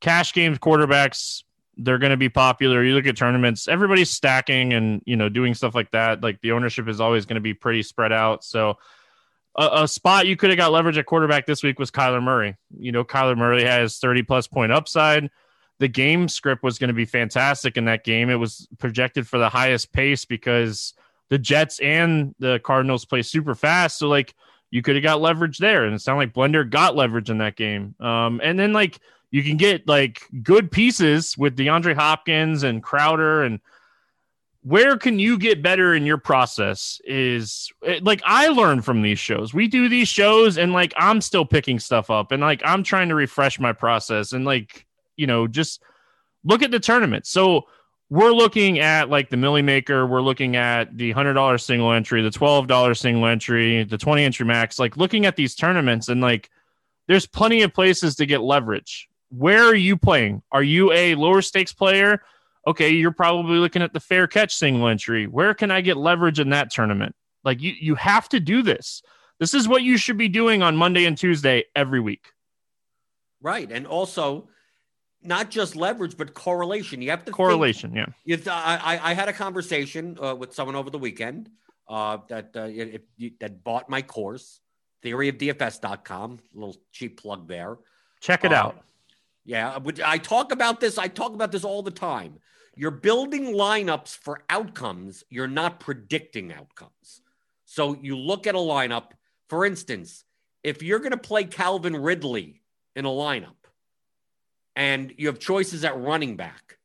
cash 0.00 0.32
games 0.32 0.58
quarterbacks 0.58 1.42
they're 1.78 1.98
going 1.98 2.10
to 2.10 2.16
be 2.16 2.28
popular. 2.28 2.82
You 2.82 2.94
look 2.94 3.06
at 3.06 3.16
tournaments, 3.16 3.68
everybody's 3.68 4.10
stacking 4.10 4.72
and 4.72 5.00
you 5.06 5.16
know 5.16 5.28
doing 5.28 5.54
stuff 5.54 5.74
like 5.74 5.92
that. 5.92 6.22
Like 6.22 6.40
the 6.40 6.52
ownership 6.52 6.88
is 6.88 7.00
always 7.00 7.24
going 7.24 7.36
to 7.36 7.40
be 7.40 7.54
pretty 7.54 7.82
spread 7.82 8.12
out. 8.12 8.44
So 8.44 8.78
a, 9.56 9.82
a, 9.82 9.88
spot 9.88 10.26
you 10.26 10.36
could 10.36 10.50
have 10.50 10.56
got 10.56 10.72
leverage 10.72 10.98
at 10.98 11.06
quarterback 11.06 11.46
this 11.46 11.62
week 11.62 11.78
was 11.78 11.90
Kyler 11.90 12.22
Murray. 12.22 12.56
You 12.76 12.92
know, 12.92 13.04
Kyler 13.04 13.36
Murray 13.36 13.62
has 13.62 13.98
30 13.98 14.24
plus 14.24 14.48
point 14.48 14.72
upside. 14.72 15.30
The 15.78 15.88
game 15.88 16.28
script 16.28 16.64
was 16.64 16.78
going 16.78 16.88
to 16.88 16.94
be 16.94 17.04
fantastic 17.04 17.76
in 17.76 17.84
that 17.84 18.02
game. 18.02 18.28
It 18.28 18.34
was 18.34 18.66
projected 18.78 19.28
for 19.28 19.38
the 19.38 19.48
highest 19.48 19.92
pace 19.92 20.24
because 20.24 20.94
the 21.28 21.38
Jets 21.38 21.78
and 21.78 22.34
the 22.40 22.58
Cardinals 22.64 23.04
play 23.04 23.22
super 23.22 23.54
fast. 23.54 23.98
So 23.98 24.08
like 24.08 24.34
you 24.70 24.82
could 24.82 24.96
have 24.96 25.04
got 25.04 25.20
leverage 25.20 25.58
there, 25.58 25.84
and 25.84 25.94
it 25.94 26.00
sounded 26.00 26.18
like 26.18 26.34
Blender 26.34 26.68
got 26.68 26.96
leverage 26.96 27.30
in 27.30 27.38
that 27.38 27.54
game. 27.54 27.94
Um, 28.00 28.40
and 28.42 28.58
then 28.58 28.72
like 28.72 28.98
you 29.30 29.42
can 29.42 29.56
get 29.56 29.86
like 29.86 30.22
good 30.42 30.70
pieces 30.70 31.36
with 31.36 31.56
DeAndre 31.56 31.94
Hopkins 31.94 32.62
and 32.62 32.82
Crowder 32.82 33.42
and 33.42 33.60
where 34.62 34.96
can 34.96 35.18
you 35.18 35.38
get 35.38 35.62
better 35.62 35.94
in 35.94 36.04
your 36.04 36.18
process 36.18 37.00
is 37.04 37.70
like 38.02 38.20
I 38.24 38.48
learn 38.48 38.82
from 38.82 39.02
these 39.02 39.18
shows. 39.18 39.54
We 39.54 39.68
do 39.68 39.88
these 39.88 40.08
shows 40.08 40.58
and 40.58 40.72
like 40.72 40.92
I'm 40.96 41.20
still 41.20 41.44
picking 41.44 41.78
stuff 41.78 42.10
up 42.10 42.32
and 42.32 42.42
like 42.42 42.60
I'm 42.64 42.82
trying 42.82 43.08
to 43.08 43.14
refresh 43.14 43.60
my 43.60 43.72
process 43.72 44.32
and 44.32 44.44
like 44.44 44.86
you 45.16 45.26
know 45.26 45.46
just 45.46 45.80
look 46.44 46.62
at 46.62 46.70
the 46.70 46.80
tournament. 46.80 47.26
So 47.26 47.66
we're 48.10 48.32
looking 48.32 48.78
at 48.78 49.08
like 49.08 49.30
the 49.30 49.36
Milly 49.36 49.62
Maker, 49.62 50.06
we're 50.06 50.22
looking 50.22 50.56
at 50.56 50.96
the 50.96 51.12
hundred 51.12 51.34
dollar 51.34 51.56
single 51.56 51.92
entry, 51.92 52.20
the 52.20 52.30
twelve 52.30 52.66
dollar 52.66 52.94
single 52.94 53.26
entry, 53.26 53.84
the 53.84 53.98
twenty 53.98 54.24
entry 54.24 54.44
max. 54.44 54.78
Like 54.78 54.96
looking 54.96 55.24
at 55.24 55.36
these 55.36 55.54
tournaments 55.54 56.08
and 56.08 56.20
like 56.20 56.50
there's 57.06 57.26
plenty 57.26 57.62
of 57.62 57.72
places 57.72 58.16
to 58.16 58.26
get 58.26 58.42
leverage 58.42 59.08
where 59.30 59.64
are 59.64 59.74
you 59.74 59.96
playing? 59.96 60.42
Are 60.52 60.62
you 60.62 60.92
a 60.92 61.14
lower 61.14 61.42
stakes 61.42 61.72
player? 61.72 62.22
Okay, 62.66 62.90
you're 62.90 63.12
probably 63.12 63.58
looking 63.58 63.82
at 63.82 63.92
the 63.92 64.00
fair 64.00 64.26
catch 64.26 64.54
single 64.54 64.88
entry. 64.88 65.26
Where 65.26 65.54
can 65.54 65.70
I 65.70 65.80
get 65.80 65.96
leverage 65.96 66.40
in 66.40 66.50
that 66.50 66.70
tournament? 66.70 67.14
Like 67.44 67.62
you, 67.62 67.72
you 67.78 67.94
have 67.94 68.28
to 68.30 68.40
do 68.40 68.62
this. 68.62 69.02
This 69.38 69.54
is 69.54 69.68
what 69.68 69.82
you 69.82 69.96
should 69.96 70.18
be 70.18 70.28
doing 70.28 70.62
on 70.62 70.76
Monday 70.76 71.04
and 71.04 71.16
Tuesday 71.16 71.64
every 71.74 72.00
week. 72.00 72.26
Right, 73.40 73.70
and 73.70 73.86
also 73.86 74.48
not 75.22 75.50
just 75.50 75.76
leverage, 75.76 76.16
but 76.16 76.34
correlation. 76.34 77.00
You 77.00 77.10
have 77.10 77.24
to 77.24 77.32
correlation. 77.32 77.92
Think, 77.92 78.08
yeah. 78.24 78.34
If, 78.34 78.48
I, 78.48 78.98
I 79.02 79.14
had 79.14 79.28
a 79.28 79.32
conversation 79.32 80.18
uh, 80.22 80.34
with 80.34 80.54
someone 80.54 80.74
over 80.74 80.90
the 80.90 80.98
weekend 80.98 81.50
uh, 81.88 82.18
that 82.28 82.50
uh, 82.56 82.68
if, 82.68 83.02
that 83.40 83.62
bought 83.62 83.88
my 83.88 84.02
course, 84.02 84.60
theoryofdfs.com. 85.04 86.38
A 86.54 86.58
little 86.58 86.76
cheap 86.92 87.20
plug 87.20 87.48
there. 87.48 87.78
Check 88.20 88.44
it 88.44 88.52
out. 88.52 88.82
Yeah, 89.48 89.78
I 90.04 90.18
talk 90.18 90.52
about 90.52 90.78
this. 90.78 90.98
I 90.98 91.08
talk 91.08 91.32
about 91.32 91.52
this 91.52 91.64
all 91.64 91.82
the 91.82 91.90
time. 91.90 92.38
You're 92.76 92.90
building 92.90 93.54
lineups 93.54 94.14
for 94.14 94.42
outcomes. 94.50 95.24
You're 95.30 95.48
not 95.48 95.80
predicting 95.80 96.52
outcomes. 96.52 97.22
So 97.64 97.96
you 97.98 98.14
look 98.18 98.46
at 98.46 98.54
a 98.54 98.58
lineup. 98.58 99.12
For 99.48 99.64
instance, 99.64 100.22
if 100.62 100.82
you're 100.82 100.98
going 100.98 101.12
to 101.12 101.16
play 101.16 101.44
Calvin 101.44 101.96
Ridley 101.96 102.60
in 102.94 103.06
a 103.06 103.08
lineup, 103.08 103.56
and 104.76 105.14
you 105.16 105.28
have 105.28 105.38
choices 105.38 105.82
at 105.82 105.98
running 105.98 106.36
back 106.36 106.76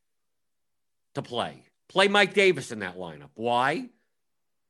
to 1.16 1.22
play, 1.22 1.66
play 1.90 2.08
Mike 2.08 2.34
Davis 2.34 2.72
in 2.72 2.80
that 2.80 2.96
lineup. 2.96 3.32
Why? 3.34 3.90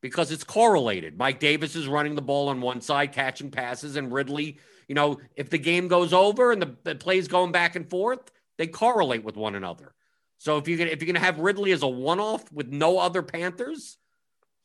Because 0.02 0.32
it's 0.32 0.44
correlated. 0.44 1.16
Mike 1.16 1.40
Davis 1.40 1.76
is 1.76 1.88
running 1.88 2.16
the 2.16 2.24
ball 2.24 2.50
on 2.50 2.60
one 2.60 2.82
side, 2.82 3.12
catching 3.12 3.52
passes, 3.52 3.98
and 3.98 4.12
Ridley 4.12 4.58
you 4.88 4.96
know, 4.96 5.20
if 5.36 5.50
the 5.50 5.58
game 5.58 5.88
goes 5.88 6.14
over 6.14 6.52
and 6.52 6.62
the, 6.62 6.76
the 6.84 6.96
plays 6.96 7.28
going 7.28 7.52
back 7.52 7.76
and 7.76 7.90
forth, 7.90 8.32
they 8.58 8.68
correlate 8.68 9.24
with 9.24 9.36
one 9.36 9.56
another. 9.56 9.94
So 10.38 10.58
if 10.58 10.68
you're 10.68 10.78
gonna 10.78 10.92
if 10.92 11.02
you're 11.02 11.12
gonna 11.12 11.26
have 11.26 11.40
Ridley 11.40 11.72
as 11.72 11.84
a 11.84 11.88
one-off 11.88 12.52
with 12.52 12.68
no 12.68 13.00
other 13.00 13.22
Panthers, 13.22 13.98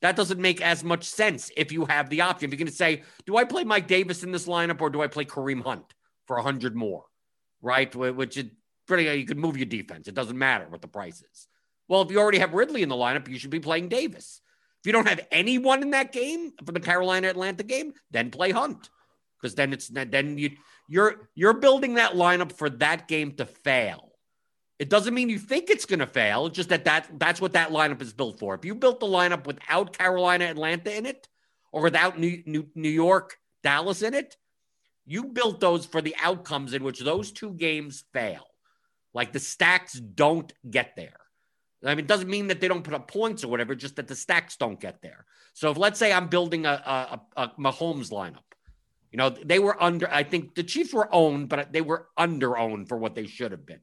that 0.03 0.17
doesn't 0.17 0.41
make 0.41 0.61
as 0.61 0.83
much 0.83 1.05
sense 1.05 1.51
if 1.57 1.73
you 1.73 1.85
have 1.87 2.11
the 2.11 2.23
option. 2.23 2.47
If 2.47 2.53
you're 2.53 2.65
gonna 2.67 2.75
say, 2.75 3.03
do 3.27 3.37
I 3.37 3.45
play 3.45 3.65
Mike 3.65 3.87
Davis 3.87 4.23
in 4.23 4.33
this 4.33 4.47
lineup 4.47 4.81
or 4.81 4.91
do 4.91 5.03
I 5.03 5.07
play 5.07 5.25
Kareem 5.25 5.63
Hunt 5.63 5.95
for 6.27 6.37
a 6.37 6.43
hundred 6.43 6.75
more? 6.75 7.05
Right? 7.63 7.95
Which 7.95 8.37
is 8.37 8.47
pretty 8.87 9.05
you 9.19 9.27
could 9.27 9.39
move 9.39 9.57
your 9.57 9.67
defense. 9.67 10.09
It 10.09 10.15
doesn't 10.15 10.39
matter 10.39 10.67
what 10.69 10.83
the 10.83 10.89
price 10.89 11.23
is. 11.23 11.49
Well, 11.87 12.03
if 12.03 12.11
you 12.11 12.19
already 12.19 12.39
have 12.39 12.55
Ridley 12.55 12.83
in 12.83 12.89
the 12.89 12.97
lineup, 12.97 13.29
you 13.29 13.39
should 13.39 13.51
be 13.51 13.61
playing 13.61 13.89
Davis. 13.89 14.41
If 14.81 14.87
you 14.87 14.93
don't 14.93 15.09
have 15.09 15.27
anyone 15.31 15.83
in 15.83 15.91
that 15.91 16.13
game 16.13 16.53
for 16.65 16.73
the 16.73 16.81
Carolina 16.81 17.29
Atlanta 17.29 17.63
game, 17.63 17.93
then 18.11 18.31
play 18.31 18.51
Hunt 18.51 18.91
because 19.41 19.55
then 19.55 19.73
it's 19.73 19.89
then 19.89 20.39
you 20.39 20.51
you're 20.89 21.29
you're 21.35 21.55
building 21.55 21.95
that 21.95 22.13
lineup 22.13 22.53
for 22.53 22.71
that 22.71 23.09
game 23.09 23.33
to 23.37 23.47
fail. 23.47 24.13
It 24.79 24.89
doesn't 24.89 25.15
mean 25.15 25.29
you 25.29 25.39
think 25.39 25.71
it's 25.71 25.87
going 25.87 25.99
to 25.99 26.07
fail. 26.07 26.47
It's 26.47 26.57
just 26.57 26.69
that, 26.69 26.85
that 26.85 27.09
that's 27.19 27.41
what 27.41 27.55
that 27.55 27.71
lineup 27.71 28.01
is 28.01 28.13
built 28.13 28.39
for. 28.39 28.55
If 28.55 28.65
you 28.65 28.75
built 28.75 29.01
the 29.01 29.07
lineup 29.07 29.47
without 29.47 29.97
Carolina, 29.97 30.45
Atlanta 30.45 30.97
in 30.97 31.05
it, 31.05 31.29
or 31.73 31.83
without 31.83 32.19
New, 32.19 32.43
New, 32.47 32.67
New 32.75 32.89
York, 32.89 33.37
Dallas 33.63 34.03
in 34.03 34.15
it, 34.15 34.37
you 35.05 35.25
built 35.25 35.59
those 35.59 35.85
for 35.85 36.01
the 36.01 36.15
outcomes 36.21 36.75
in 36.75 36.85
which 36.85 37.01
those 37.01 37.33
two 37.33 37.53
games 37.53 38.05
fail. 38.13 38.47
Like 39.15 39.33
the 39.33 39.41
stacks 39.41 39.95
don't 39.95 40.53
get 40.71 40.95
there. 40.97 41.17
I 41.85 41.91
mean, 41.91 42.01
it 42.01 42.09
doesn't 42.09 42.29
mean 42.29 42.49
that 42.49 42.61
they 42.61 42.69
don't 42.69 42.83
put 42.83 42.95
up 42.95 43.09
points 43.09 43.45
or 43.45 43.49
whatever, 43.49 43.75
just 43.75 43.97
that 43.97 44.09
the 44.09 44.17
stacks 44.17 44.57
don't 44.57 44.81
get 44.81 45.01
there. 45.03 45.25
So 45.55 45.71
if 45.71 45.77
let's 45.77 45.99
say 45.99 46.13
I'm 46.13 46.29
building 46.29 46.67
a, 46.67 47.21
a, 47.37 47.43
a 47.43 47.49
Mahomes 47.59 48.11
lineup 48.11 48.48
you 49.11 49.17
know, 49.17 49.31
they 49.31 49.59
were 49.59 49.81
under, 49.83 50.11
I 50.11 50.23
think 50.23 50.55
the 50.55 50.63
Chiefs 50.63 50.93
were 50.93 51.13
owned, 51.13 51.49
but 51.49 51.73
they 51.73 51.81
were 51.81 52.09
under 52.17 52.59
owned 52.59 52.89
for 52.89 52.99
what 52.99 53.15
they 53.15 53.27
should 53.27 53.53
have 53.53 53.65
been. 53.65 53.81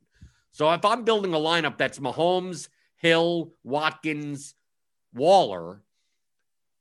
So 0.52 0.72
if 0.72 0.86
I'm 0.86 1.04
building 1.04 1.34
a 1.34 1.38
lineup 1.38 1.78
that's 1.78 2.00
Mahomes, 2.00 2.70
Hill, 2.98 3.54
Watkins, 3.64 4.54
Waller, 5.14 5.82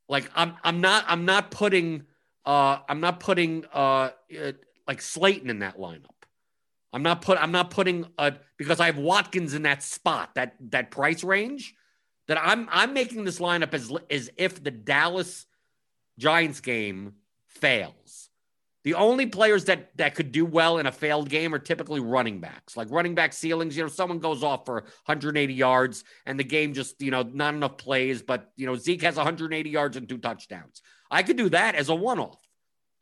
like 0.08 0.30
I'm 0.34 0.54
I'm 0.62 0.80
not 0.80 1.04
I'm 1.08 1.24
not 1.24 1.50
putting 1.50 2.04
uh 2.44 2.78
I'm 2.88 3.00
not 3.00 3.20
putting 3.20 3.64
uh, 3.72 4.10
uh 4.38 4.52
like 4.86 5.00
Slayton 5.00 5.50
in 5.50 5.60
that 5.60 5.78
lineup. 5.78 6.06
I'm 6.92 7.02
not 7.02 7.22
put 7.22 7.38
I'm 7.38 7.52
not 7.52 7.70
putting 7.70 8.06
uh 8.18 8.32
because 8.56 8.80
I 8.80 8.86
have 8.86 8.98
Watkins 8.98 9.54
in 9.54 9.62
that 9.62 9.82
spot, 9.82 10.34
that 10.34 10.54
that 10.70 10.90
price 10.90 11.24
range, 11.24 11.74
that 12.28 12.38
I'm 12.40 12.68
I'm 12.70 12.94
making 12.94 13.24
this 13.24 13.40
lineup 13.40 13.74
as 13.74 13.90
as 14.10 14.30
if 14.36 14.62
the 14.62 14.70
Dallas 14.70 15.46
Giants 16.18 16.60
game 16.60 17.14
fails. 17.48 18.03
The 18.84 18.94
only 18.94 19.26
players 19.26 19.64
that 19.64 19.96
that 19.96 20.14
could 20.14 20.30
do 20.30 20.44
well 20.44 20.78
in 20.78 20.86
a 20.86 20.92
failed 20.92 21.30
game 21.30 21.54
are 21.54 21.58
typically 21.58 22.00
running 22.00 22.40
backs. 22.40 22.76
Like 22.76 22.90
running 22.90 23.14
back 23.14 23.32
ceilings, 23.32 23.76
you 23.76 23.82
know, 23.82 23.88
someone 23.88 24.18
goes 24.18 24.42
off 24.42 24.66
for 24.66 24.74
180 25.06 25.54
yards 25.54 26.04
and 26.26 26.38
the 26.38 26.44
game 26.44 26.74
just, 26.74 27.00
you 27.00 27.10
know, 27.10 27.22
not 27.22 27.54
enough 27.54 27.78
plays, 27.78 28.22
but 28.22 28.52
you 28.56 28.66
know, 28.66 28.76
Zeke 28.76 29.02
has 29.02 29.16
180 29.16 29.70
yards 29.70 29.96
and 29.96 30.06
two 30.06 30.18
touchdowns. 30.18 30.82
I 31.10 31.22
could 31.22 31.38
do 31.38 31.48
that 31.48 31.74
as 31.74 31.88
a 31.88 31.94
one-off. 31.94 32.38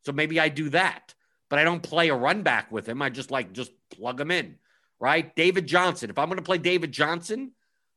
So 0.05 0.13
maybe 0.13 0.39
I 0.39 0.49
do 0.49 0.69
that, 0.71 1.15
but 1.51 1.59
I 1.59 1.65
don't 1.65 1.83
play 1.83 2.11
a 2.11 2.15
run 2.15 2.43
back 2.43 2.71
with 2.71 2.89
him. 2.89 3.03
I 3.03 3.11
just 3.11 3.33
like 3.33 3.53
just 3.53 3.73
plug 3.91 4.21
him 4.21 4.31
in, 4.31 4.57
right? 5.01 5.35
David 5.35 5.67
Johnson. 5.67 6.11
If 6.11 6.19
I'm 6.19 6.29
going 6.29 6.37
to 6.37 6.43
play 6.43 6.59
David 6.59 6.93
Johnson, 6.93 7.53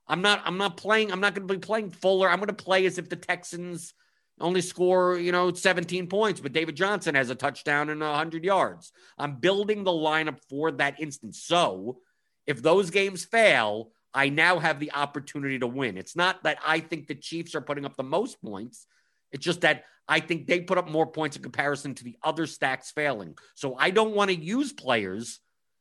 I'm 0.08 0.22
not. 0.22 0.42
I'm 0.46 0.58
not 0.58 0.78
playing. 0.78 1.12
I'm 1.12 1.20
not 1.20 1.34
going 1.36 1.48
to 1.48 1.54
be 1.54 1.60
playing 1.60 1.92
Fuller. 1.92 2.30
I'm 2.30 2.38
going 2.38 2.48
to 2.48 2.54
play 2.54 2.86
as 2.86 2.98
if 2.98 3.10
the 3.10 3.16
Texans 3.16 3.94
only 4.40 4.62
score, 4.62 5.18
you 5.18 5.32
know, 5.32 5.54
17 5.54 6.08
points, 6.08 6.42
but 6.42 6.52
David 6.52 6.76
Johnson 6.76 7.16
has 7.16 7.30
a 7.30 7.36
touchdown 7.36 7.90
and 7.90 8.02
100 8.02 8.44
yards. 8.44 8.92
I'm 9.18 9.38
building 9.38 9.84
the 9.84 9.92
lineup 9.92 10.40
for 10.50 10.72
that 10.72 11.00
instance. 11.00 11.42
So 11.44 12.00
if 12.46 12.62
those 12.62 12.90
games 12.90 13.24
fail, 13.24 13.92
I 14.14 14.30
now 14.30 14.60
have 14.60 14.80
the 14.80 14.94
opportunity 14.94 15.60
to 15.60 15.68
win. 15.68 15.98
It's 15.98 16.16
not 16.16 16.44
that 16.44 16.58
I 16.66 16.80
think 16.80 17.08
the 17.08 17.16
Chiefs 17.16 17.56
are 17.56 17.62
putting 17.62 17.86
up 17.86 17.96
the 17.96 18.04
most 18.04 18.42
points. 18.42 18.88
It's 19.32 19.44
just 19.44 19.62
that 19.62 19.84
I 20.08 20.20
think 20.20 20.48
they 20.48 20.62
put 20.62 20.78
up 20.78 20.90
more 20.90 21.08
points 21.08 21.36
in 21.36 21.44
comparison 21.44 21.96
to 21.96 22.04
the 22.04 22.18
other 22.24 22.46
stacks 22.46 22.92
failing. 22.92 23.38
So 23.56 23.76
I 23.78 23.90
don't 23.90 24.16
want 24.16 24.30
to 24.32 24.36
use 24.36 24.72
players 24.72 25.40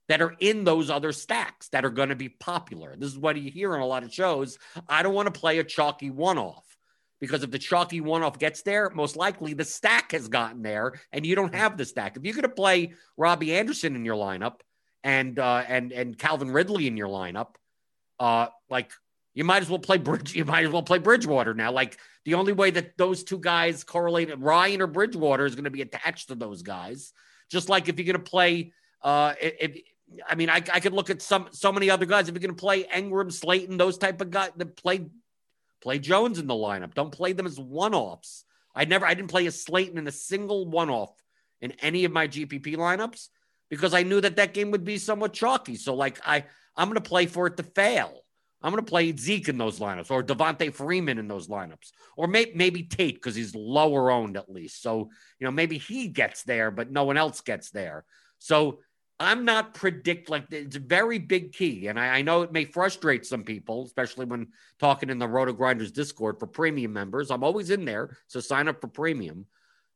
that 0.09 0.23
are 0.23 0.35
in 0.39 0.65
those 0.65 0.91
other 0.91 1.13
stacks 1.13 1.69
that 1.69 1.85
are 1.85 1.91
going 1.91 2.11
to 2.11 2.17
be 2.17 2.29
popular. 2.29 2.95
This 2.97 3.11
is 3.11 3.19
what 3.19 3.37
you 3.37 3.51
hear 3.51 3.75
on 3.75 3.81
a 3.81 3.87
lot 3.87 4.03
of 4.03 4.13
shows. 4.13 4.59
I 4.89 5.03
don't 5.03 5.15
want 5.15 5.33
to 5.33 5.41
play 5.41 5.59
a 5.59 5.65
chalky 5.65 6.11
one 6.11 6.39
off 6.39 6.65
because 7.27 7.43
if 7.43 7.51
the 7.51 7.59
chalky 7.59 8.01
one 8.01 8.23
off 8.23 8.39
gets 8.39 8.63
there, 8.63 8.91
most 8.91 9.17
likely 9.17 9.55
the 9.55 9.65
stack 9.65 10.13
has 10.13 10.29
gotten 10.29 10.63
there 10.63 11.01
and 11.13 11.25
you 11.25 11.35
don't 11.35 11.55
have 11.55 11.77
the 11.77 11.85
stack. 11.85 12.17
If 12.17 12.25
you're 12.25 12.35
going 12.35 12.43
to 12.43 12.49
play 12.49 12.95
Robbie 13.17 13.55
Anderson 13.55 13.97
in 13.97 14.05
your 14.05 14.17
lineup 14.17 14.61
and 15.03 15.39
uh, 15.39 15.65
and 15.69 15.93
and 15.93 16.19
Calvin 16.19 16.51
Ridley 16.51 16.87
in 16.87 16.97
your 16.97 17.09
lineup, 17.09 17.55
uh, 18.19 18.49
like 18.69 18.91
you 19.35 19.45
might 19.45 19.63
as 19.63 19.69
well 19.69 19.79
play 19.79 19.99
Bridge. 19.99 20.35
You 20.35 20.45
might 20.45 20.65
as 20.65 20.71
well 20.71 20.83
play 20.83 20.99
Bridgewater 20.99 21.55
now. 21.55 21.73
Like 21.73 21.99
the 22.25 22.35
only 22.35 22.53
way 22.53 22.71
that 22.71 22.97
those 22.97 23.25
two 23.25 23.39
guys 23.39 23.85
correlate, 23.85 24.37
Ryan 24.39 24.81
or 24.81 24.87
Bridgewater, 24.87 25.45
is 25.45 25.55
going 25.55 25.65
to 25.65 25.71
be 25.71 25.83
attached 25.83 26.29
to 26.29 26.35
those 26.35 26.63
guys. 26.63 27.13
Just 27.51 27.69
like 27.69 27.89
if 27.89 27.99
you're 27.99 28.07
going 28.07 28.25
to 28.25 28.31
play, 28.31 28.73
uh, 29.03 29.35
if 29.41 29.77
I 30.29 30.35
mean, 30.35 30.49
I, 30.49 30.57
I 30.57 30.81
could 30.81 30.93
look 30.93 31.11
at 31.11 31.21
some 31.21 31.49
so 31.51 31.73
many 31.73 31.91
other 31.91 32.07
guys. 32.07 32.29
If 32.29 32.35
you're 32.35 32.41
going 32.41 32.55
to 32.55 32.61
play 32.61 32.85
Engram, 32.85 33.33
Slayton, 33.33 33.77
those 33.77 33.99
type 33.99 34.21
of 34.21 34.31
guys 34.31 34.51
that 34.57 34.77
play 34.77 35.07
Play 35.85 35.99
Jones 35.99 36.39
in 36.39 36.47
the 36.47 36.55
lineup. 36.55 36.95
Don't 36.95 37.13
play 37.13 37.35
them 37.35 37.47
as 37.47 37.61
one-offs. 37.61 38.45
I 38.75 38.87
never 38.87 39.07
I 39.07 39.13
didn't 39.13 39.31
play 39.31 39.47
a 39.47 39.53
Slayton 39.53 39.99
in 39.99 40.09
a 40.09 40.13
single 40.13 40.67
one-off 40.67 41.11
in 41.61 41.73
any 41.83 42.07
of 42.07 42.11
my 42.11 42.27
GPP 42.27 42.77
lineups 42.77 43.29
because 43.69 43.93
I 43.93 44.03
knew 44.03 44.21
that 44.23 44.37
that 44.37 44.55
game 44.55 44.71
would 44.71 44.85
be 44.85 44.97
somewhat 44.97 45.35
chalky. 45.35 45.77
So 45.77 45.95
like 45.95 46.19
I 46.27 46.47
I'm 46.75 46.89
going 46.89 47.01
to 47.01 47.09
play 47.09 47.27
for 47.27 47.47
it 47.47 47.59
to 47.59 47.63
fail. 47.63 48.23
I'm 48.63 48.73
going 48.73 48.83
to 48.83 48.91
play 48.91 49.15
Zeke 49.15 49.51
in 49.51 49.59
those 49.59 49.79
lineups 49.79 50.11
or 50.11 50.25
Devonta 50.25 50.73
Freeman 50.73 51.19
in 51.19 51.29
those 51.29 51.49
lineups 51.49 51.93
or 52.17 52.27
may, 52.29 52.51
maybe 52.55 52.83
Tate 52.83 53.17
because 53.17 53.35
he's 53.35 53.55
lower 53.55 54.11
owned 54.11 54.39
at 54.39 54.51
least. 54.51 54.83
So, 54.83 55.11
you 55.39 55.45
know, 55.45 55.51
maybe 55.51 55.77
he 55.77 56.09
gets 56.09 56.45
there, 56.45 56.71
but 56.71 56.91
no 56.91 57.05
one 57.05 57.19
else 57.19 57.43
gets 57.43 57.71
there. 57.71 58.07
So 58.39 58.81
I'm 59.21 59.45
not 59.45 59.75
predict 59.75 60.29
like 60.29 60.47
it's 60.51 60.77
a 60.77 60.81
very 60.81 61.19
big 61.19 61.53
key, 61.53 61.87
and 61.87 62.01
I, 62.01 62.19
I, 62.19 62.23
know 62.23 62.43
it 62.43 62.51
may 62.51 62.65
frustrate 62.65 63.25
some 63.25 63.45
people, 63.45 63.85
especially 63.85 64.27
when 64.27 64.49
talking 64.81 65.09
in 65.09 65.19
the 65.19 65.27
RotoGrinders 65.27 65.93
Discord 65.93 66.41
for 66.41 66.49
premium 66.49 66.93
members. 66.93 67.31
I'm 67.31 67.45
always 67.45 67.71
in 67.71 67.85
there, 67.85 68.17
so 68.27 68.41
sign 68.41 68.67
up 68.67 68.81
for 68.81 68.89
premium. 68.89 69.47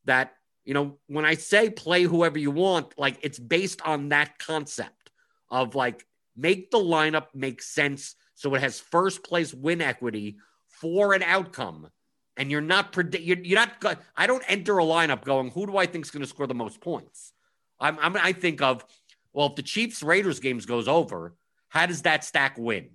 That 0.04 0.34
you 0.64 0.72
know, 0.72 0.98
when 1.08 1.24
I 1.24 1.34
say 1.34 1.68
play 1.68 2.04
whoever 2.04 2.38
you 2.38 2.52
want, 2.52 2.96
like 2.96 3.18
it's 3.22 3.40
based 3.40 3.82
on 3.82 4.10
that 4.10 4.38
concept 4.38 5.10
of 5.50 5.74
like 5.74 6.06
make 6.36 6.70
the 6.70 6.78
lineup 6.78 7.26
make 7.34 7.60
sense 7.60 8.14
so 8.34 8.54
it 8.54 8.60
has 8.60 8.78
first 8.78 9.24
place 9.24 9.52
win 9.52 9.80
equity 9.80 10.36
for 10.68 11.12
an 11.12 11.24
outcome. 11.24 11.88
And 12.36 12.52
you're 12.52 12.60
not 12.60 12.92
predict. 12.92 13.24
You're, 13.24 13.38
you're 13.38 13.58
not. 13.58 13.98
I 14.16 14.28
don't 14.28 14.44
enter 14.46 14.78
a 14.78 14.84
lineup 14.84 15.24
going, 15.24 15.50
who 15.50 15.66
do 15.66 15.76
I 15.76 15.86
think 15.86 16.04
is 16.04 16.12
going 16.12 16.22
to 16.22 16.28
score 16.28 16.46
the 16.46 16.54
most 16.54 16.80
points? 16.80 17.32
I'm, 17.80 17.98
I'm, 18.00 18.16
I 18.16 18.32
think 18.32 18.62
of 18.62 18.84
well, 19.32 19.46
if 19.46 19.56
the 19.56 19.62
Chiefs 19.62 20.02
Raiders 20.02 20.40
games 20.40 20.66
goes 20.66 20.88
over, 20.88 21.34
how 21.68 21.86
does 21.86 22.02
that 22.02 22.24
stack 22.24 22.56
win? 22.58 22.90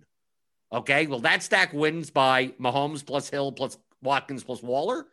Okay, 0.72 1.06
well, 1.06 1.20
that 1.20 1.44
stack 1.44 1.72
wins 1.74 2.10
by 2.10 2.48
Mahomes 2.60 3.06
plus 3.06 3.30
Hill 3.30 3.52
plus 3.52 3.78
Watkins 4.02 4.44
plus 4.44 4.64
Waller. 4.64 5.06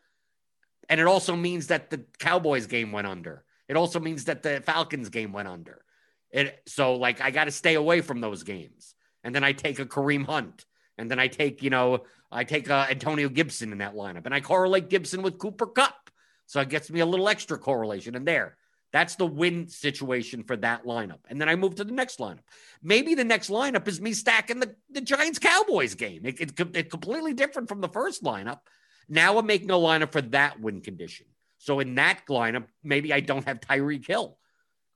And 0.88 1.00
it 1.00 1.06
also 1.06 1.36
means 1.36 1.68
that 1.68 1.90
the 1.90 2.04
Cowboys 2.18 2.66
game 2.66 2.92
went 2.92 3.06
under. 3.06 3.44
It 3.68 3.76
also 3.76 4.00
means 4.00 4.24
that 4.24 4.42
the 4.42 4.60
Falcons 4.62 5.10
game 5.10 5.32
went 5.32 5.48
under. 5.48 5.84
It 6.30 6.62
so 6.66 6.96
like 6.96 7.20
I 7.20 7.30
got 7.30 7.44
to 7.44 7.52
stay 7.52 7.74
away 7.74 8.00
from 8.00 8.20
those 8.20 8.42
games. 8.42 8.94
And 9.22 9.34
then 9.34 9.44
I 9.44 9.52
take 9.52 9.78
a 9.78 9.86
Kareem 9.86 10.24
Hunt. 10.24 10.64
And 10.98 11.10
then 11.10 11.18
I 11.18 11.28
take, 11.28 11.62
you 11.62 11.70
know, 11.70 12.04
I 12.30 12.44
take 12.44 12.68
uh, 12.68 12.86
Antonio 12.90 13.28
Gibson 13.28 13.72
in 13.72 13.78
that 13.78 13.94
lineup. 13.94 14.26
And 14.26 14.34
I 14.34 14.40
correlate 14.40 14.90
Gibson 14.90 15.22
with 15.22 15.38
Cooper 15.38 15.66
Kupp. 15.66 16.10
So 16.46 16.60
it 16.60 16.68
gets 16.68 16.90
me 16.90 17.00
a 17.00 17.06
little 17.06 17.28
extra 17.28 17.58
correlation 17.58 18.16
in 18.16 18.24
there. 18.24 18.56
That's 18.92 19.14
the 19.14 19.26
win 19.26 19.68
situation 19.68 20.42
for 20.42 20.56
that 20.56 20.84
lineup. 20.84 21.20
And 21.28 21.40
then 21.40 21.48
I 21.48 21.54
move 21.54 21.76
to 21.76 21.84
the 21.84 21.92
next 21.92 22.18
lineup. 22.18 22.40
Maybe 22.82 23.14
the 23.14 23.24
next 23.24 23.48
lineup 23.48 23.86
is 23.86 24.00
me 24.00 24.12
stacking 24.12 24.58
the, 24.60 24.74
the 24.90 25.00
Giants 25.00 25.38
Cowboys 25.38 25.94
game. 25.94 26.22
It, 26.24 26.40
it, 26.40 26.52
it's 26.74 26.90
completely 26.90 27.32
different 27.32 27.68
from 27.68 27.80
the 27.80 27.88
first 27.88 28.24
lineup. 28.24 28.60
Now 29.08 29.38
I'm 29.38 29.46
making 29.46 29.70
a 29.70 29.74
lineup 29.74 30.12
for 30.12 30.22
that 30.22 30.60
win 30.60 30.80
condition. 30.80 31.26
So 31.58 31.78
in 31.78 31.94
that 31.96 32.22
lineup, 32.28 32.66
maybe 32.82 33.12
I 33.12 33.20
don't 33.20 33.46
have 33.46 33.60
Tyreek 33.60 34.06
Hill. 34.06 34.38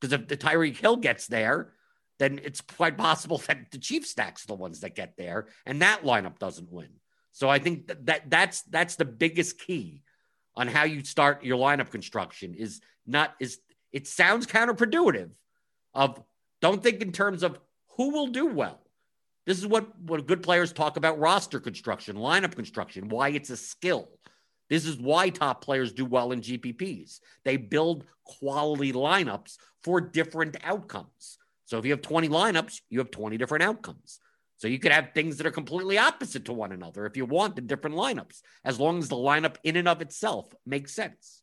Because 0.00 0.12
if 0.12 0.28
the 0.28 0.36
Tyreek 0.36 0.76
Hill 0.76 0.96
gets 0.96 1.26
there, 1.26 1.72
then 2.18 2.40
it's 2.42 2.60
quite 2.60 2.96
possible 2.96 3.38
that 3.46 3.70
the 3.70 3.78
Chiefs 3.78 4.10
stacks 4.10 4.44
the 4.44 4.54
ones 4.54 4.80
that 4.80 4.94
get 4.94 5.16
there, 5.16 5.46
and 5.66 5.82
that 5.82 6.02
lineup 6.02 6.38
doesn't 6.38 6.72
win. 6.72 6.88
So 7.32 7.48
I 7.48 7.58
think 7.58 7.88
that, 7.88 8.06
that 8.06 8.30
that's 8.30 8.62
that's 8.62 8.96
the 8.96 9.04
biggest 9.04 9.58
key 9.58 10.02
on 10.56 10.68
how 10.68 10.84
you 10.84 11.02
start 11.02 11.44
your 11.44 11.58
lineup 11.58 11.90
construction 11.90 12.54
is 12.54 12.80
not 13.06 13.34
is 13.40 13.58
it 13.94 14.08
sounds 14.08 14.46
counterproductive 14.46 15.30
of 15.94 16.20
don't 16.60 16.82
think 16.82 17.00
in 17.00 17.12
terms 17.12 17.44
of 17.44 17.58
who 17.96 18.10
will 18.10 18.26
do 18.26 18.46
well. 18.46 18.80
This 19.46 19.58
is 19.58 19.66
what, 19.66 19.96
what 20.00 20.26
good 20.26 20.42
players 20.42 20.72
talk 20.72 20.96
about 20.96 21.18
roster 21.18 21.60
construction, 21.60 22.16
lineup 22.16 22.56
construction, 22.56 23.08
why 23.08 23.28
it's 23.28 23.50
a 23.50 23.56
skill. 23.56 24.08
This 24.68 24.84
is 24.84 24.98
why 24.98 25.28
top 25.28 25.62
players 25.62 25.92
do 25.92 26.04
well 26.04 26.32
in 26.32 26.40
GPPs. 26.40 27.20
They 27.44 27.56
build 27.56 28.04
quality 28.24 28.92
lineups 28.92 29.58
for 29.84 30.00
different 30.00 30.56
outcomes. 30.64 31.38
So 31.66 31.78
if 31.78 31.84
you 31.84 31.92
have 31.92 32.02
20 32.02 32.28
lineups, 32.28 32.80
you 32.90 32.98
have 32.98 33.12
20 33.12 33.36
different 33.36 33.62
outcomes. 33.62 34.18
So 34.56 34.66
you 34.66 34.78
could 34.80 34.92
have 34.92 35.10
things 35.14 35.36
that 35.36 35.46
are 35.46 35.52
completely 35.52 35.98
opposite 35.98 36.46
to 36.46 36.52
one 36.52 36.72
another 36.72 37.06
if 37.06 37.16
you 37.16 37.26
want 37.26 37.54
the 37.54 37.62
different 37.62 37.94
lineups, 37.94 38.40
as 38.64 38.80
long 38.80 38.98
as 38.98 39.08
the 39.08 39.16
lineup 39.16 39.56
in 39.62 39.76
and 39.76 39.86
of 39.86 40.00
itself 40.00 40.52
makes 40.66 40.94
sense. 40.94 41.42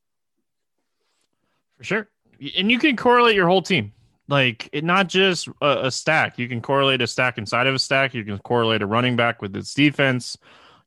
For 1.77 1.83
sure 1.83 2.09
and 2.57 2.71
you 2.71 2.79
can 2.79 2.95
correlate 2.95 3.35
your 3.35 3.47
whole 3.47 3.61
team. 3.61 3.93
Like 4.27 4.69
it 4.71 4.83
not 4.83 5.07
just 5.07 5.47
a, 5.61 5.87
a, 5.87 5.91
stack. 5.91 6.39
You 6.39 6.47
can 6.47 6.61
correlate 6.61 7.01
a 7.01 7.07
stack 7.07 7.37
inside 7.37 7.67
of 7.67 7.75
a 7.75 7.79
stack. 7.79 8.13
You 8.13 8.23
can 8.23 8.37
correlate 8.39 8.81
a 8.81 8.85
running 8.85 9.15
back 9.15 9.41
with 9.41 9.55
its 9.55 9.73
defense. 9.73 10.37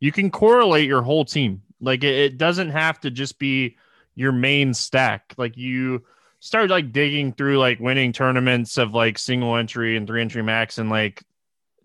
You 0.01 0.13
can 0.13 0.31
correlate 0.31 0.87
your 0.87 1.03
whole 1.03 1.25
team. 1.25 1.63
Like 1.81 2.05
it, 2.05 2.15
it 2.15 2.39
doesn't 2.39 2.71
have 2.71 3.01
to 3.01 3.11
just 3.11 3.39
be 3.39 3.77
your 4.15 4.33
main 4.33 4.73
stack. 4.73 5.35
Like 5.37 5.57
you 5.57 6.05
start 6.41 6.71
like 6.71 6.93
digging 6.93 7.33
through 7.33 7.59
like 7.59 7.81
winning 7.81 8.13
tournaments 8.13 8.79
of 8.79 8.95
like 8.95 9.19
single 9.19 9.57
entry 9.57 9.97
and 9.97 10.07
three 10.07 10.23
entry 10.23 10.43
max 10.43 10.79
and 10.79 10.89
like 10.89 11.23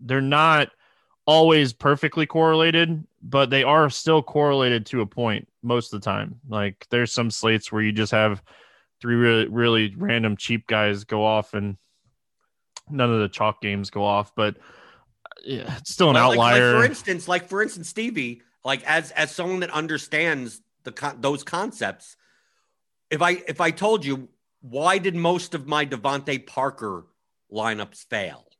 they're 0.00 0.20
not 0.20 0.70
always 1.26 1.72
perfectly 1.72 2.26
correlated 2.26 3.04
but 3.22 3.50
they 3.50 3.62
are 3.62 3.90
still 3.90 4.22
correlated 4.22 4.86
to 4.86 5.02
a 5.02 5.06
point 5.06 5.48
most 5.62 5.92
of 5.92 6.00
the 6.00 6.04
time. 6.04 6.40
Like 6.48 6.86
there's 6.90 7.12
some 7.12 7.30
slates 7.30 7.70
where 7.70 7.82
you 7.82 7.92
just 7.92 8.12
have 8.12 8.42
three 9.00 9.14
really 9.14 9.48
really 9.48 9.94
random 9.96 10.36
cheap 10.36 10.66
guys 10.66 11.04
go 11.04 11.24
off 11.24 11.54
and 11.54 11.76
none 12.88 13.12
of 13.12 13.20
the 13.20 13.28
chalk 13.28 13.60
games 13.60 13.90
go 13.90 14.04
off 14.04 14.34
but 14.34 14.56
yeah, 15.44 15.76
it's 15.78 15.92
still 15.92 16.10
an 16.10 16.14
well, 16.14 16.32
outlier 16.32 16.66
like, 16.66 16.74
like 16.74 16.82
for 16.82 16.90
instance 16.90 17.28
like 17.28 17.48
for 17.48 17.62
instance 17.62 17.88
stevie 17.88 18.42
like 18.64 18.82
as 18.84 19.10
as 19.12 19.30
someone 19.30 19.60
that 19.60 19.70
understands 19.70 20.60
the 20.84 21.14
those 21.20 21.42
concepts 21.44 22.16
if 23.10 23.22
i 23.22 23.32
if 23.48 23.60
i 23.60 23.70
told 23.70 24.04
you 24.04 24.28
why 24.62 24.98
did 24.98 25.14
most 25.14 25.54
of 25.54 25.66
my 25.66 25.86
DeVante 25.86 26.46
Parker 26.46 27.06
lineups 27.50 28.04
fail 28.06 28.50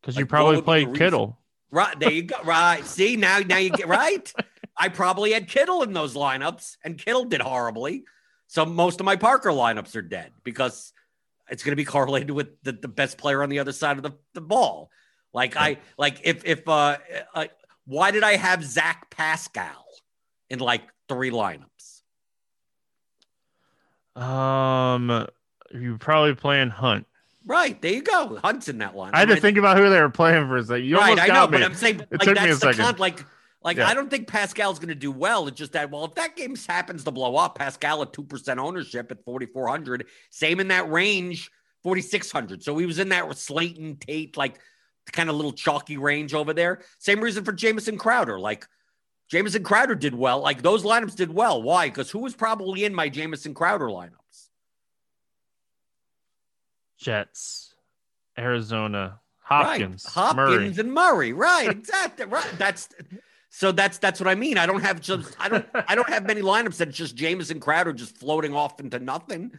because 0.00 0.16
like, 0.16 0.22
you 0.22 0.26
probably 0.26 0.62
played 0.62 0.94
Kittle. 0.94 1.38
Right 1.70 1.98
there, 1.98 2.10
you 2.10 2.22
go. 2.22 2.36
Right, 2.44 2.84
see 2.84 3.16
now, 3.16 3.38
now 3.38 3.58
you 3.58 3.70
get 3.70 3.88
right. 3.88 4.32
I 4.76 4.88
probably 4.88 5.32
had 5.32 5.48
Kittle 5.48 5.82
in 5.82 5.92
those 5.92 6.14
lineups, 6.14 6.76
and 6.84 6.98
Kittle 6.98 7.24
did 7.24 7.40
horribly. 7.40 8.04
So 8.50 8.66
most 8.66 8.98
of 8.98 9.06
my 9.06 9.14
Parker 9.14 9.50
lineups 9.50 9.94
are 9.94 10.02
dead 10.02 10.32
because 10.42 10.92
it's 11.48 11.62
going 11.62 11.70
to 11.70 11.76
be 11.76 11.84
correlated 11.84 12.32
with 12.32 12.60
the, 12.64 12.72
the 12.72 12.88
best 12.88 13.16
player 13.16 13.44
on 13.44 13.48
the 13.48 13.60
other 13.60 13.70
side 13.70 13.96
of 13.96 14.02
the, 14.02 14.10
the 14.34 14.40
ball. 14.40 14.90
Like 15.32 15.56
I 15.56 15.78
like 15.96 16.22
if 16.24 16.44
if 16.44 16.68
uh, 16.68 16.98
uh 17.32 17.46
why 17.86 18.10
did 18.10 18.24
I 18.24 18.34
have 18.34 18.64
Zach 18.64 19.08
Pascal 19.08 19.86
in 20.48 20.58
like 20.58 20.82
three 21.08 21.30
lineups? 21.30 22.02
Um, 24.20 25.28
you 25.70 25.96
probably 25.98 26.34
playing 26.34 26.70
Hunt. 26.70 27.06
Right 27.46 27.80
there, 27.80 27.92
you 27.92 28.02
go. 28.02 28.36
Hunt's 28.42 28.68
in 28.68 28.78
that 28.78 28.96
line. 28.96 29.12
I 29.14 29.20
had 29.20 29.28
to 29.28 29.36
think 29.36 29.58
about 29.58 29.76
who 29.76 29.88
they 29.88 30.00
were 30.00 30.10
playing 30.10 30.48
for 30.48 30.56
a 30.56 30.64
second. 30.64 30.86
You 30.86 30.98
right, 30.98 31.20
I 31.20 31.28
know, 31.28 31.46
me. 31.46 31.52
but 31.52 31.62
I'm 31.62 31.74
saying 31.74 32.00
it 32.00 32.10
like, 32.10 32.22
took 32.22 32.42
me 32.42 32.50
a 32.50 32.56
second. 32.56 32.84
Con- 32.84 32.96
like 32.98 33.24
Like, 33.62 33.76
Yeah. 33.76 33.88
I 33.88 33.94
don't 33.94 34.08
think 34.10 34.26
Pascal's 34.26 34.78
going 34.78 34.88
to 34.88 34.94
do 34.94 35.12
well. 35.12 35.46
It's 35.46 35.58
just 35.58 35.72
that, 35.72 35.90
well, 35.90 36.04
if 36.06 36.14
that 36.14 36.34
game 36.36 36.56
happens 36.56 37.04
to 37.04 37.10
blow 37.10 37.36
up, 37.36 37.56
Pascal 37.58 38.00
at 38.02 38.12
2% 38.12 38.58
ownership 38.58 39.10
at 39.10 39.22
4,400, 39.24 40.06
same 40.30 40.60
in 40.60 40.68
that 40.68 40.90
range, 40.90 41.50
4,600. 41.82 42.62
So 42.62 42.76
he 42.78 42.86
was 42.86 42.98
in 42.98 43.10
that 43.10 43.28
with 43.28 43.38
Slayton, 43.38 43.96
Tate, 43.96 44.36
like 44.36 44.58
kind 45.12 45.28
of 45.28 45.36
little 45.36 45.52
chalky 45.52 45.96
range 45.98 46.32
over 46.34 46.54
there. 46.54 46.80
Same 46.98 47.20
reason 47.20 47.44
for 47.44 47.52
Jamison 47.52 47.98
Crowder. 47.98 48.38
Like, 48.40 48.66
Jamison 49.28 49.62
Crowder 49.62 49.94
did 49.94 50.14
well. 50.14 50.40
Like, 50.40 50.62
those 50.62 50.82
lineups 50.82 51.14
did 51.16 51.32
well. 51.32 51.62
Why? 51.62 51.88
Because 51.88 52.10
who 52.10 52.20
was 52.20 52.34
probably 52.34 52.84
in 52.84 52.94
my 52.94 53.08
Jamison 53.08 53.52
Crowder 53.54 53.86
lineups? 53.86 54.48
Jets, 56.98 57.74
Arizona, 58.38 59.20
Right. 59.50 59.64
Hopkins, 59.80 60.04
Hopkins 60.06 60.36
Murray. 60.36 60.74
and 60.78 60.92
Murray. 60.94 61.32
Right. 61.32 61.70
Exactly. 61.70 62.26
right. 62.26 62.46
That's 62.56 62.88
so 63.50 63.72
that's 63.72 63.98
that's 63.98 64.20
what 64.20 64.28
I 64.28 64.36
mean. 64.36 64.56
I 64.56 64.64
don't 64.64 64.80
have 64.80 65.00
just 65.02 65.36
I 65.38 65.48
don't 65.48 65.66
I 65.74 65.94
don't 65.94 66.08
have 66.08 66.24
many 66.24 66.40
lineups 66.40 66.78
that's 66.78 66.96
just 66.96 67.16
James 67.16 67.48
Jamison 67.48 67.60
Crowder 67.60 67.92
just 67.92 68.16
floating 68.16 68.54
off 68.54 68.80
into 68.80 68.98
nothing. 68.98 69.52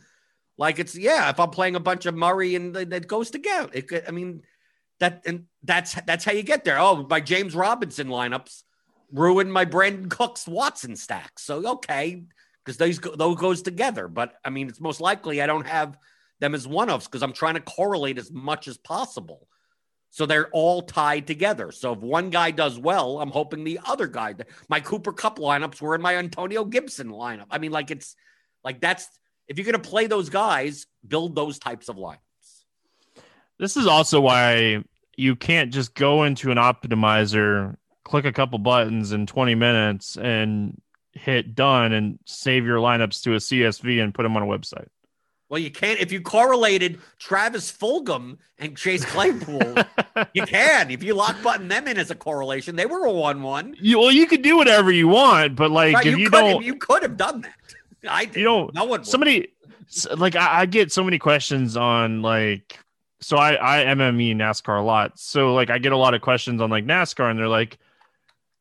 Like 0.58 0.80
it's 0.80 0.98
yeah, 0.98 1.30
if 1.30 1.39
I'm 1.39 1.50
playing 1.50 1.76
a 1.76 1.80
bunch 1.80 2.06
of 2.06 2.16
Murray 2.16 2.56
and 2.56 2.76
that 2.76 3.08
goes 3.08 3.30
together. 3.30 3.70
It 3.74 3.88
could, 3.88 4.06
I 4.08 4.12
mean 4.12 4.44
that 5.00 5.24
and 5.26 5.46
that's 5.64 5.94
that's 6.02 6.26
how 6.26 6.32
you 6.32 6.44
get 6.44 6.64
there. 6.64 6.80
Oh, 6.80 7.06
my 7.10 7.20
James 7.20 7.56
Robinson 7.56 8.08
lineups 8.08 8.64
ruined 9.12 9.52
my 9.52 9.66
Brandin 9.66 10.10
Cooks 10.10 10.48
Watson 10.48 10.96
stacks. 10.96 11.44
So 11.44 11.68
okay, 11.74 12.24
because 12.64 12.78
those 12.78 13.00
go, 13.00 13.16
those 13.16 13.38
goes 13.38 13.62
together. 13.62 14.08
But 14.08 14.36
I 14.46 14.50
mean, 14.50 14.70
it's 14.70 14.80
most 14.80 15.02
likely 15.02 15.42
I 15.42 15.48
don't 15.48 15.68
have 15.68 15.98
them 16.39 16.56
as 16.56 16.68
one 16.68 16.89
offs 16.89 17.08
because 17.08 17.24
I'm 17.24 17.34
trying 17.34 17.56
to 17.56 17.62
correlate 17.62 18.18
as 18.18 18.32
much 18.32 18.68
as 18.68 18.78
possible. 18.78 19.48
So 20.12 20.26
they're 20.26 20.49
all 20.49 20.82
tied 20.82 21.26
together. 21.26 21.72
So 21.72 21.93
if 21.93 21.99
one 21.99 22.30
guy 22.30 22.51
does 22.51 22.78
well, 22.78 23.22
I'm 23.22 23.32
hoping 23.32 23.64
the 23.64 23.80
other 23.86 24.07
guy. 24.07 24.36
My 24.68 24.82
Cooper 24.82 25.14
Kupp 25.14 25.39
lineups 25.39 25.82
were 25.82 25.95
in 25.95 26.01
my 26.01 26.18
Antonio 26.18 26.66
Gibson 26.66 27.09
lineup. 27.09 27.47
I 27.49 27.57
mean, 27.57 27.72
like 27.72 27.91
it's 27.91 28.16
like 28.64 28.82
that's 28.82 29.07
if 29.47 29.57
you're 29.57 29.66
going 29.66 29.82
to 29.82 29.89
play 29.89 30.07
those 30.07 30.30
guys, 30.30 30.86
build 31.07 31.34
those 31.36 31.59
types 31.59 31.88
of 31.88 31.95
lineups. 31.95 32.18
This 33.57 33.78
is 33.78 33.88
also 33.88 34.20
why 34.20 34.84
you 35.16 35.36
can't 35.38 35.72
just 35.74 35.95
go 35.95 36.24
into 36.24 36.51
an 36.51 36.57
optimizer, 36.57 37.78
click 38.03 38.26
a 38.26 38.34
couple 38.34 38.59
buttons 38.59 39.14
in 39.14 39.28
20 39.28 39.55
minutes, 39.55 40.18
and 40.18 40.82
hit 41.14 41.55
done 41.55 41.93
and 41.93 42.20
save 42.26 42.66
your 42.66 42.78
lineups 42.78 43.24
to 43.24 43.34
a 43.34 43.38
CSV 43.38 44.03
and 44.03 44.14
put 44.14 44.24
them 44.24 44.36
on 44.36 44.43
a 44.43 44.45
website. 44.45 44.88
Well, 45.52 45.60
you 45.60 45.70
can't 45.70 45.99
if 45.99 46.14
you 46.14 46.22
correlated 46.22 47.02
Travis 47.20 47.70
Fulgham 47.70 48.38
and 48.58 48.78
Chase 48.78 49.04
Claypool. 49.04 49.84
you 50.34 50.43
can 50.45 50.89
if 50.89 51.04
you 51.04 51.14
lock 51.14 51.43
button 51.43 51.68
them 51.68 51.89
in 51.89 51.97
as 51.97 52.10
a 52.10 52.16
correlation. 52.16 52.78
They 52.78 52.86
were 52.86 53.04
a 53.04 53.12
one-one. 53.12 53.76
You, 53.78 53.99
well, 53.99 54.14
you 54.14 54.28
could 54.28 54.43
do 54.43 54.56
whatever 54.56 54.93
you 54.93 55.10
want, 55.10 55.58
but 55.58 55.70
like 55.70 55.95
Right, 55.95 56.06
if 56.06 56.12
you, 56.14 56.20
you, 56.20 56.30
could 56.30 56.39
don't, 56.39 56.64
you 56.64 56.76
could 56.76 57.04
have 57.04 57.18
done 57.18 57.41
that. 57.41 57.54
I 58.10 58.30
you 58.34 58.45
don't. 58.45 58.74
No 58.74 58.86
one. 58.86 59.02
would. 59.02 59.06
somebody 59.06 59.49
like 60.16 60.38
I, 60.38 60.62
I 60.62 60.66
get 60.68 60.89
so 60.93 61.04
many 61.04 61.20
questions 61.20 61.76
on 61.76 62.22
like 62.22 62.80
so 63.20 63.36
I 63.36 63.82
I 63.82 63.86
MME 63.88 64.38
NASCAR 64.38 64.80
a 64.80 64.82
lot. 64.82 65.20
So 65.20 65.54
like 65.54 65.70
I 65.70 65.80
get 65.80 65.91
a 65.91 65.97
lot 65.97 66.14
of 66.14 66.22
questions 66.22 66.62
on 66.62 66.70
like 66.70 66.86
NASCAR 66.86 67.30
and 67.30 67.38
they're 67.38 67.49
like, 67.49 67.78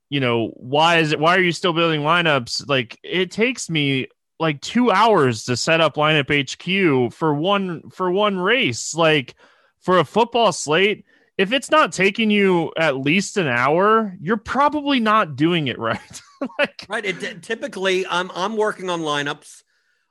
you 0.08 0.18
know, 0.18 0.48
why 0.56 0.98
is 0.98 1.12
it 1.12 1.20
why 1.20 1.36
are 1.36 1.40
you 1.40 1.52
still 1.52 1.72
building 1.72 2.00
lineups? 2.00 2.68
Like 2.68 2.98
it 3.04 3.30
takes 3.30 3.70
me 3.70 4.08
like 4.40 4.60
two 4.62 4.90
hours 4.90 5.44
to 5.44 5.56
set 5.56 5.80
up 5.80 5.96
lineup 5.96 6.30
HQ 6.30 7.12
for 7.12 7.34
one 7.34 7.90
for 7.90 8.10
one 8.10 8.38
race. 8.38 8.94
Like 8.94 9.34
for 9.78 9.98
a 9.98 10.04
football 10.04 10.50
slate, 10.52 11.04
if 11.36 11.52
it's 11.52 11.70
not 11.70 11.92
taking 11.92 12.30
you 12.30 12.72
at 12.76 12.96
least 12.96 13.36
an 13.36 13.46
hour, 13.46 14.16
you're 14.20 14.36
probably 14.38 14.98
not 14.98 15.36
doing 15.36 15.68
it 15.68 15.78
right. 15.78 16.22
like 16.58 16.86
Right. 16.88 17.04
It, 17.04 17.42
typically, 17.42 18.06
I'm 18.06 18.30
I'm 18.34 18.56
working 18.56 18.90
on 18.90 19.02
lineups. 19.02 19.62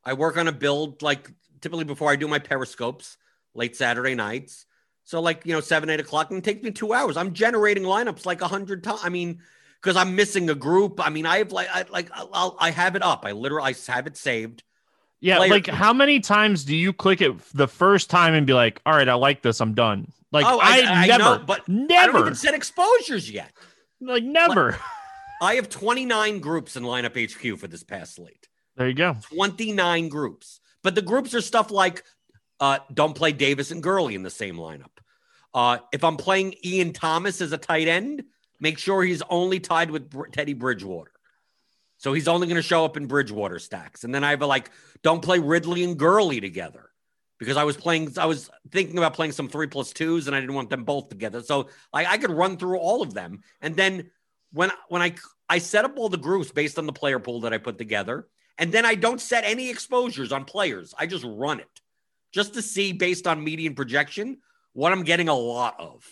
I 0.06 0.14
work 0.14 0.38
on 0.38 0.48
a 0.48 0.52
build 0.52 1.02
like 1.02 1.30
typically 1.60 1.86
before 1.86 2.12
I 2.12 2.16
do 2.16 2.28
my 2.28 2.40
periscopes 2.40 3.18
late 3.54 3.76
Saturday 3.76 4.16
nights. 4.16 4.66
So 5.04 5.22
like 5.22 5.46
you 5.46 5.54
know 5.54 5.60
seven 5.60 5.90
eight 5.90 6.00
o'clock 6.00 6.30
and 6.30 6.38
it 6.38 6.44
takes 6.44 6.64
me 6.64 6.72
two 6.72 6.94
hours. 6.94 7.18
I'm 7.18 7.34
generating 7.34 7.84
lineups 7.84 8.26
like 8.26 8.42
a 8.42 8.48
hundred 8.48 8.84
times. 8.84 9.02
I 9.04 9.10
mean, 9.10 9.40
because 9.82 9.96
I'm 9.96 10.16
missing 10.16 10.50
a 10.50 10.56
group. 10.56 11.06
I 11.06 11.10
mean, 11.10 11.26
I 11.26 11.40
have 11.40 11.52
like 11.52 11.68
I 11.72 11.86
like 11.90 12.10
I'll, 12.14 12.56
I 12.60 12.72
have 12.72 12.96
it 12.96 13.04
up. 13.04 13.26
I 13.26 13.32
literally 13.32 13.74
I 13.88 13.92
have 13.92 14.08
it 14.08 14.18
saved. 14.18 14.64
Yeah, 15.22 15.38
player- 15.38 15.52
like 15.52 15.68
how 15.68 15.94
many 15.94 16.20
times 16.20 16.64
do 16.64 16.76
you 16.76 16.94
click 16.94 17.22
it 17.22 17.38
the 17.54 17.68
first 17.68 18.10
time 18.10 18.34
and 18.34 18.48
be 18.48 18.54
like, 18.54 18.82
"All 18.86 18.94
right, 18.94 19.08
I 19.08 19.16
like 19.16 19.42
this, 19.42 19.60
I'm 19.60 19.74
done." 19.74 20.12
Like 20.32 20.46
Oh, 20.46 20.60
I, 20.62 20.82
I- 20.82 21.04
I 21.04 21.08
never, 21.08 21.24
know, 21.24 21.44
but 21.46 21.62
I 21.62 21.72
never, 21.74 22.20
even 22.20 22.36
set 22.36 22.54
exposures 22.54 23.30
yet. 23.30 23.52
like 24.00 24.24
never. 24.24 24.78
I 25.42 25.56
have 25.56 25.70
29 25.70 26.40
groups 26.40 26.76
in 26.76 26.84
lineup 26.84 27.16
HQ 27.16 27.60
for 27.60 27.68
this 27.68 27.84
past 27.84 28.16
slate. 28.16 28.48
There 28.76 28.88
you 28.88 28.94
go. 28.94 29.18
29 29.34 30.10
groups. 30.10 30.60
But 30.84 30.96
the 30.96 31.02
groups 31.02 31.34
are 31.34 31.42
stuff 31.42 31.72
like 31.72 32.04
uh, 32.60 32.80
don't 32.94 33.16
play 33.16 33.32
Davis 33.32 33.72
and 33.72 33.82
Gurley 33.82 34.16
in 34.16 34.24
the 34.24 34.30
same 34.30 34.56
lineup. 34.56 34.92
Uh, 35.54 35.80
if 35.92 36.04
I'm 36.04 36.18
playing 36.18 36.56
Ian 36.64 36.94
Thomas 36.94 37.42
as 37.42 37.52
a 37.52 37.58
tight 37.58 37.88
end, 37.88 38.24
make 38.60 38.78
sure 38.78 39.04
he's 39.04 39.22
only 39.30 39.60
tied 39.60 39.92
with 39.92 40.10
Br- 40.10 40.28
Teddy 40.28 40.54
Bridgewater. 40.54 41.12
So 41.98 42.14
he's 42.14 42.28
only 42.28 42.48
going 42.48 42.56
to 42.56 42.62
show 42.62 42.86
up 42.86 42.98
in 42.98 43.08
Bridgewater 43.08 43.60
stacks. 43.60 44.04
And 44.04 44.16
then 44.16 44.24
I 44.24 44.30
have 44.30 44.42
a 44.42 44.46
like, 44.46 44.72
don't 45.04 45.22
play 45.22 45.40
Ridley 45.40 45.84
and 45.84 45.98
Gurley 45.98 46.40
together 46.40 46.90
because 47.40 47.58
I 47.58 47.66
was 47.66 47.76
playing, 47.76 48.14
I 48.18 48.26
was 48.26 48.50
thinking 48.72 48.98
about 48.98 49.14
playing 49.14 49.34
some 49.34 49.50
three 49.50 49.68
plus 49.68 49.92
twos 49.92 50.28
and 50.28 50.36
I 50.36 50.40
didn't 50.40 50.56
want 50.56 50.70
them 50.70 50.86
both 50.86 51.10
together. 51.10 51.42
So 51.42 51.70
like 51.94 52.08
I 52.08 52.18
could 52.18 52.32
run 52.32 52.58
through 52.58 52.80
all 52.80 53.02
of 53.02 53.14
them. 53.14 53.42
And 53.62 53.76
then 53.76 54.12
when, 54.54 54.72
when 54.88 55.02
I, 55.02 55.16
I 55.50 55.58
set 55.58 55.84
up 55.84 55.98
all 55.98 56.10
the 56.10 56.18
groups 56.18 56.52
based 56.52 56.78
on 56.80 56.86
the 56.86 56.94
player 56.94 57.20
pool 57.20 57.42
that 57.42 57.54
I 57.54 57.58
put 57.58 57.78
together, 57.78 58.28
and 58.58 58.72
then 58.72 58.86
I 58.86 58.96
don't 58.96 59.22
set 59.22 59.44
any 59.46 59.70
exposures 59.70 60.32
on 60.32 60.46
players. 60.46 60.94
I 60.98 61.06
just 61.06 61.26
run 61.26 61.60
it 61.60 61.82
just 62.32 62.54
to 62.54 62.62
see 62.62 62.94
based 62.94 63.26
on 63.26 63.44
median 63.44 63.74
projection 63.74 64.40
what 64.74 64.92
I'm 64.92 65.04
getting 65.04 65.30
a 65.30 65.34
lot 65.34 65.76
of. 65.80 66.06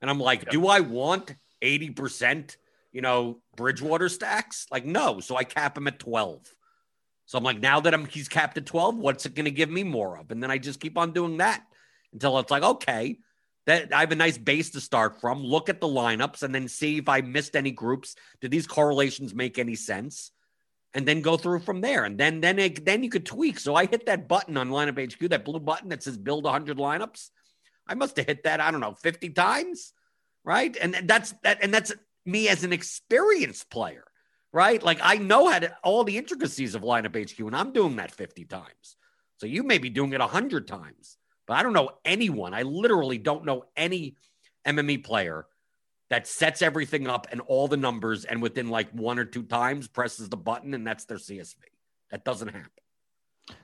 And 0.00 0.10
I'm 0.10 0.18
like, 0.18 0.50
do 0.50 0.66
I 0.66 0.80
want 0.80 1.34
80%, 1.62 2.56
you 2.92 3.00
know, 3.00 3.40
Bridgewater 3.56 4.08
stacks? 4.08 4.66
Like, 4.70 4.84
no. 4.84 5.20
So 5.20 5.36
I 5.36 5.44
cap 5.44 5.76
him 5.76 5.86
at 5.86 5.98
12. 5.98 6.40
So 7.26 7.38
I'm 7.38 7.44
like, 7.44 7.60
now 7.60 7.80
that 7.80 7.94
I'm 7.94 8.06
he's 8.06 8.28
capped 8.28 8.58
at 8.58 8.66
12, 8.66 8.96
what's 8.96 9.26
it 9.26 9.34
going 9.34 9.44
to 9.44 9.50
give 9.50 9.70
me 9.70 9.84
more 9.84 10.18
of? 10.18 10.30
And 10.30 10.42
then 10.42 10.50
I 10.50 10.58
just 10.58 10.80
keep 10.80 10.98
on 10.98 11.12
doing 11.12 11.38
that 11.38 11.64
until 12.12 12.38
it's 12.38 12.50
like, 12.50 12.62
okay, 12.62 13.18
that 13.66 13.94
I 13.94 14.00
have 14.00 14.12
a 14.12 14.16
nice 14.16 14.38
base 14.38 14.70
to 14.70 14.80
start 14.80 15.20
from. 15.20 15.42
Look 15.42 15.68
at 15.68 15.80
the 15.80 15.86
lineups 15.86 16.42
and 16.42 16.54
then 16.54 16.68
see 16.68 16.98
if 16.98 17.08
I 17.08 17.20
missed 17.20 17.56
any 17.56 17.70
groups. 17.70 18.16
Did 18.40 18.50
these 18.50 18.66
correlations 18.66 19.34
make 19.34 19.58
any 19.58 19.76
sense? 19.76 20.32
And 20.94 21.06
then 21.06 21.22
go 21.22 21.36
through 21.36 21.60
from 21.60 21.80
there. 21.80 22.04
And 22.04 22.18
then 22.18 22.40
then 22.40 22.58
it, 22.58 22.84
then 22.84 23.02
you 23.02 23.08
could 23.08 23.24
tweak. 23.24 23.58
So 23.58 23.74
I 23.74 23.86
hit 23.86 24.06
that 24.06 24.28
button 24.28 24.56
on 24.56 24.68
lineup 24.68 25.00
HQ, 25.00 25.30
that 25.30 25.44
blue 25.44 25.60
button 25.60 25.88
that 25.90 26.02
says 26.02 26.18
build 26.18 26.44
100 26.44 26.76
lineups. 26.76 27.30
I 27.86 27.94
must 27.94 28.16
have 28.16 28.26
hit 28.26 28.44
that, 28.44 28.60
I 28.60 28.70
don't 28.70 28.80
know, 28.80 28.94
50 28.94 29.30
times, 29.30 29.92
right? 30.44 30.76
And 30.80 30.94
that's 31.04 31.32
that 31.42 31.58
and 31.62 31.72
that's 31.72 31.92
me 32.24 32.48
as 32.48 32.64
an 32.64 32.72
experienced 32.72 33.70
player, 33.70 34.04
right? 34.52 34.82
Like 34.82 35.00
I 35.02 35.16
know 35.16 35.48
how 35.48 35.58
to 35.58 35.76
all 35.82 36.04
the 36.04 36.18
intricacies 36.18 36.74
of 36.74 36.82
lineup 36.82 37.16
HQ 37.16 37.38
and 37.40 37.56
I'm 37.56 37.72
doing 37.72 37.96
that 37.96 38.12
50 38.12 38.44
times. 38.44 38.96
So 39.38 39.46
you 39.46 39.62
may 39.62 39.78
be 39.78 39.90
doing 39.90 40.12
it 40.12 40.20
100 40.20 40.68
times. 40.68 41.16
But 41.46 41.54
I 41.54 41.62
don't 41.62 41.72
know 41.72 41.90
anyone. 42.04 42.54
I 42.54 42.62
literally 42.62 43.18
don't 43.18 43.44
know 43.44 43.64
any 43.76 44.16
MME 44.66 45.04
player 45.04 45.46
that 46.10 46.26
sets 46.26 46.62
everything 46.62 47.08
up 47.08 47.26
and 47.32 47.40
all 47.40 47.68
the 47.68 47.76
numbers 47.76 48.24
and 48.24 48.42
within 48.42 48.68
like 48.68 48.90
one 48.92 49.18
or 49.18 49.24
two 49.24 49.42
times 49.42 49.88
presses 49.88 50.28
the 50.28 50.36
button 50.36 50.74
and 50.74 50.86
that's 50.86 51.04
their 51.06 51.16
CSV. 51.16 51.56
That 52.10 52.24
doesn't 52.24 52.48
happen. 52.48 52.70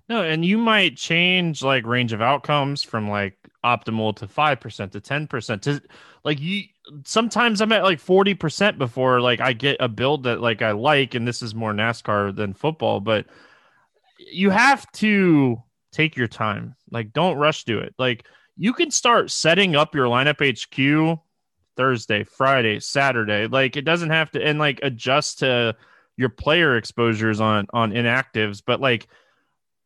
No, 0.09 0.23
and 0.23 0.45
you 0.45 0.59
might 0.59 0.97
change 0.97 1.63
like 1.63 1.87
range 1.87 2.13
of 2.13 2.23
outcomes 2.23 2.83
from 2.83 3.09
like 3.09 3.37
optimal 3.77 4.17
to 4.17 4.29
five 4.29 4.61
percent 4.61 4.93
to 4.93 5.01
ten 5.01 5.27
percent 5.27 5.63
to 5.63 5.81
like 6.25 6.41
you. 6.41 6.65
Sometimes 7.05 7.61
I'm 7.61 7.73
at 7.73 7.83
like 7.83 8.01
forty 8.01 8.35
percent 8.35 8.79
before 8.79 9.21
like 9.21 9.41
I 9.41 9.53
get 9.53 9.77
a 9.81 9.89
build 9.89 10.25
that 10.25 10.41
like 10.41 10.63
I 10.63 10.73
like, 10.73 11.15
and 11.15 11.27
this 11.27 11.43
is 11.43 11.55
more 11.55 11.73
NASCAR 11.73 12.35
than 12.35 12.55
football, 12.55 13.01
but 13.01 13.27
you 14.19 14.51
have 14.51 14.91
to 14.93 15.63
take 15.93 16.17
your 16.17 16.29
time. 16.29 16.75
Like, 16.91 17.13
don't 17.13 17.37
rush 17.37 17.65
to 17.65 17.79
it. 17.79 17.95
Like, 17.99 18.27
you 18.57 18.73
can 18.73 18.91
start 18.91 19.31
setting 19.31 19.77
up 19.77 19.95
your 19.95 20.07
lineup 20.07 20.41
HQ 20.41 21.21
Thursday, 21.77 22.25
Friday, 22.25 22.81
Saturday. 22.81 23.47
Like, 23.47 23.77
it 23.77 23.85
doesn't 23.85 24.11
have 24.11 24.31
to 24.33 24.45
and 24.45 24.59
like 24.59 24.81
adjust 24.83 25.41
to 25.41 25.77
your 26.17 26.29
player 26.29 26.77
exposures 26.77 27.41
on 27.41 27.67
on 27.73 27.93
inactives, 27.93 28.61
but 28.65 28.81
like 28.81 29.07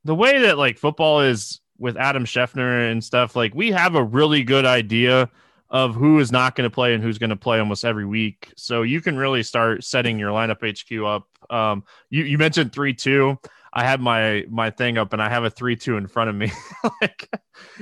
the 0.05 0.15
way 0.15 0.41
that 0.41 0.59
like 0.59 0.79
football 0.79 1.21
is 1.21 1.61
with 1.83 1.97
Adam 1.97 2.25
Schefter 2.25 2.91
and 2.91 3.03
stuff, 3.03 3.37
like 3.37 3.55
we 3.55 3.73
have 3.73 3.97
a 3.97 4.03
really 4.03 4.45
good 4.45 4.65
idea 4.65 5.29
of 5.69 5.95
who 5.95 6.19
is 6.21 6.31
not 6.31 6.55
going 6.55 6.69
to 6.69 6.73
play 6.73 6.95
and 6.95 7.03
who's 7.03 7.19
going 7.19 7.31
to 7.31 7.37
play 7.37 7.59
almost 7.59 7.85
every 7.85 8.07
week. 8.07 8.53
So 8.57 8.83
you 8.83 9.01
can 9.01 9.17
really 9.17 9.43
start 9.43 9.83
setting 9.83 10.19
your 10.19 10.31
lineup 10.31 10.61
HQ 10.63 11.05
up. 11.05 11.55
Um, 11.55 11.85
you, 12.09 12.25
you 12.25 12.39
mentioned 12.39 12.73
three 12.73 12.95
two. 12.95 13.39
I 13.73 13.85
had 13.85 14.01
my 14.01 14.45
my 14.51 14.71
thing 14.71 14.99
up 14.99 15.15
and 15.15 15.23
I 15.23 15.31
have 15.31 15.45
a 15.45 15.51
three 15.51 15.77
two 15.77 15.97
in 15.97 16.07
front 16.07 16.31
of 16.31 16.37
me. 16.37 16.53
like 17.01 17.29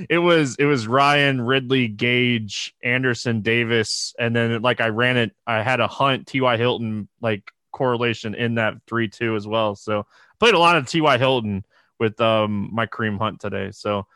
it 0.08 0.18
was 0.18 0.56
it 0.56 0.64
was 0.64 0.86
Ryan 0.86 1.40
Ridley, 1.40 1.88
Gage, 1.88 2.74
Anderson, 2.82 3.42
Davis, 3.42 4.14
and 4.18 4.34
then 4.34 4.62
like 4.62 4.80
I 4.80 4.88
ran 4.88 5.16
it. 5.16 5.32
I 5.46 5.62
had 5.62 5.80
a 5.80 5.88
Hunt, 5.88 6.26
T.Y. 6.28 6.56
Hilton 6.56 7.08
like 7.20 7.50
correlation 7.72 8.34
in 8.34 8.54
that 8.54 8.74
three 8.86 9.08
two 9.08 9.34
as 9.34 9.46
well. 9.46 9.74
So 9.74 10.06
played 10.38 10.54
a 10.54 10.58
lot 10.58 10.76
of 10.76 10.86
T.Y. 10.86 11.18
Hilton 11.18 11.64
with 12.00 12.20
um 12.20 12.70
my 12.72 12.86
Kareem 12.86 13.18
Hunt 13.18 13.40
today. 13.40 13.70
So 13.72 14.06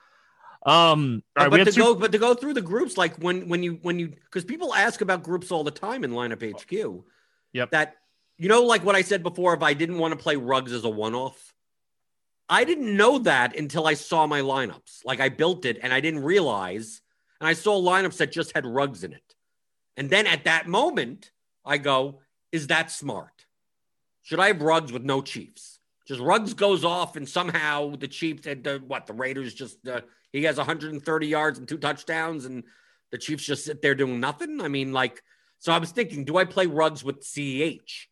um 0.67 1.23
but, 1.35 1.43
right, 1.43 1.51
but 1.51 1.65
to 1.65 1.73
two- 1.73 1.81
go 1.81 1.95
but 1.95 2.11
to 2.13 2.19
go 2.19 2.35
through 2.35 2.55
the 2.55 2.63
groups 2.63 2.97
like 2.97 3.17
when 3.17 3.49
when 3.49 3.63
you 3.63 3.79
when 3.83 3.99
you 3.99 4.09
because 4.09 4.45
people 4.45 4.75
ask 4.75 5.03
about 5.03 5.23
groups 5.23 5.53
all 5.53 5.63
the 5.63 5.71
time 5.71 6.03
in 6.03 6.11
lineup 6.11 6.43
HQ. 6.43 7.05
Yep. 7.53 7.71
That 7.71 7.97
you 8.37 8.49
know, 8.49 8.63
like 8.63 8.85
what 8.85 8.97
I 8.97 9.03
said 9.03 9.23
before, 9.23 9.55
if 9.55 9.63
I 9.63 9.75
didn't 9.75 9.99
want 9.99 10.13
to 10.13 10.19
play 10.19 10.37
Ruggs 10.37 10.73
as 10.73 10.85
a 10.85 10.89
one 10.89 11.15
off, 11.15 11.55
I 12.49 12.65
didn't 12.65 12.97
know 12.97 13.19
that 13.21 13.57
until 13.57 13.87
I 13.87 13.95
saw 13.95 14.27
my 14.27 14.41
lineups. 14.41 15.05
Like 15.05 15.21
I 15.21 15.29
built 15.29 15.65
it 15.65 15.79
and 15.83 15.93
I 15.93 16.01
didn't 16.01 16.25
realize, 16.25 17.01
and 17.41 17.49
I 17.49 17.53
saw 17.53 17.81
lineups 17.81 18.17
that 18.17 18.33
just 18.33 18.53
had 18.55 18.67
Ruggs 18.67 19.05
in 19.05 19.13
it. 19.13 19.35
And 19.97 20.11
then 20.11 20.27
at 20.27 20.45
that 20.45 20.67
moment, 20.67 21.31
I 21.65 21.79
go, 21.79 22.21
is 22.51 22.67
that 22.67 22.91
smart? 22.91 23.47
Should 24.23 24.41
I 24.41 24.49
have 24.49 24.63
Ruggs 24.63 24.93
with 24.93 25.05
no 25.05 25.23
Chiefs? 25.23 25.74
Just 26.07 26.21
Ruggs 26.21 26.55
goes 26.55 26.85
off 26.85 27.17
and 27.17 27.29
somehow 27.29 27.97
the 27.97 28.09
Chiefs, 28.09 28.47
and 28.47 28.63
the, 28.63 28.83
what, 28.87 29.07
the 29.07 29.15
Raiders 29.15 29.55
just, 29.55 29.87
uh, 29.89 30.03
he 30.33 30.43
has 30.45 30.57
130 30.59 31.27
yards 31.27 31.59
and 31.59 31.67
two 31.67 31.79
touchdowns 31.79 32.45
and 32.45 32.65
the 33.11 33.19
Chiefs 33.19 33.45
just 33.45 33.65
sit 33.65 33.81
there 33.81 33.95
doing 33.95 34.21
nothing. 34.21 34.61
I 34.61 34.69
mean, 34.69 34.93
like, 34.93 35.23
so 35.59 35.73
I 35.73 35.79
was 35.79 35.93
thinking, 35.93 36.25
do 36.25 36.37
I 36.37 36.45
play 36.45 36.67
Ruggs 36.67 37.03
with 37.03 37.23
CEH? 37.23 38.07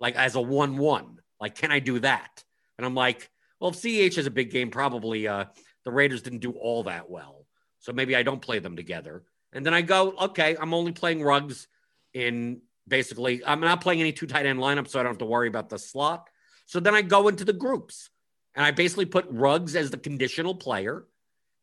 like 0.00 0.16
as 0.16 0.34
a 0.34 0.40
one 0.40 0.78
one. 0.78 1.18
Like, 1.40 1.54
can 1.54 1.70
I 1.70 1.78
do 1.78 2.00
that? 2.00 2.42
And 2.78 2.86
I'm 2.86 2.94
like, 2.94 3.30
well, 3.60 3.70
if 3.70 3.76
CH 3.76 4.18
is 4.18 4.26
a 4.26 4.30
big 4.30 4.50
game, 4.50 4.70
probably 4.70 5.28
uh, 5.28 5.44
the 5.84 5.92
Raiders 5.92 6.22
didn't 6.22 6.40
do 6.40 6.52
all 6.52 6.84
that 6.84 7.08
well. 7.08 7.46
So 7.78 7.92
maybe 7.92 8.16
I 8.16 8.22
don't 8.22 8.40
play 8.40 8.58
them 8.58 8.76
together. 8.76 9.22
And 9.52 9.64
then 9.64 9.74
I 9.74 9.82
go, 9.82 10.14
okay, 10.22 10.56
I'm 10.58 10.74
only 10.74 10.92
playing 10.92 11.22
Ruggs 11.22 11.68
in 12.14 12.62
basically, 12.88 13.44
I'm 13.46 13.60
not 13.60 13.80
playing 13.80 14.00
any 14.00 14.12
two 14.12 14.26
tight 14.26 14.46
end 14.46 14.58
lineups, 14.58 14.88
so 14.88 14.98
I 14.98 15.02
don't 15.02 15.12
have 15.12 15.18
to 15.18 15.26
worry 15.26 15.48
about 15.48 15.68
the 15.68 15.78
slot. 15.78 16.28
So 16.70 16.78
then 16.78 16.94
I 16.94 17.02
go 17.02 17.26
into 17.26 17.44
the 17.44 17.52
groups 17.52 18.10
and 18.54 18.64
I 18.64 18.70
basically 18.70 19.04
put 19.04 19.26
Ruggs 19.28 19.74
as 19.74 19.90
the 19.90 19.96
conditional 19.96 20.54
player. 20.54 21.04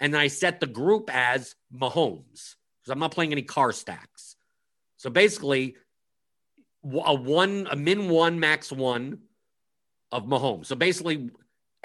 And 0.02 0.14
then 0.14 0.20
I 0.20 0.28
set 0.28 0.60
the 0.60 0.68
group 0.68 1.10
as 1.10 1.56
Mahomes 1.74 2.56
because 2.82 2.92
I'm 2.92 3.00
not 3.00 3.14
playing 3.14 3.32
any 3.32 3.42
Carr 3.42 3.72
stacks. 3.72 4.36
So 4.98 5.10
basically, 5.10 5.78
a 6.84 7.14
one, 7.14 7.70
a 7.72 7.78
min 7.78 8.10
one, 8.10 8.42
max 8.42 8.70
one 8.70 9.20
of 10.12 10.26
Mahomes. 10.26 10.66
So 10.66 10.76
basically, 10.76 11.30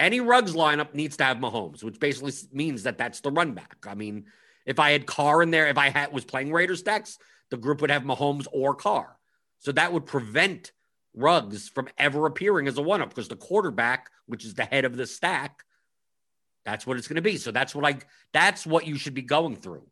any 0.01 0.19
Ruggs 0.19 0.53
lineup 0.53 0.93
needs 0.93 1.15
to 1.15 1.23
have 1.23 1.37
Mahomes, 1.37 1.81
which 1.81 2.01
basically 2.01 2.33
means 2.51 2.83
that 2.83 2.97
that's 2.97 3.21
the 3.21 3.31
run 3.31 3.53
back. 3.53 3.85
I 3.87 3.95
mean, 3.95 4.25
if 4.65 4.79
I 4.79 4.91
had 4.91 5.05
Carr 5.05 5.41
in 5.41 5.49
there, 5.49 5.67
if 5.67 5.77
I 5.77 5.87
had 5.87 6.11
was 6.11 6.25
playing 6.25 6.51
Raiders 6.51 6.79
stacks, 6.79 7.17
the 7.51 7.57
group 7.57 7.79
would 7.79 7.89
have 7.89 8.03
Mahomes 8.03 8.47
or 8.51 8.75
Carr. 8.75 9.17
So 9.59 9.71
that 9.71 9.93
would 9.93 10.05
prevent 10.05 10.73
Ruggs 11.15 11.69
from 11.69 11.89
ever 11.97 12.25
appearing 12.25 12.67
as 12.67 12.77
a 12.77 12.81
one 12.81 13.01
up 13.01 13.09
because 13.09 13.27
the 13.27 13.35
quarterback, 13.35 14.09
which 14.25 14.45
is 14.45 14.55
the 14.55 14.65
head 14.65 14.85
of 14.85 14.97
the 14.97 15.05
stack, 15.05 15.63
that's 16.65 16.87
what 16.87 16.97
it's 16.97 17.07
going 17.07 17.15
to 17.15 17.21
be. 17.21 17.37
So 17.37 17.51
that's 17.51 17.75
what 17.75 17.85
I 17.85 17.99
that's 18.31 18.65
what 18.65 18.87
you 18.87 18.97
should 18.97 19.13
be 19.13 19.21
going 19.21 19.55
through. 19.55 19.85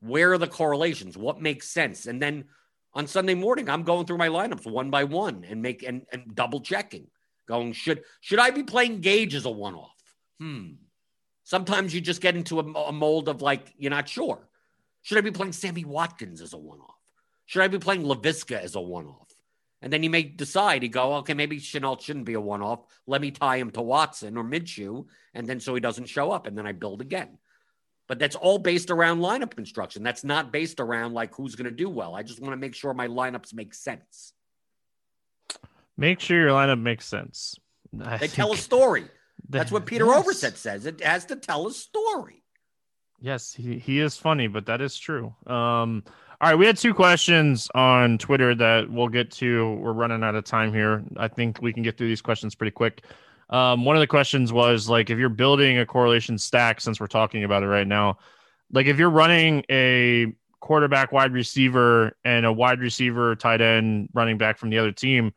Where 0.00 0.32
are 0.32 0.38
the 0.38 0.46
correlations? 0.46 1.16
What 1.16 1.40
makes 1.40 1.68
sense? 1.68 2.06
And 2.06 2.20
then 2.22 2.44
on 2.94 3.06
Sunday 3.06 3.34
morning, 3.34 3.68
I'm 3.68 3.82
going 3.82 4.06
through 4.06 4.18
my 4.18 4.28
lineups 4.28 4.70
one 4.70 4.90
by 4.90 5.04
one 5.04 5.44
and 5.48 5.62
make 5.62 5.82
and, 5.82 6.06
and 6.12 6.34
double 6.34 6.60
checking. 6.60 7.06
Going, 7.46 7.72
should 7.72 8.02
should 8.20 8.38
I 8.38 8.50
be 8.50 8.62
playing 8.62 9.00
Gage 9.00 9.34
as 9.34 9.44
a 9.44 9.50
one 9.50 9.74
off? 9.74 9.96
Hmm. 10.38 10.72
Sometimes 11.44 11.92
you 11.92 12.00
just 12.00 12.20
get 12.20 12.36
into 12.36 12.60
a, 12.60 12.62
a, 12.62 12.92
mold 12.92 13.28
of 13.28 13.42
like 13.42 13.74
you're 13.76 13.90
not 13.90 14.08
sure. 14.08 14.48
Should 15.02 15.18
I 15.18 15.22
be 15.22 15.32
playing 15.32 15.52
Sammy 15.52 15.84
Watkins 15.84 16.40
as 16.40 16.52
a 16.52 16.58
one 16.58 16.78
off? 16.78 16.94
Should 17.46 17.62
I 17.62 17.68
be 17.68 17.78
playing 17.78 18.02
Laviska 18.04 18.60
as 18.60 18.76
a 18.76 18.80
one 18.80 19.06
off? 19.06 19.29
And 19.82 19.92
then 19.92 20.02
you 20.02 20.10
may 20.10 20.22
decide, 20.22 20.82
you 20.82 20.90
go, 20.90 21.14
okay, 21.16 21.34
maybe 21.34 21.58
Shenault 21.58 22.02
shouldn't 22.02 22.26
be 22.26 22.34
a 22.34 22.40
one 22.40 22.62
off. 22.62 22.80
Let 23.06 23.20
me 23.20 23.30
tie 23.30 23.56
him 23.56 23.70
to 23.72 23.82
Watson 23.82 24.36
or 24.36 24.44
Minshew, 24.44 25.06
and 25.32 25.46
then 25.46 25.60
so 25.60 25.74
he 25.74 25.80
doesn't 25.80 26.08
show 26.08 26.30
up, 26.30 26.46
and 26.46 26.56
then 26.56 26.66
I 26.66 26.72
build 26.72 27.00
again. 27.00 27.38
But 28.06 28.18
that's 28.18 28.36
all 28.36 28.58
based 28.58 28.90
around 28.90 29.20
lineup 29.20 29.54
construction. 29.54 30.02
That's 30.02 30.24
not 30.24 30.52
based 30.52 30.80
around 30.80 31.14
like 31.14 31.34
who's 31.34 31.54
going 31.54 31.70
to 31.70 31.70
do 31.70 31.88
well. 31.88 32.14
I 32.14 32.22
just 32.22 32.40
want 32.40 32.52
to 32.52 32.56
make 32.56 32.74
sure 32.74 32.92
my 32.92 33.08
lineups 33.08 33.54
make 33.54 33.72
sense. 33.72 34.32
Make 35.96 36.20
sure 36.20 36.40
your 36.40 36.50
lineup 36.50 36.80
makes 36.80 37.06
sense. 37.06 37.54
I 38.02 38.18
they 38.18 38.28
tell 38.28 38.52
a 38.52 38.56
story. 38.56 39.04
That's 39.48 39.72
what 39.72 39.86
Peter 39.86 40.06
yes. 40.06 40.26
Overzet 40.26 40.56
says. 40.56 40.86
It 40.86 41.02
has 41.02 41.26
to 41.26 41.36
tell 41.36 41.66
a 41.66 41.72
story. 41.72 42.42
Yes, 43.20 43.52
he, 43.52 43.78
he 43.78 44.00
is 44.00 44.16
funny, 44.16 44.48
but 44.48 44.66
that 44.66 44.80
is 44.80 44.98
true. 44.98 45.34
Um, 45.46 46.04
all 46.40 46.48
right, 46.48 46.54
we 46.54 46.64
had 46.64 46.78
two 46.78 46.94
questions 46.94 47.68
on 47.74 48.16
Twitter 48.16 48.54
that 48.54 48.90
we'll 48.90 49.08
get 49.08 49.30
to. 49.32 49.74
We're 49.74 49.92
running 49.92 50.24
out 50.24 50.34
of 50.34 50.44
time 50.44 50.72
here. 50.72 51.04
I 51.18 51.28
think 51.28 51.60
we 51.60 51.70
can 51.70 51.82
get 51.82 51.98
through 51.98 52.08
these 52.08 52.22
questions 52.22 52.54
pretty 52.54 52.70
quick. 52.70 53.04
Um, 53.50 53.84
one 53.84 53.94
of 53.94 54.00
the 54.00 54.06
questions 54.06 54.50
was 54.50 54.88
like, 54.88 55.10
if 55.10 55.18
you're 55.18 55.28
building 55.28 55.78
a 55.78 55.84
correlation 55.84 56.38
stack, 56.38 56.80
since 56.80 56.98
we're 56.98 57.08
talking 57.08 57.44
about 57.44 57.62
it 57.62 57.66
right 57.66 57.86
now, 57.86 58.18
like 58.72 58.86
if 58.86 58.98
you're 58.98 59.10
running 59.10 59.64
a 59.70 60.32
quarterback, 60.60 61.12
wide 61.12 61.32
receiver, 61.32 62.16
and 62.24 62.46
a 62.46 62.52
wide 62.52 62.80
receiver, 62.80 63.36
tight 63.36 63.60
end, 63.60 64.08
running 64.14 64.38
back 64.38 64.56
from 64.56 64.70
the 64.70 64.78
other 64.78 64.92
team, 64.92 65.34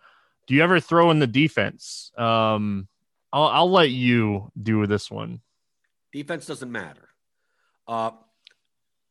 do 0.48 0.54
you 0.54 0.64
ever 0.64 0.80
throw 0.80 1.12
in 1.12 1.20
the 1.20 1.28
defense? 1.28 2.12
Um, 2.18 2.88
I'll, 3.34 3.48
I'll 3.48 3.72
let 3.72 3.90
you 3.90 4.52
do 4.62 4.86
this 4.88 5.12
one. 5.12 5.42
Defense 6.14 6.46
doesn't 6.46 6.72
matter. 6.72 7.10
Uh, 7.88 8.12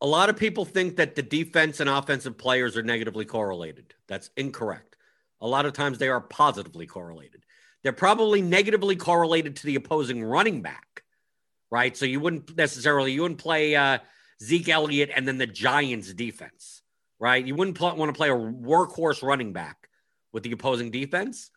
a 0.03 0.07
lot 0.07 0.29
of 0.29 0.35
people 0.35 0.65
think 0.65 0.97
that 0.97 1.15
the 1.15 1.23
defense 1.23 1.79
and 1.79 1.89
offensive 1.89 2.37
players 2.37 2.75
are 2.75 2.83
negatively 2.83 3.23
correlated. 3.23 3.93
That's 4.07 4.29
incorrect. 4.35 4.97
A 5.39 5.47
lot 5.47 5.65
of 5.65 5.71
times 5.71 5.97
they 5.97 6.09
are 6.09 6.19
positively 6.19 6.85
correlated. 6.85 7.43
They're 7.83 7.93
probably 7.93 8.41
negatively 8.41 8.97
correlated 8.97 9.55
to 9.57 9.65
the 9.65 9.75
opposing 9.75 10.21
running 10.21 10.61
back, 10.61 11.03
right? 11.71 11.95
So 11.95 12.05
you 12.05 12.19
wouldn't 12.19 12.55
necessarily 12.55 13.13
you 13.13 13.21
wouldn't 13.21 13.39
play 13.39 13.77
uh, 13.77 13.99
Zeke 14.43 14.69
Elliott 14.69 15.09
and 15.15 15.25
then 15.25 15.37
the 15.37 15.47
Giants 15.47 16.13
defense, 16.13 16.81
right? 17.17 17.45
You 17.45 17.55
wouldn't 17.55 17.77
pl- 17.77 17.95
want 17.95 18.09
to 18.13 18.17
play 18.17 18.29
a 18.29 18.35
workhorse 18.35 19.23
running 19.23 19.53
back 19.53 19.89
with 20.33 20.43
the 20.43 20.51
opposing 20.51 20.91
defense, 20.91 21.49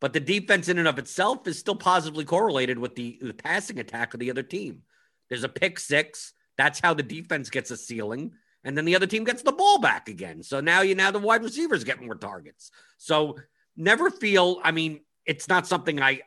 but 0.00 0.12
the 0.12 0.20
defense 0.20 0.68
in 0.68 0.78
and 0.78 0.88
of 0.88 0.98
itself 0.98 1.46
is 1.46 1.58
still 1.58 1.76
positively 1.76 2.24
correlated 2.24 2.78
with 2.78 2.96
the, 2.96 3.18
the 3.20 3.34
passing 3.34 3.78
attack 3.78 4.14
of 4.14 4.20
the 4.20 4.30
other 4.30 4.42
team. 4.42 4.82
There's 5.28 5.44
a 5.44 5.48
pick 5.48 5.78
six. 5.78 6.33
That's 6.56 6.80
how 6.80 6.94
the 6.94 7.02
defense 7.02 7.50
gets 7.50 7.70
a 7.70 7.76
ceiling 7.76 8.32
and 8.64 8.76
then 8.76 8.84
the 8.84 8.96
other 8.96 9.06
team 9.06 9.24
gets 9.24 9.42
the 9.42 9.52
ball 9.52 9.78
back 9.78 10.08
again. 10.08 10.42
So 10.42 10.60
now 10.60 10.80
you 10.80 10.94
now 10.94 11.10
the 11.10 11.18
wide 11.18 11.42
receivers 11.42 11.84
get 11.84 12.02
more 12.02 12.14
targets. 12.14 12.70
So 12.96 13.36
never 13.76 14.10
feel. 14.10 14.60
I 14.64 14.72
mean, 14.72 15.00
it's 15.26 15.48
not 15.48 15.66
something 15.66 16.00
I, 16.00 16.22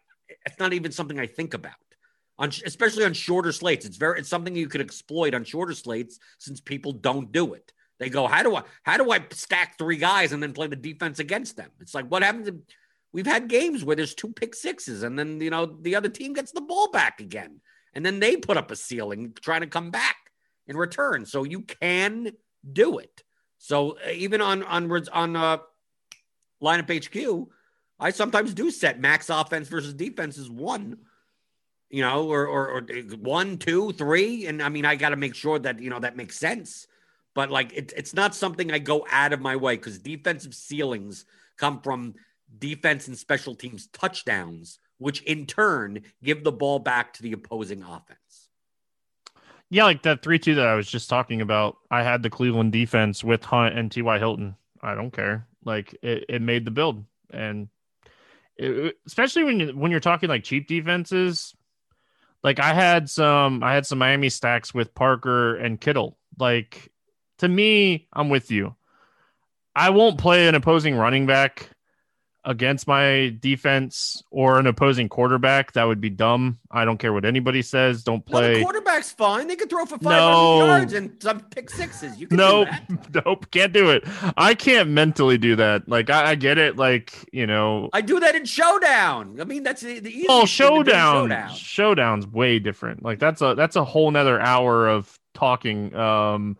it's 0.45 0.59
not 0.59 0.73
even 0.73 0.91
something 0.91 1.19
I 1.19 1.25
think 1.25 1.53
about. 1.53 1.73
On, 2.39 2.49
especially 2.65 3.03
on 3.03 3.13
shorter 3.13 3.51
slates, 3.51 3.85
it's 3.85 3.97
very 3.97 4.19
it's 4.19 4.29
something 4.29 4.55
you 4.55 4.67
could 4.67 4.81
exploit 4.81 5.33
on 5.33 5.43
shorter 5.43 5.73
slates 5.73 6.19
since 6.37 6.61
people 6.61 6.91
don't 6.91 7.31
do 7.31 7.55
it. 7.55 7.73
They 7.99 8.09
go, 8.09 8.27
how 8.27 8.43
do 8.43 8.55
I 8.55 8.63
how 8.83 8.97
do 8.97 9.11
I 9.11 9.25
stack 9.31 9.77
three 9.79 9.97
guys 9.97 10.31
and 10.31 10.41
then 10.41 10.53
play 10.53 10.67
the 10.67 10.75
defense 10.75 11.17
against 11.17 11.57
them? 11.57 11.71
It's 11.81 11.95
like 11.95 12.05
what 12.07 12.21
happens? 12.21 12.49
we've 13.13 13.25
had 13.25 13.47
games 13.47 13.83
where 13.83 13.95
there's 13.95 14.13
two 14.13 14.31
pick 14.33 14.53
sixes 14.53 15.01
and 15.01 15.17
then 15.17 15.39
you 15.39 15.49
know 15.49 15.65
the 15.65 15.95
other 15.95 16.09
team 16.09 16.33
gets 16.33 16.51
the 16.51 16.61
ball 16.61 16.91
back 16.91 17.21
again 17.21 17.59
and 17.97 18.05
then 18.05 18.19
they 18.19 18.37
put 18.37 18.57
up 18.57 18.69
a 18.69 18.75
ceiling 18.75 19.33
trying 19.41 19.61
to 19.61 19.67
come 19.67 19.89
back 19.89 20.17
in 20.67 20.77
return. 20.77 21.25
So 21.25 21.43
you 21.43 21.61
can 21.61 22.31
do 22.71 22.99
it. 22.99 23.23
So 23.57 23.97
uh, 24.05 24.11
even 24.11 24.39
on 24.39 24.61
on 24.61 24.91
on 25.11 25.35
uh, 25.35 25.57
lineup 26.61 27.03
HQ, 27.03 27.49
I 27.99 28.11
sometimes 28.11 28.53
do 28.53 28.69
set 28.69 28.99
max 28.99 29.31
offense 29.31 29.67
versus 29.67 29.95
defense 29.95 30.37
as 30.37 30.47
one, 30.47 30.99
you 31.89 32.03
know, 32.03 32.29
or, 32.29 32.45
or, 32.45 32.69
or 32.69 32.81
one, 33.19 33.57
two, 33.57 33.91
three. 33.93 34.45
And 34.45 34.61
I 34.61 34.69
mean, 34.69 34.85
I 34.85 34.95
got 34.95 35.09
to 35.09 35.15
make 35.15 35.33
sure 35.33 35.57
that, 35.57 35.81
you 35.81 35.89
know, 35.89 35.99
that 35.99 36.15
makes 36.15 36.37
sense. 36.37 36.85
But 37.33 37.49
like, 37.49 37.73
it, 37.73 37.93
it's 37.97 38.13
not 38.13 38.35
something 38.35 38.71
I 38.71 38.77
go 38.77 39.07
out 39.09 39.33
of 39.33 39.41
my 39.41 39.55
way 39.55 39.75
because 39.75 39.97
defensive 39.97 40.53
ceilings 40.53 41.25
come 41.57 41.81
from 41.81 42.13
defense 42.59 43.07
and 43.07 43.17
special 43.17 43.55
teams 43.55 43.87
touchdowns, 43.87 44.77
which 44.97 45.21
in 45.23 45.45
turn 45.45 46.01
give 46.23 46.43
the 46.43 46.51
ball 46.51 46.79
back 46.79 47.13
to 47.13 47.23
the 47.23 47.33
opposing 47.33 47.83
offense. 47.83 48.49
Yeah, 49.69 49.83
like 49.83 50.03
that 50.03 50.23
3 50.23 50.39
2 50.39 50.55
that 50.55 50.67
I 50.67 50.75
was 50.75 50.89
just 50.89 51.09
talking 51.09 51.41
about. 51.41 51.77
I 51.91 52.03
had 52.03 52.23
the 52.23 52.29
Cleveland 52.29 52.71
defense 52.71 53.23
with 53.23 53.43
Hunt 53.43 53.77
and 53.77 53.91
T.Y. 53.91 54.17
Hilton. 54.17 54.55
I 54.81 54.95
don't 54.95 55.11
care. 55.11 55.47
Like 55.65 55.95
it, 56.01 56.25
it 56.29 56.41
made 56.41 56.63
the 56.63 56.71
build. 56.71 57.03
And 57.31 57.67
it, 58.55 58.95
especially 59.05 59.43
when 59.43 59.59
you 59.59 59.67
when 59.69 59.91
you're 59.91 59.99
talking 59.99 60.29
like 60.29 60.43
cheap 60.43 60.67
defenses. 60.67 61.53
Like 62.43 62.59
I 62.59 62.73
had 62.73 63.09
some 63.09 63.61
I 63.63 63.73
had 63.73 63.85
some 63.85 63.97
Miami 63.97 64.29
stacks 64.29 64.73
with 64.73 64.95
Parker 64.95 65.55
and 65.55 65.81
Kittle. 65.81 66.17
Like 66.39 66.91
to 67.39 67.47
me, 67.47 68.07
I'm 68.13 68.29
with 68.29 68.51
you. 68.51 68.75
I 69.75 69.89
won't 69.89 70.17
play 70.17 70.47
an 70.47 70.55
opposing 70.55 70.95
running 70.95 71.27
back 71.27 71.69
against 72.47 72.87
my 72.87 73.35
defense 73.41 74.23
or 74.31 74.57
an 74.57 74.65
opposing 74.67 75.09
quarterback, 75.09 75.73
that 75.73 75.83
would 75.83 75.99
be 75.99 76.09
dumb. 76.09 76.57
I 76.71 76.85
don't 76.85 76.97
care 76.97 77.11
what 77.11 77.25
anybody 77.25 77.61
says. 77.61 78.03
Don't 78.03 78.25
play. 78.25 78.53
No, 78.53 78.57
the 78.59 78.63
quarterback's 78.63 79.11
fine. 79.11 79.47
They 79.47 79.57
could 79.57 79.69
throw 79.69 79.85
for 79.85 79.97
500 79.99 80.09
No. 80.09 80.65
yards 80.65 80.93
and 80.93 81.21
some 81.21 81.41
pick 81.41 81.69
sixes. 81.69 82.17
You 82.17 82.27
can 82.27 82.37
Nope, 82.37 82.69
nope, 83.25 83.51
can't 83.51 83.73
do 83.73 83.89
it. 83.89 84.05
I 84.37 84.55
can't 84.55 84.89
mentally 84.89 85.37
do 85.37 85.57
that. 85.57 85.87
Like 85.89 86.09
I, 86.09 86.31
I 86.31 86.35
get 86.35 86.57
it. 86.57 86.77
Like 86.77 87.27
you 87.33 87.45
know, 87.45 87.89
I 87.91 87.99
do 88.01 88.19
that 88.21 88.33
in 88.33 88.45
showdown. 88.45 89.39
I 89.41 89.43
mean, 89.43 89.63
that's 89.63 89.81
the, 89.81 89.99
the 89.99 90.09
easiest 90.09 90.29
oh 90.29 90.45
thing 90.45 90.47
to 90.47 90.47
do 90.47 90.47
in 90.47 90.47
showdown, 90.47 91.23
showdown. 91.29 91.55
showdown's 91.55 92.27
way 92.27 92.59
different. 92.59 93.03
Like 93.03 93.19
that's 93.19 93.41
a 93.41 93.55
that's 93.55 93.75
a 93.75 93.83
whole 93.83 94.09
nother 94.09 94.39
hour 94.39 94.87
of 94.87 95.19
talking. 95.33 95.93
Um, 95.93 96.57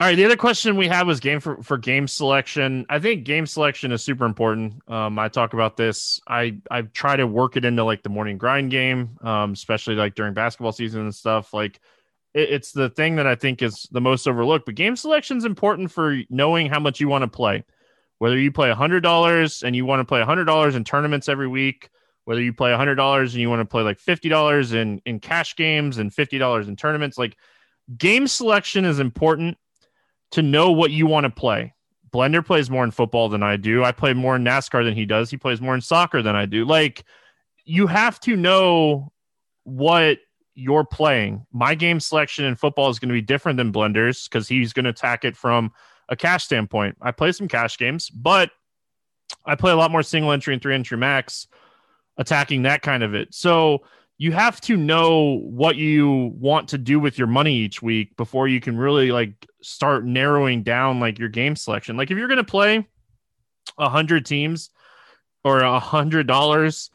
all 0.00 0.08
right, 0.08 0.16
the 0.16 0.24
other 0.24 0.36
question 0.36 0.76
we 0.76 0.88
had 0.88 1.06
was 1.06 1.20
game 1.20 1.38
for 1.38 1.62
for 1.62 1.78
game 1.78 2.08
selection. 2.08 2.84
I 2.88 2.98
think 2.98 3.24
game 3.24 3.46
selection 3.46 3.92
is 3.92 4.02
super 4.02 4.24
important. 4.24 4.82
Um, 4.90 5.16
I 5.20 5.28
talk 5.28 5.52
about 5.52 5.76
this. 5.76 6.20
I 6.26 6.56
I 6.68 6.82
try 6.82 7.14
to 7.14 7.28
work 7.28 7.56
it 7.56 7.64
into 7.64 7.84
like 7.84 8.02
the 8.02 8.08
morning 8.08 8.36
grind 8.36 8.72
game, 8.72 9.16
um, 9.22 9.52
especially 9.52 9.94
like 9.94 10.16
during 10.16 10.34
basketball 10.34 10.72
season 10.72 11.02
and 11.02 11.14
stuff. 11.14 11.54
Like 11.54 11.78
it, 12.34 12.50
it's 12.50 12.72
the 12.72 12.90
thing 12.90 13.16
that 13.16 13.28
I 13.28 13.36
think 13.36 13.62
is 13.62 13.88
the 13.92 14.00
most 14.00 14.26
overlooked. 14.26 14.66
But 14.66 14.74
game 14.74 14.96
selection 14.96 15.36
is 15.36 15.44
important 15.44 15.92
for 15.92 16.20
knowing 16.28 16.68
how 16.68 16.80
much 16.80 16.98
you 16.98 17.06
want 17.06 17.22
to 17.22 17.28
play. 17.28 17.62
Whether 18.18 18.38
you 18.38 18.50
play 18.50 18.72
hundred 18.72 19.02
dollars 19.02 19.62
and 19.62 19.76
you 19.76 19.86
want 19.86 20.00
to 20.00 20.04
play 20.04 20.22
hundred 20.22 20.46
dollars 20.46 20.74
in 20.74 20.82
tournaments 20.82 21.28
every 21.28 21.48
week, 21.48 21.88
whether 22.24 22.42
you 22.42 22.52
play 22.52 22.74
hundred 22.74 22.96
dollars 22.96 23.32
and 23.34 23.40
you 23.40 23.48
want 23.48 23.60
to 23.60 23.64
play 23.64 23.84
like 23.84 24.00
fifty 24.00 24.28
dollars 24.28 24.72
in 24.72 25.00
in 25.06 25.20
cash 25.20 25.54
games 25.54 25.98
and 25.98 26.12
fifty 26.12 26.36
dollars 26.36 26.66
in 26.66 26.74
tournaments, 26.74 27.16
like 27.16 27.36
game 27.96 28.26
selection 28.26 28.84
is 28.84 28.98
important 28.98 29.56
to 30.34 30.42
know 30.42 30.70
what 30.70 30.90
you 30.90 31.06
want 31.06 31.24
to 31.24 31.30
play. 31.30 31.74
Blender 32.12 32.44
plays 32.44 32.70
more 32.70 32.84
in 32.84 32.90
football 32.92 33.28
than 33.28 33.42
I 33.42 33.56
do. 33.56 33.82
I 33.82 33.90
play 33.90 34.12
more 34.14 34.36
in 34.36 34.44
NASCAR 34.44 34.84
than 34.84 34.94
he 34.94 35.04
does. 35.04 35.30
He 35.30 35.36
plays 35.36 35.60
more 35.60 35.74
in 35.74 35.80
soccer 35.80 36.22
than 36.22 36.36
I 36.36 36.46
do. 36.46 36.64
Like 36.64 37.04
you 37.64 37.86
have 37.86 38.20
to 38.20 38.36
know 38.36 39.12
what 39.64 40.18
you're 40.54 40.84
playing. 40.84 41.44
My 41.52 41.74
game 41.74 41.98
selection 41.98 42.44
in 42.44 42.54
football 42.54 42.88
is 42.90 42.98
going 42.98 43.08
to 43.08 43.14
be 43.14 43.22
different 43.22 43.56
than 43.56 43.72
Blender's 43.72 44.28
because 44.28 44.46
he's 44.46 44.72
going 44.72 44.84
to 44.84 44.90
attack 44.90 45.24
it 45.24 45.36
from 45.36 45.72
a 46.08 46.14
cash 46.14 46.44
standpoint. 46.44 46.96
I 47.00 47.10
play 47.10 47.32
some 47.32 47.48
cash 47.48 47.78
games, 47.78 48.10
but 48.10 48.50
I 49.44 49.56
play 49.56 49.72
a 49.72 49.76
lot 49.76 49.90
more 49.90 50.02
single 50.02 50.30
entry 50.30 50.52
and 50.52 50.62
three 50.62 50.74
entry 50.74 50.96
max 50.96 51.48
attacking 52.16 52.62
that 52.62 52.82
kind 52.82 53.02
of 53.02 53.14
it. 53.14 53.34
So 53.34 53.82
you 54.18 54.30
have 54.32 54.60
to 54.62 54.76
know 54.76 55.40
what 55.40 55.76
you 55.76 56.32
want 56.38 56.68
to 56.68 56.78
do 56.78 57.00
with 57.00 57.18
your 57.18 57.26
money 57.26 57.54
each 57.56 57.82
week 57.82 58.16
before 58.16 58.46
you 58.46 58.60
can 58.60 58.76
really 58.76 59.10
like 59.10 59.46
start 59.64 60.04
narrowing 60.04 60.62
down 60.62 61.00
like 61.00 61.18
your 61.18 61.28
game 61.28 61.56
selection. 61.56 61.96
Like 61.96 62.10
if 62.10 62.18
you're 62.18 62.28
to 62.28 62.44
play 62.44 62.86
a 63.78 63.88
hundred 63.88 64.26
teams 64.26 64.70
or 65.42 65.60
a 65.60 65.78
hundred 65.78 66.26
dollars 66.26 66.90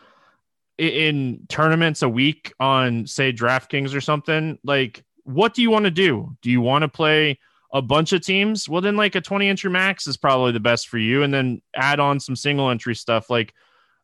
in 0.77 1.45
tournaments 1.49 2.01
a 2.01 2.09
week 2.09 2.53
on 2.59 3.05
say 3.05 3.33
DraftKings 3.33 3.93
or 3.93 4.01
something, 4.01 4.57
like 4.63 5.03
what 5.23 5.53
do 5.53 5.61
you 5.61 5.69
want 5.69 5.85
to 5.85 5.91
do? 5.91 6.35
Do 6.41 6.49
you 6.49 6.61
want 6.61 6.83
to 6.83 6.87
play 6.87 7.39
a 7.71 7.81
bunch 7.81 8.13
of 8.13 8.21
teams? 8.21 8.67
Well, 8.67 8.81
then 8.81 8.95
like 8.95 9.15
a 9.15 9.21
20 9.21 9.47
entry 9.47 9.69
max 9.69 10.07
is 10.07 10.17
probably 10.17 10.51
the 10.51 10.59
best 10.59 10.87
for 10.87 10.97
you. 10.97 11.23
And 11.23 11.33
then 11.33 11.61
add 11.75 11.99
on 11.99 12.19
some 12.19 12.35
single 12.35 12.69
entry 12.69 12.95
stuff. 12.95 13.29
Like 13.29 13.53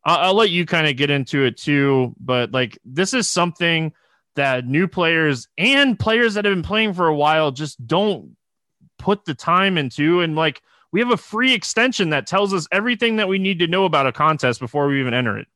I'll, 0.03 0.17
I'll 0.17 0.33
let 0.35 0.51
you 0.51 0.65
kind 0.65 0.87
of 0.87 0.97
get 0.97 1.09
into 1.09 1.43
it 1.43 1.57
too. 1.57 2.13
But 2.19 2.51
like 2.51 2.77
this 2.85 3.13
is 3.13 3.27
something 3.27 3.93
that 4.35 4.67
new 4.67 4.87
players 4.87 5.47
and 5.57 5.97
players 5.97 6.33
that 6.35 6.45
have 6.45 6.53
been 6.53 6.63
playing 6.63 6.93
for 6.93 7.07
a 7.07 7.15
while 7.15 7.51
just 7.51 7.85
don't 7.87 8.35
put 8.97 9.25
the 9.25 9.33
time 9.33 9.77
into. 9.77 10.21
And 10.21 10.35
like 10.35 10.61
we 10.91 10.99
have 10.99 11.11
a 11.11 11.17
free 11.17 11.53
extension 11.53 12.09
that 12.11 12.27
tells 12.27 12.53
us 12.53 12.67
everything 12.71 13.17
that 13.17 13.27
we 13.27 13.39
need 13.39 13.59
to 13.59 13.67
know 13.67 13.85
about 13.85 14.07
a 14.07 14.11
contest 14.11 14.59
before 14.59 14.87
we 14.87 14.99
even 14.99 15.13
enter 15.13 15.37
it. 15.37 15.47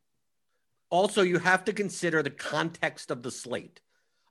Also, 0.89 1.21
you 1.21 1.37
have 1.37 1.63
to 1.65 1.73
consider 1.73 2.23
the 2.23 2.29
context 2.31 3.11
of 3.11 3.21
the 3.21 3.31
slate. 3.31 3.79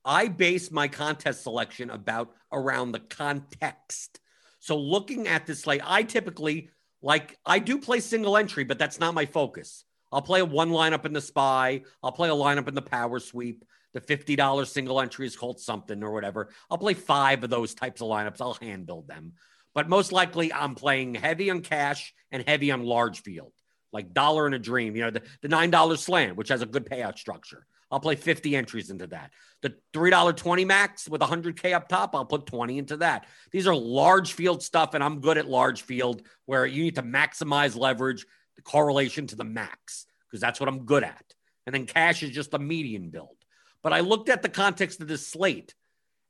I 0.05 0.29
base 0.29 0.71
my 0.71 0.89
contest 0.89 1.43
selection 1.43 1.91
about 1.91 2.35
around 2.53 2.93
the 2.93 3.01
context. 3.01 4.21
So 4.59 4.77
looking 4.77 5.29
at 5.29 5.47
this 5.47 5.61
slate, 5.61 5.83
I 5.85 6.03
typically 6.03 6.71
like 7.03 7.39
I 7.47 7.59
do 7.59 7.79
play 7.79 8.01
single 8.01 8.37
entry, 8.37 8.65
but 8.65 8.79
that's 8.79 8.99
not 8.99 9.15
my 9.15 9.27
focus. 9.27 9.85
I'll 10.11 10.23
play 10.23 10.41
a 10.41 10.45
one 10.45 10.71
lineup 10.71 11.05
in 11.05 11.13
the 11.13 11.21
spy. 11.21 11.83
I'll 12.03 12.13
play 12.13 12.29
a 12.29 12.33
lineup 12.33 12.69
in 12.69 12.75
the 12.75 12.83
power 12.83 13.21
sweep. 13.21 13.65
The 13.99 14.17
$50 14.17 14.67
single 14.67 15.01
entry 15.01 15.27
is 15.27 15.37
called 15.37 15.59
something 15.59 16.03
or 16.05 16.13
whatever. 16.13 16.51
I'll 16.71 16.79
play 16.79 16.95
five 16.95 17.43
of 17.43 17.51
those 17.51 17.75
types 17.75 18.01
of 18.01 18.09
lineups. 18.09 18.41
I'll 18.41 18.55
hand 18.55 18.87
build 18.87 19.09
them. 19.09 19.33
But 19.75 19.89
most 19.89 20.13
likely 20.13 20.53
I'm 20.53 20.75
playing 20.75 21.15
heavy 21.15 21.51
on 21.51 21.63
cash 21.63 22.15
and 22.31 22.45
heavy 22.47 22.71
on 22.71 22.85
large 22.85 23.23
field, 23.23 23.53
like 23.93 24.15
dollar 24.15 24.47
and 24.47 24.55
a 24.55 24.59
dream, 24.59 24.95
you 24.95 25.03
know, 25.03 25.11
the, 25.11 25.23
the 25.43 25.49
$9 25.49 25.99
slam, 25.99 26.37
which 26.37 26.49
has 26.49 26.63
a 26.63 26.67
good 26.67 26.89
payout 26.89 27.19
structure. 27.19 27.67
I'll 27.91 28.01
play 28.01 28.17
50 28.17 28.55
entries 28.55 28.91
into 28.91 29.07
that. 29.09 29.33
The 29.63 29.75
$3.20 29.95 30.67
max 30.67 31.09
with 31.09 31.21
100K 31.21 31.73
up 31.73 31.89
top, 31.89 32.15
I'll 32.15 32.25
put 32.25 32.47
20 32.47 32.79
into 32.79 32.99
that. 32.99 33.27
These 33.51 33.67
are 33.67 33.75
large 33.75 34.35
field 34.35 34.63
stuff, 34.63 34.95
and 34.95 35.03
I'm 35.03 35.21
good 35.21 35.39
at 35.39 35.49
large 35.49 35.83
field 35.83 36.23
where 36.45 36.67
you 36.67 36.85
need 36.85 36.97
to 36.97 37.03
maximize 37.03 37.77
leverage, 37.77 38.27
the 38.57 38.63
correlation 38.63 39.27
to 39.29 39.37
the 39.37 39.45
max, 39.45 40.07
because 40.29 40.41
that's 40.41 40.61
what 40.61 40.69
I'm 40.69 40.85
good 40.85 41.03
at. 41.03 41.25
And 41.67 41.75
then 41.75 41.87
cash 41.87 42.23
is 42.23 42.31
just 42.31 42.55
a 42.55 42.59
median 42.59 43.11
build. 43.11 43.38
But 43.83 43.93
I 43.93 44.01
looked 44.01 44.29
at 44.29 44.43
the 44.43 44.49
context 44.49 45.01
of 45.01 45.09
this 45.09 45.27
slate, 45.27 45.75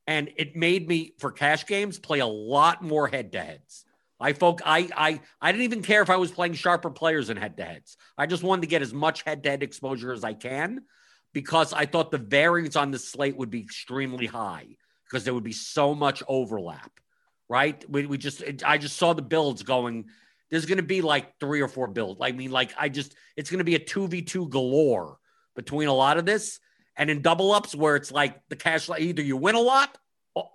and 0.07 0.30
it 0.36 0.57
made 0.57 0.86
me, 0.86 1.14
for 1.18 1.32
cash 1.32 1.66
games, 1.66 1.99
play 1.99 2.18
a 2.18 2.26
lot 2.26 2.82
more 2.82 3.09
head 3.09 3.32
to 3.32 3.40
heads. 3.40 3.84
I 4.20 4.32
folk 4.32 4.61
I 4.64 4.88
I 4.96 5.20
I 5.40 5.53
didn't 5.53 5.64
even 5.64 5.82
care 5.82 6.03
if 6.03 6.11
I 6.11 6.16
was 6.16 6.32
playing 6.32 6.55
sharper 6.55 6.90
players 6.90 7.30
in 7.30 7.36
head 7.36 7.57
to 7.59 7.64
heads. 7.64 7.96
I 8.16 8.26
just 8.26 8.42
wanted 8.42 8.62
to 8.62 8.66
get 8.66 8.82
as 8.82 8.92
much 8.92 9.22
head 9.22 9.44
to 9.44 9.51
head 9.51 9.62
exposure 9.62 10.12
as 10.12 10.24
I 10.24 10.34
can 10.34 10.82
because 11.32 11.72
I 11.72 11.86
thought 11.86 12.11
the 12.11 12.18
variance 12.18 12.76
on 12.76 12.90
the 12.90 12.99
slate 12.99 13.36
would 13.36 13.51
be 13.51 13.61
extremely 13.61 14.26
high 14.26 14.66
because 15.05 15.24
there 15.24 15.34
would 15.34 15.44
be 15.44 15.53
so 15.53 15.94
much 15.94 16.22
overlap, 16.28 16.90
right? 17.49 17.88
We, 17.88 18.07
we 18.07 18.18
just, 18.18 18.42
it, 18.42 18.62
I 18.66 18.78
just 18.78 18.96
saw 18.96 19.12
the 19.12 19.22
builds 19.22 19.62
going. 19.62 20.07
There's 20.51 20.66
going 20.66 20.78
to 20.78 20.82
be 20.82 21.03
like 21.03 21.38
three 21.38 21.61
or 21.61 21.68
four 21.68 21.88
builds. 21.88 22.20
I 22.22 22.32
mean, 22.32 22.51
like, 22.51 22.72
I 22.78 22.88
just, 22.88 23.14
it's 23.36 23.51
going 23.51 23.59
to 23.59 23.64
be 23.64 23.74
a 23.74 23.80
2v2 23.80 24.49
galore 24.49 25.18
between 25.55 25.88
a 25.88 25.94
lot 25.94 26.18
of 26.18 26.26
this. 26.26 26.61
And 26.99 27.09
in 27.09 27.22
double 27.22 27.53
ups, 27.53 27.74
where 27.74 27.96
it's 27.96 28.12
like 28.12 28.46
the 28.49 28.57
cash, 28.57 28.90
either 28.90 29.22
you 29.22 29.36
win 29.36 29.55
a 29.55 29.61
lot, 29.61 29.96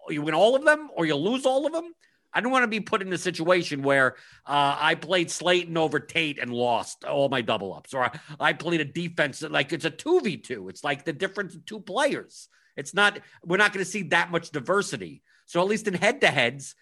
you 0.10 0.22
win 0.22 0.36
all 0.36 0.56
of 0.56 0.64
them, 0.64 0.90
or 0.94 1.06
you 1.06 1.16
lose 1.16 1.46
all 1.46 1.66
of 1.66 1.72
them. 1.74 1.94
I 2.34 2.42
don't 2.42 2.52
want 2.52 2.64
to 2.64 2.68
be 2.68 2.80
put 2.80 3.02
in 3.02 3.14
a 3.14 3.18
situation 3.18 3.82
where 3.82 4.16
uh, 4.46 4.76
I 4.80 4.96
played 4.96 5.32
Slayton 5.32 5.78
over 5.78 6.00
Tate 6.00 6.40
and 6.40 6.52
lost 6.52 7.06
all 7.06 7.30
my 7.30 7.42
double 7.42 7.74
ups, 7.74 7.94
or 7.94 8.04
I, 8.04 8.20
I 8.40 8.54
played 8.54 8.82
a 8.82 8.86
defense 8.86 9.40
that 9.40 9.52
like 9.52 9.72
it's 9.72 9.86
a 9.86 9.90
two 9.90 10.20
v 10.20 10.38
two. 10.38 10.68
It's 10.68 10.84
like 10.84 11.06
the 11.06 11.14
difference 11.14 11.56
of 11.56 11.66
two 11.66 11.80
players. 11.80 12.50
It's 12.76 12.94
not. 12.94 13.20
We're 13.46 13.58
not 13.58 13.72
going 13.72 13.86
to 13.86 13.90
see 13.90 14.04
that 14.04 14.32
much 14.32 14.50
diversity. 14.50 15.22
So 15.46 15.62
at 15.62 15.68
least 15.68 15.88
in 15.88 15.94
head 15.94 16.22
to 16.22 16.28
heads, 16.28 16.76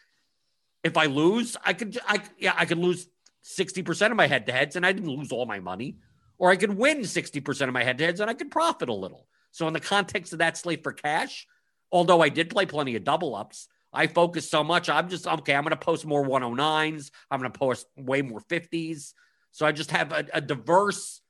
if 0.83 0.97
I 0.97 1.05
lose, 1.05 1.57
I 1.63 1.73
could. 1.73 1.99
I 2.07 2.21
yeah, 2.39 2.53
I 2.57 2.65
could 2.65 2.79
lose 2.79 3.07
sixty 3.41 3.83
percent 3.83 4.11
of 4.11 4.17
my 4.17 4.27
head 4.27 4.45
to 4.47 4.53
heads, 4.53 4.75
and 4.75 4.85
I 4.85 4.93
didn't 4.93 5.09
lose 5.09 5.31
all 5.31 5.45
my 5.45 5.59
money, 5.59 5.97
or 6.37 6.49
I 6.49 6.55
could 6.55 6.75
win 6.75 7.03
sixty 7.03 7.41
percent 7.41 7.67
of 7.67 7.73
my 7.73 7.83
head 7.83 7.97
to 7.97 8.05
heads, 8.05 8.21
and 8.21 8.29
I 8.29 8.33
could 8.33 8.51
profit 8.51 8.89
a 8.89 8.93
little. 8.93 9.27
So 9.51 9.67
in 9.67 9.73
the 9.73 9.79
context 9.79 10.33
of 10.33 10.39
that 10.39 10.57
slate 10.57 10.83
for 10.83 10.93
cash, 10.93 11.47
although 11.91 12.21
I 12.21 12.29
did 12.29 12.49
play 12.49 12.65
plenty 12.65 12.95
of 12.95 13.03
double 13.03 13.35
ups. 13.35 13.67
I 13.93 14.07
focus 14.07 14.49
so 14.49 14.63
much. 14.63 14.89
I'm 14.89 15.09
just 15.09 15.27
okay. 15.27 15.53
I'm 15.53 15.63
going 15.63 15.71
to 15.71 15.75
post 15.75 16.05
more 16.05 16.25
109s. 16.25 17.11
I'm 17.29 17.39
going 17.39 17.51
to 17.51 17.59
post 17.59 17.87
way 17.97 18.21
more 18.21 18.39
50s. 18.39 19.13
So 19.51 19.65
I 19.65 19.73
just 19.73 19.91
have 19.91 20.13
a, 20.13 20.25
a 20.33 20.41
diverse 20.41 21.21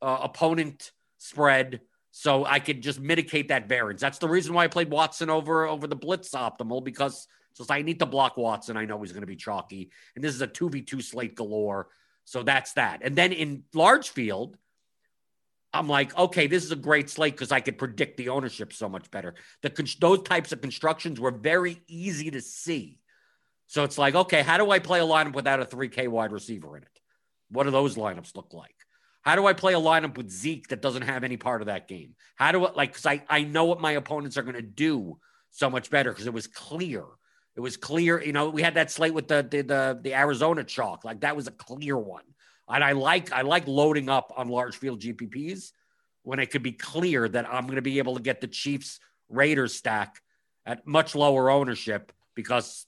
uh, 0.00 0.18
opponent 0.22 0.92
spread, 1.18 1.82
so 2.10 2.46
I 2.46 2.58
could 2.58 2.82
just 2.82 3.00
mitigate 3.00 3.48
that 3.48 3.68
variance. 3.68 4.00
That's 4.00 4.18
the 4.18 4.28
reason 4.28 4.54
why 4.54 4.64
I 4.64 4.68
played 4.68 4.90
Watson 4.90 5.28
over 5.28 5.66
over 5.66 5.86
the 5.86 5.96
Blitz 5.96 6.30
optimal 6.30 6.82
because 6.82 7.26
just 7.56 7.70
I 7.70 7.82
need 7.82 7.98
to 7.98 8.06
block 8.06 8.38
Watson. 8.38 8.78
I 8.78 8.86
know 8.86 9.00
he's 9.02 9.12
going 9.12 9.22
to 9.22 9.26
be 9.26 9.36
chalky, 9.36 9.90
and 10.14 10.24
this 10.24 10.34
is 10.34 10.40
a 10.40 10.46
two 10.46 10.70
v 10.70 10.80
two 10.80 11.02
slate 11.02 11.34
galore. 11.34 11.88
So 12.24 12.42
that's 12.42 12.74
that. 12.74 13.00
And 13.02 13.16
then 13.16 13.32
in 13.32 13.64
large 13.74 14.10
field, 14.10 14.56
I'm 15.72 15.88
like, 15.88 16.16
okay, 16.18 16.46
this 16.46 16.64
is 16.64 16.72
a 16.72 16.76
great 16.76 17.08
slate 17.08 17.34
because 17.34 17.52
I 17.52 17.60
could 17.60 17.78
predict 17.78 18.16
the 18.16 18.30
ownership 18.30 18.72
so 18.72 18.88
much 18.88 19.10
better. 19.10 19.34
The 19.62 19.96
those 20.00 20.22
types 20.22 20.52
of 20.52 20.60
constructions 20.60 21.20
were 21.20 21.30
very 21.30 21.80
easy 21.86 22.30
to 22.32 22.40
see. 22.40 22.98
So 23.68 23.84
it's 23.84 23.98
like, 23.98 24.16
okay, 24.16 24.42
how 24.42 24.58
do 24.58 24.70
I 24.72 24.80
play 24.80 24.98
a 24.98 25.04
lineup 25.04 25.34
without 25.34 25.60
a 25.60 25.64
3K 25.64 26.08
wide 26.08 26.32
receiver 26.32 26.76
in 26.76 26.82
it? 26.82 27.00
What 27.50 27.64
do 27.64 27.70
those 27.70 27.96
lineups 27.96 28.34
look 28.34 28.52
like? 28.52 28.74
How 29.22 29.36
do 29.36 29.46
I 29.46 29.52
play 29.52 29.74
a 29.74 29.78
lineup 29.78 30.16
with 30.16 30.30
Zeke 30.30 30.68
that 30.68 30.82
doesn't 30.82 31.02
have 31.02 31.22
any 31.22 31.36
part 31.36 31.62
of 31.62 31.66
that 31.66 31.86
game? 31.86 32.14
How 32.36 32.52
do 32.52 32.64
I 32.64 32.72
like 32.72 32.90
because 32.90 33.06
I, 33.06 33.22
I 33.28 33.44
know 33.44 33.66
what 33.66 33.80
my 33.80 33.92
opponents 33.92 34.36
are 34.36 34.42
going 34.42 34.56
to 34.56 34.62
do 34.62 35.18
so 35.50 35.68
much 35.68 35.90
better 35.90 36.10
because 36.10 36.26
it 36.26 36.32
was 36.32 36.46
clear. 36.46 37.04
It 37.54 37.60
was 37.60 37.76
clear, 37.76 38.22
you 38.22 38.32
know, 38.32 38.48
we 38.48 38.62
had 38.62 38.74
that 38.74 38.90
slate 38.90 39.12
with 39.12 39.28
the, 39.28 39.46
the 39.48 39.62
the 39.62 40.00
the 40.02 40.14
Arizona 40.14 40.64
chalk. 40.64 41.04
Like 41.04 41.20
that 41.20 41.36
was 41.36 41.46
a 41.46 41.52
clear 41.52 41.98
one. 41.98 42.24
And 42.70 42.84
I 42.84 42.92
like 42.92 43.32
I 43.32 43.42
like 43.42 43.66
loading 43.66 44.08
up 44.08 44.32
on 44.36 44.48
large 44.48 44.76
field 44.76 45.00
GPPs 45.00 45.72
when 46.22 46.38
it 46.38 46.50
could 46.50 46.62
be 46.62 46.72
clear 46.72 47.28
that 47.28 47.46
I'm 47.52 47.64
going 47.64 47.76
to 47.76 47.82
be 47.82 47.98
able 47.98 48.16
to 48.16 48.22
get 48.22 48.40
the 48.40 48.46
Chiefs 48.46 49.00
Raiders 49.28 49.74
stack 49.74 50.20
at 50.66 50.86
much 50.86 51.14
lower 51.14 51.50
ownership 51.50 52.12
because 52.34 52.86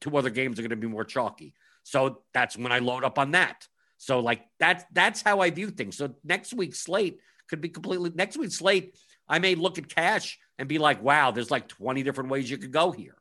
two 0.00 0.16
other 0.16 0.30
games 0.30 0.58
are 0.58 0.62
going 0.62 0.70
to 0.70 0.76
be 0.76 0.86
more 0.86 1.04
chalky. 1.04 1.54
So 1.82 2.22
that's 2.32 2.56
when 2.56 2.72
I 2.72 2.78
load 2.78 3.04
up 3.04 3.18
on 3.18 3.32
that. 3.32 3.66
So 3.98 4.20
like 4.20 4.42
that's 4.58 4.84
that's 4.92 5.22
how 5.22 5.40
I 5.40 5.50
view 5.50 5.70
things. 5.70 5.96
So 5.96 6.14
next 6.24 6.54
week's 6.54 6.78
slate 6.78 7.20
could 7.48 7.60
be 7.60 7.68
completely 7.68 8.10
next 8.14 8.38
week's 8.38 8.56
slate. 8.56 8.96
I 9.28 9.38
may 9.38 9.54
look 9.54 9.78
at 9.78 9.94
cash 9.94 10.38
and 10.58 10.68
be 10.68 10.78
like, 10.78 11.02
wow, 11.02 11.30
there's 11.30 11.50
like 11.50 11.68
20 11.68 12.02
different 12.02 12.30
ways 12.30 12.50
you 12.50 12.58
could 12.58 12.72
go 12.72 12.90
here. 12.90 13.16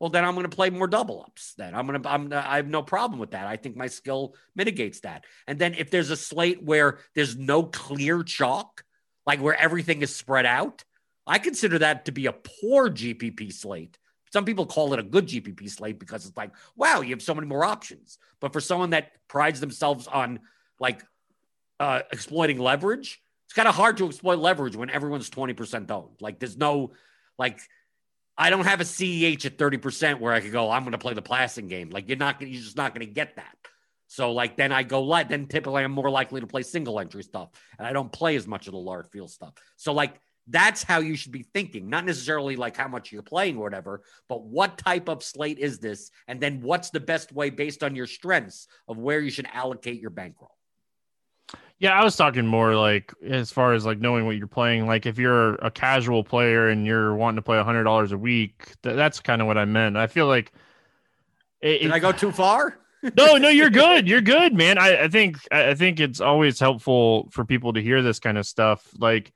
Well, 0.00 0.08
then 0.08 0.24
I'm 0.24 0.34
going 0.34 0.48
to 0.48 0.56
play 0.56 0.70
more 0.70 0.86
double 0.88 1.20
ups. 1.20 1.52
Then 1.58 1.74
I'm 1.74 1.86
going 1.86 2.02
to, 2.02 2.10
I'm, 2.10 2.32
I 2.32 2.56
have 2.56 2.66
no 2.66 2.82
problem 2.82 3.20
with 3.20 3.32
that. 3.32 3.46
I 3.46 3.56
think 3.56 3.76
my 3.76 3.86
skill 3.86 4.34
mitigates 4.56 5.00
that. 5.00 5.26
And 5.46 5.58
then 5.58 5.74
if 5.74 5.90
there's 5.90 6.10
a 6.10 6.16
slate 6.16 6.62
where 6.62 6.98
there's 7.14 7.36
no 7.36 7.64
clear 7.64 8.22
chalk, 8.22 8.82
like 9.26 9.40
where 9.42 9.54
everything 9.54 10.00
is 10.00 10.16
spread 10.16 10.46
out, 10.46 10.84
I 11.26 11.38
consider 11.38 11.80
that 11.80 12.06
to 12.06 12.12
be 12.12 12.26
a 12.26 12.32
poor 12.32 12.88
GPP 12.88 13.52
slate. 13.52 13.98
Some 14.32 14.46
people 14.46 14.64
call 14.64 14.94
it 14.94 15.00
a 15.00 15.02
good 15.02 15.26
GPP 15.26 15.68
slate 15.68 15.98
because 15.98 16.24
it's 16.24 16.36
like, 16.36 16.52
wow, 16.76 17.02
you 17.02 17.10
have 17.10 17.22
so 17.22 17.34
many 17.34 17.46
more 17.46 17.64
options. 17.64 18.16
But 18.40 18.54
for 18.54 18.60
someone 18.60 18.90
that 18.90 19.10
prides 19.28 19.60
themselves 19.60 20.06
on 20.06 20.40
like 20.78 21.04
uh, 21.78 22.00
exploiting 22.10 22.58
leverage, 22.58 23.20
it's 23.46 23.54
kind 23.54 23.68
of 23.68 23.74
hard 23.74 23.98
to 23.98 24.06
exploit 24.06 24.38
leverage 24.38 24.76
when 24.76 24.88
everyone's 24.88 25.28
20% 25.28 25.90
owned. 25.90 26.16
Like 26.20 26.38
there's 26.38 26.56
no, 26.56 26.92
like, 27.38 27.60
I 28.40 28.48
don't 28.48 28.64
have 28.64 28.80
a 28.80 28.84
CEH 28.84 29.44
at 29.44 29.58
30% 29.58 30.18
where 30.18 30.32
I 30.32 30.40
could 30.40 30.50
go, 30.50 30.70
I'm 30.70 30.82
going 30.82 30.92
to 30.92 30.98
play 30.98 31.12
the 31.12 31.20
passing 31.20 31.68
game. 31.68 31.90
Like 31.90 32.08
you're 32.08 32.16
not, 32.16 32.40
you're 32.40 32.62
just 32.62 32.76
not 32.76 32.94
going 32.94 33.06
to 33.06 33.12
get 33.12 33.36
that. 33.36 33.54
So 34.06 34.32
like 34.32 34.56
then 34.56 34.72
I 34.72 34.82
go 34.82 35.02
light. 35.02 35.28
Then 35.28 35.46
typically 35.46 35.84
I'm 35.84 35.92
more 35.92 36.08
likely 36.08 36.40
to 36.40 36.46
play 36.46 36.62
single 36.62 36.98
entry 36.98 37.22
stuff, 37.22 37.50
and 37.78 37.86
I 37.86 37.92
don't 37.92 38.10
play 38.10 38.36
as 38.36 38.46
much 38.46 38.66
of 38.66 38.72
the 38.72 38.78
large 38.78 39.10
field 39.10 39.30
stuff. 39.30 39.52
So 39.76 39.92
like 39.92 40.18
that's 40.48 40.82
how 40.82 41.00
you 41.00 41.16
should 41.16 41.32
be 41.32 41.44
thinking, 41.54 41.90
not 41.90 42.06
necessarily 42.06 42.56
like 42.56 42.78
how 42.78 42.88
much 42.88 43.12
you're 43.12 43.22
playing 43.22 43.58
or 43.58 43.62
whatever, 43.62 44.02
but 44.26 44.42
what 44.42 44.78
type 44.78 45.10
of 45.10 45.22
slate 45.22 45.58
is 45.58 45.78
this? 45.78 46.10
And 46.26 46.40
then 46.40 46.62
what's 46.62 46.88
the 46.88 46.98
best 46.98 47.32
way 47.32 47.50
based 47.50 47.84
on 47.84 47.94
your 47.94 48.06
strengths 48.06 48.68
of 48.88 48.96
where 48.96 49.20
you 49.20 49.30
should 49.30 49.48
allocate 49.52 50.00
your 50.00 50.10
bankroll? 50.10 50.56
Yeah, 51.80 51.98
I 51.98 52.04
was 52.04 52.14
talking 52.14 52.46
more 52.46 52.76
like 52.76 53.12
as 53.26 53.50
far 53.50 53.72
as 53.72 53.84
like 53.84 53.98
knowing 53.98 54.26
what 54.26 54.36
you're 54.36 54.46
playing. 54.46 54.86
Like 54.86 55.06
if 55.06 55.18
you're 55.18 55.54
a 55.56 55.70
casual 55.70 56.22
player 56.22 56.68
and 56.68 56.86
you're 56.86 57.14
wanting 57.14 57.36
to 57.36 57.42
play 57.42 57.58
a 57.58 57.64
hundred 57.64 57.84
dollars 57.84 58.12
a 58.12 58.18
week, 58.18 58.74
th- 58.82 58.94
that's 58.94 59.18
kind 59.20 59.40
of 59.40 59.48
what 59.48 59.58
I 59.58 59.64
meant. 59.64 59.96
I 59.96 60.06
feel 60.06 60.26
like 60.26 60.52
it, 61.60 61.80
did 61.80 61.90
I 61.90 61.98
go 61.98 62.12
too 62.12 62.30
far? 62.30 62.78
no, 63.16 63.36
no, 63.36 63.48
you're 63.48 63.70
good. 63.84 64.06
You're 64.06 64.20
good, 64.20 64.54
man. 64.54 64.78
I, 64.78 65.04
I 65.04 65.08
think 65.08 65.38
I 65.50 65.74
think 65.74 66.00
it's 66.00 66.20
always 66.20 66.60
helpful 66.60 67.28
for 67.32 67.44
people 67.44 67.72
to 67.72 67.82
hear 67.82 68.02
this 68.02 68.20
kind 68.20 68.36
of 68.38 68.46
stuff. 68.46 68.86
Like 68.98 69.32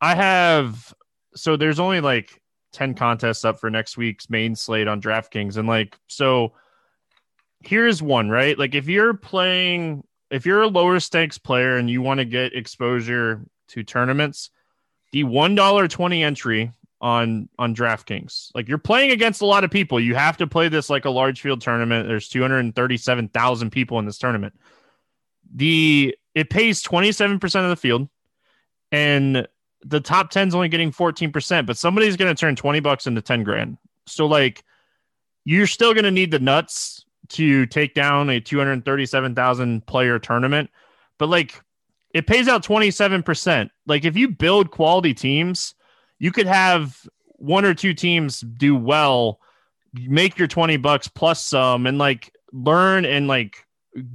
I 0.00 0.14
have 0.14 0.94
so 1.34 1.56
there's 1.56 1.78
only 1.78 2.00
like 2.00 2.42
10 2.72 2.94
contests 2.94 3.44
up 3.44 3.60
for 3.60 3.70
next 3.70 3.96
week's 3.96 4.30
main 4.30 4.56
slate 4.56 4.88
on 4.88 5.00
DraftKings. 5.00 5.56
And 5.56 5.68
like, 5.68 5.98
so 6.08 6.52
here's 7.60 8.02
one, 8.02 8.28
right? 8.28 8.58
Like, 8.58 8.74
if 8.74 8.88
you're 8.88 9.14
playing, 9.14 10.04
if 10.32 10.46
you're 10.46 10.62
a 10.62 10.66
lower 10.66 10.98
stakes 10.98 11.38
player 11.38 11.76
and 11.76 11.90
you 11.90 12.02
want 12.02 12.18
to 12.18 12.24
get 12.24 12.54
exposure 12.54 13.42
to 13.68 13.84
tournaments, 13.84 14.50
the 15.12 15.24
$1.20 15.24 16.24
entry 16.24 16.72
on 17.02 17.48
on 17.58 17.74
DraftKings. 17.74 18.50
Like 18.54 18.68
you're 18.68 18.78
playing 18.78 19.10
against 19.10 19.42
a 19.42 19.46
lot 19.46 19.64
of 19.64 19.70
people. 19.70 20.00
You 20.00 20.14
have 20.14 20.36
to 20.38 20.46
play 20.46 20.68
this 20.68 20.88
like 20.88 21.04
a 21.04 21.10
large 21.10 21.40
field 21.40 21.60
tournament. 21.60 22.08
There's 22.08 22.28
237,000 22.28 23.70
people 23.70 23.98
in 23.98 24.06
this 24.06 24.18
tournament. 24.18 24.54
The 25.54 26.16
it 26.34 26.48
pays 26.48 26.82
27% 26.82 27.42
of 27.64 27.68
the 27.68 27.76
field 27.76 28.08
and 28.90 29.46
the 29.84 30.00
top 30.00 30.32
10's 30.32 30.54
only 30.54 30.68
getting 30.68 30.92
14%, 30.92 31.66
but 31.66 31.76
somebody's 31.76 32.16
going 32.16 32.34
to 32.34 32.40
turn 32.40 32.56
20 32.56 32.80
bucks 32.80 33.06
into 33.06 33.20
10 33.20 33.42
grand. 33.42 33.76
So 34.06 34.26
like 34.26 34.64
you're 35.44 35.66
still 35.66 35.92
going 35.92 36.04
to 36.04 36.10
need 36.10 36.30
the 36.30 36.38
nuts 36.38 37.04
to 37.32 37.66
take 37.66 37.94
down 37.94 38.30
a 38.30 38.40
237,000 38.40 39.86
player 39.86 40.18
tournament, 40.18 40.70
but 41.18 41.28
like 41.28 41.60
it 42.14 42.26
pays 42.26 42.48
out 42.48 42.64
27%. 42.64 43.70
Like 43.86 44.04
if 44.04 44.16
you 44.16 44.28
build 44.28 44.70
quality 44.70 45.14
teams, 45.14 45.74
you 46.18 46.30
could 46.32 46.46
have 46.46 47.06
one 47.24 47.64
or 47.64 47.74
two 47.74 47.94
teams 47.94 48.40
do 48.40 48.76
well, 48.76 49.40
make 49.94 50.38
your 50.38 50.48
20 50.48 50.76
bucks 50.76 51.08
plus 51.08 51.42
some 51.42 51.86
and 51.86 51.98
like 51.98 52.32
learn 52.52 53.04
and 53.04 53.28
like 53.28 53.66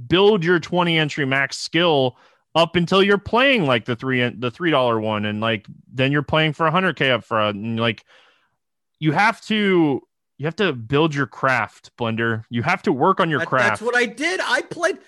build 0.06 0.44
your 0.44 0.58
20 0.58 0.98
entry 0.98 1.24
max 1.24 1.58
skill 1.58 2.16
up 2.54 2.76
until 2.76 3.02
you're 3.02 3.18
playing 3.18 3.66
like 3.66 3.84
the 3.84 3.94
three 3.94 4.28
the 4.30 4.50
three 4.50 4.70
dollar 4.70 4.98
one 4.98 5.24
and 5.24 5.40
like 5.40 5.66
then 5.92 6.10
you're 6.10 6.22
playing 6.22 6.52
for 6.52 6.68
100k 6.68 7.10
up 7.12 7.24
front 7.24 7.56
and 7.56 7.78
like 7.78 8.04
you 8.98 9.12
have 9.12 9.40
to 9.42 10.02
you 10.38 10.46
have 10.46 10.56
to 10.56 10.72
build 10.72 11.14
your 11.14 11.26
craft 11.26 11.90
blender. 11.96 12.44
You 12.48 12.62
have 12.62 12.82
to 12.82 12.92
work 12.92 13.20
on 13.20 13.28
your 13.28 13.40
that, 13.40 13.48
craft. 13.48 13.68
that's 13.68 13.82
what 13.82 13.96
i 13.96 14.06
did. 14.06 14.40
I 14.42 14.62
played 14.62 14.98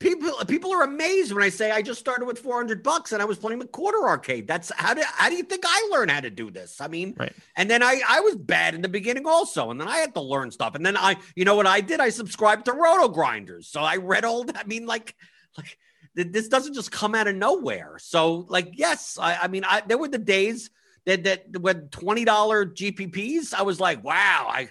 people 0.00 0.32
people 0.48 0.72
are 0.72 0.82
amazed 0.82 1.32
when 1.32 1.44
i 1.44 1.48
say 1.48 1.70
i 1.70 1.80
just 1.80 2.00
started 2.00 2.24
with 2.24 2.36
400 2.36 2.82
bucks 2.82 3.12
and 3.12 3.22
i 3.22 3.24
was 3.24 3.38
playing 3.38 3.60
the 3.60 3.66
quarter 3.66 4.04
arcade. 4.08 4.48
That's 4.48 4.72
how 4.74 4.92
do 4.94 5.02
how 5.04 5.28
do 5.28 5.36
you 5.36 5.44
think 5.44 5.62
i 5.64 5.88
learned 5.92 6.10
how 6.10 6.20
to 6.20 6.30
do 6.30 6.50
this? 6.50 6.80
I 6.80 6.88
mean 6.88 7.14
right. 7.16 7.32
and 7.54 7.70
then 7.70 7.82
i 7.82 8.00
i 8.08 8.20
was 8.20 8.34
bad 8.34 8.74
in 8.74 8.82
the 8.82 8.88
beginning 8.88 9.26
also 9.26 9.70
and 9.70 9.80
then 9.80 9.86
i 9.86 9.98
had 9.98 10.14
to 10.14 10.20
learn 10.20 10.50
stuff. 10.50 10.74
And 10.74 10.84
then 10.84 10.96
i 10.96 11.16
you 11.36 11.44
know 11.44 11.54
what 11.54 11.66
i 11.66 11.80
did? 11.80 12.00
I 12.00 12.08
subscribed 12.08 12.64
to 12.64 12.72
RotoGrinders. 12.72 13.66
So 13.66 13.80
i 13.80 13.96
read 13.96 14.24
all 14.24 14.44
i 14.54 14.64
mean 14.64 14.86
like 14.86 15.14
like 15.56 15.78
this 16.16 16.48
doesn't 16.48 16.74
just 16.74 16.90
come 16.90 17.14
out 17.14 17.28
of 17.28 17.36
nowhere. 17.36 17.98
So, 17.98 18.46
like, 18.48 18.70
yes, 18.72 19.18
I, 19.20 19.36
I 19.42 19.48
mean, 19.48 19.64
I, 19.64 19.82
there 19.86 19.98
were 19.98 20.08
the 20.08 20.18
days 20.18 20.70
that 21.06 21.24
that 21.24 21.60
when 21.60 21.88
twenty 21.88 22.24
dollar 22.24 22.66
GPPs, 22.66 23.54
I 23.54 23.62
was 23.62 23.80
like, 23.80 24.04
wow, 24.04 24.48
I 24.50 24.68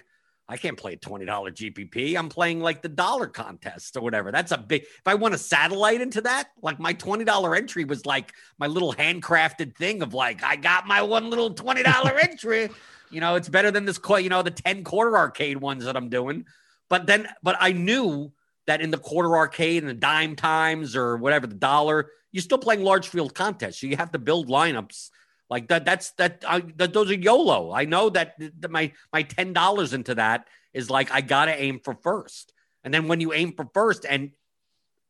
I 0.48 0.56
can't 0.56 0.76
play 0.76 0.92
a 0.92 0.96
twenty 0.96 1.24
dollar 1.24 1.50
GPP. 1.50 2.16
I'm 2.16 2.28
playing 2.28 2.60
like 2.60 2.82
the 2.82 2.88
dollar 2.88 3.26
contest 3.26 3.96
or 3.96 4.02
whatever. 4.02 4.30
That's 4.30 4.52
a 4.52 4.58
big. 4.58 4.82
If 4.82 5.06
I 5.06 5.14
want 5.14 5.34
a 5.34 5.38
satellite 5.38 6.00
into 6.00 6.20
that, 6.22 6.50
like 6.62 6.78
my 6.78 6.92
twenty 6.92 7.24
dollar 7.24 7.56
entry 7.56 7.84
was 7.84 8.06
like 8.06 8.32
my 8.58 8.66
little 8.66 8.92
handcrafted 8.92 9.76
thing 9.76 10.02
of 10.02 10.14
like 10.14 10.44
I 10.44 10.56
got 10.56 10.86
my 10.86 11.02
one 11.02 11.30
little 11.30 11.52
twenty 11.52 11.82
dollar 11.82 12.16
entry. 12.22 12.68
You 13.10 13.20
know, 13.20 13.34
it's 13.34 13.48
better 13.48 13.70
than 13.70 13.84
this. 13.84 13.98
You 14.08 14.28
know, 14.28 14.42
the 14.42 14.50
ten 14.50 14.84
quarter 14.84 15.16
arcade 15.16 15.56
ones 15.56 15.84
that 15.84 15.96
I'm 15.96 16.10
doing. 16.10 16.44
But 16.88 17.06
then, 17.06 17.28
but 17.42 17.56
I 17.58 17.72
knew 17.72 18.32
that 18.66 18.80
in 18.80 18.90
the 18.90 18.98
quarter 18.98 19.36
arcade 19.36 19.82
and 19.82 19.90
the 19.90 19.94
dime 19.94 20.36
times 20.36 20.94
or 20.94 21.16
whatever 21.16 21.46
the 21.46 21.54
dollar, 21.54 22.10
you're 22.30 22.42
still 22.42 22.58
playing 22.58 22.82
large 22.84 23.08
field 23.08 23.34
contests. 23.34 23.80
So 23.80 23.86
you 23.86 23.96
have 23.96 24.12
to 24.12 24.18
build 24.18 24.48
lineups 24.48 25.10
like 25.48 25.68
that. 25.68 25.84
That's 25.84 26.10
that. 26.12 26.44
I, 26.46 26.60
that 26.76 26.92
those 26.92 27.10
are 27.10 27.14
YOLO. 27.14 27.72
I 27.72 27.84
know 27.84 28.10
that, 28.10 28.34
that 28.38 28.70
my 28.70 28.92
my 29.12 29.22
ten 29.22 29.52
dollars 29.52 29.92
into 29.92 30.14
that 30.16 30.48
is 30.72 30.90
like 30.90 31.10
I 31.12 31.20
gotta 31.20 31.60
aim 31.60 31.80
for 31.80 31.94
first. 31.94 32.52
And 32.84 32.92
then 32.92 33.08
when 33.08 33.20
you 33.20 33.32
aim 33.32 33.52
for 33.52 33.68
first 33.72 34.04
and 34.08 34.32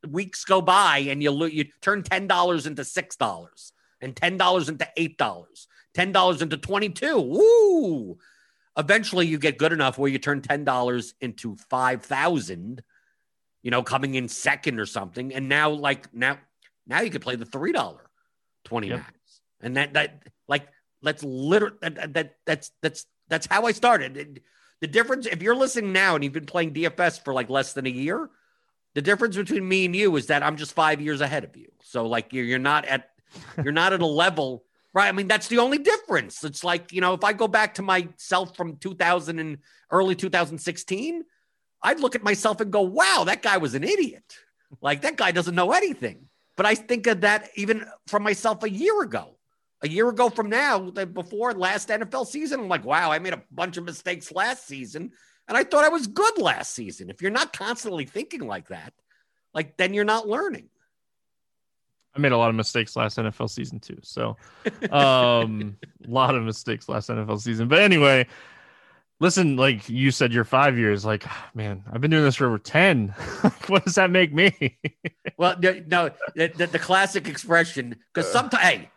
weeks 0.07 0.45
go 0.45 0.61
by 0.61 0.99
and 0.99 1.21
you 1.21 1.45
you 1.45 1.65
turn 1.81 2.03
ten 2.03 2.27
dollars 2.27 2.67
into 2.67 2.83
six 2.83 3.15
dollars 3.15 3.73
and 4.01 4.15
ten 4.15 4.37
dollars 4.37 4.69
into 4.69 4.87
eight 4.97 5.17
dollars, 5.17 5.67
ten 5.93 6.11
dollars 6.11 6.41
into 6.41 6.57
twenty 6.57 6.89
two. 6.89 7.19
Woo! 7.19 8.17
Eventually, 8.77 9.25
you 9.25 9.39
get 9.39 9.57
good 9.57 9.73
enough 9.73 9.97
where 9.97 10.09
you 10.09 10.19
turn 10.19 10.41
ten 10.41 10.63
dollars 10.63 11.13
into 11.19 11.55
five 11.55 12.03
thousand 12.03 12.83
you 13.67 13.71
know, 13.71 13.83
coming 13.83 14.15
in 14.15 14.29
second 14.29 14.79
or 14.79 14.85
something. 14.85 15.33
And 15.33 15.49
now, 15.49 15.69
like 15.71 16.13
now, 16.13 16.37
now 16.85 17.01
you 17.01 17.09
could 17.09 17.21
play 17.21 17.35
the 17.35 17.45
three 17.45 17.73
dollar 17.73 18.09
twenty 18.63 18.87
yep. 18.87 18.99
max, 18.99 19.13
and 19.61 19.77
that 19.77 19.93
that 19.93 20.23
like 20.47 20.67
let's 21.01 21.23
literally 21.23 21.77
that, 21.81 22.13
that 22.13 22.35
that's 22.45 22.71
that's 22.81 23.05
that's 23.27 23.47
how 23.47 23.65
I 23.65 23.71
started. 23.71 24.41
The 24.79 24.87
difference, 24.87 25.25
if 25.25 25.41
you're 25.41 25.55
listening 25.55 25.91
now 25.91 26.15
and 26.15 26.23
you've 26.23 26.33
been 26.33 26.45
playing 26.45 26.73
DFS 26.73 27.23
for 27.23 27.33
like 27.33 27.49
less 27.49 27.73
than 27.73 27.87
a 27.87 27.89
year, 27.89 28.29
the 28.93 29.01
difference 29.01 29.35
between 29.35 29.67
me 29.67 29.85
and 29.85 29.95
you 29.95 30.15
is 30.15 30.27
that 30.27 30.43
I'm 30.43 30.55
just 30.55 30.73
five 30.73 31.01
years 31.01 31.19
ahead 31.21 31.43
of 31.43 31.57
you. 31.57 31.69
So 31.81 32.05
like 32.05 32.33
you're 32.33 32.45
you're 32.45 32.59
not 32.59 32.85
at 32.85 33.09
you're 33.63 33.73
not 33.73 33.93
at 33.93 34.01
a 34.01 34.05
level 34.05 34.63
right. 34.93 35.07
I 35.07 35.11
mean 35.11 35.27
that's 35.27 35.47
the 35.47 35.59
only 35.59 35.77
difference. 35.77 36.43
It's 36.43 36.63
like 36.63 36.93
you 36.93 37.01
know 37.01 37.13
if 37.13 37.23
I 37.23 37.33
go 37.33 37.47
back 37.47 37.75
to 37.75 37.81
myself 37.81 38.55
from 38.55 38.77
2000 38.77 39.39
and 39.39 39.57
early 39.91 40.15
2016 40.15 41.23
I'd 41.83 41.99
look 41.99 42.15
at 42.15 42.23
myself 42.23 42.59
and 42.61 42.71
go, 42.71 42.81
wow, 42.81 43.23
that 43.27 43.41
guy 43.41 43.57
was 43.57 43.75
an 43.75 43.83
idiot. 43.83 44.35
Like 44.81 45.01
that 45.01 45.15
guy 45.15 45.31
doesn't 45.31 45.55
know 45.55 45.71
anything. 45.71 46.27
But 46.55 46.65
I 46.65 46.75
think 46.75 47.07
of 47.07 47.21
that 47.21 47.49
even 47.55 47.85
from 48.07 48.23
myself 48.23 48.63
a 48.63 48.69
year 48.69 49.01
ago. 49.01 49.36
A 49.83 49.87
year 49.87 50.09
ago 50.09 50.29
from 50.29 50.49
now, 50.49 50.89
before 50.89 51.53
last 51.53 51.89
NFL 51.89 52.25
season, 52.25 52.61
I'm 52.61 52.67
like, 52.67 52.83
wow, 52.83 53.11
I 53.11 53.19
made 53.19 53.33
a 53.33 53.43
bunch 53.51 53.77
of 53.77 53.83
mistakes 53.83 54.31
last 54.31 54.67
season. 54.67 55.11
And 55.47 55.57
I 55.57 55.63
thought 55.63 55.85
I 55.85 55.89
was 55.89 56.07
good 56.07 56.39
last 56.39 56.73
season. 56.73 57.09
If 57.09 57.21
you're 57.21 57.31
not 57.31 57.53
constantly 57.53 58.05
thinking 58.05 58.47
like 58.47 58.69
that, 58.69 58.93
like 59.53 59.77
then 59.77 59.93
you're 59.93 60.03
not 60.03 60.27
learning. 60.27 60.69
I 62.15 62.19
made 62.19 62.31
a 62.31 62.37
lot 62.37 62.49
of 62.49 62.55
mistakes 62.55 62.95
last 62.95 63.17
NFL 63.17 63.49
season 63.49 63.79
too. 63.79 63.99
So 64.01 64.35
um 64.89 65.77
a 66.03 66.07
lot 66.09 66.33
of 66.33 66.43
mistakes 66.43 66.89
last 66.89 67.09
NFL 67.09 67.39
season. 67.39 67.67
But 67.67 67.79
anyway, 67.83 68.27
listen, 69.19 69.55
like 69.55 69.87
you 69.89 70.11
said, 70.11 70.33
you're 70.33 70.43
five 70.43 70.77
years. 70.77 71.05
Like, 71.05 71.25
man, 71.53 71.83
I've 71.91 72.01
been 72.01 72.11
doing 72.11 72.23
this 72.23 72.35
for 72.35 72.47
over 72.47 72.57
10. 72.57 73.09
what 73.67 73.85
does 73.85 73.95
that 73.95 74.11
make 74.11 74.33
me? 74.33 74.77
well, 75.37 75.55
no, 75.59 76.11
the, 76.35 76.51
the, 76.55 76.67
the 76.67 76.79
classic 76.79 77.27
expression, 77.27 77.95
because 78.13 78.31
sometimes, 78.31 78.63
hey, 78.63 78.89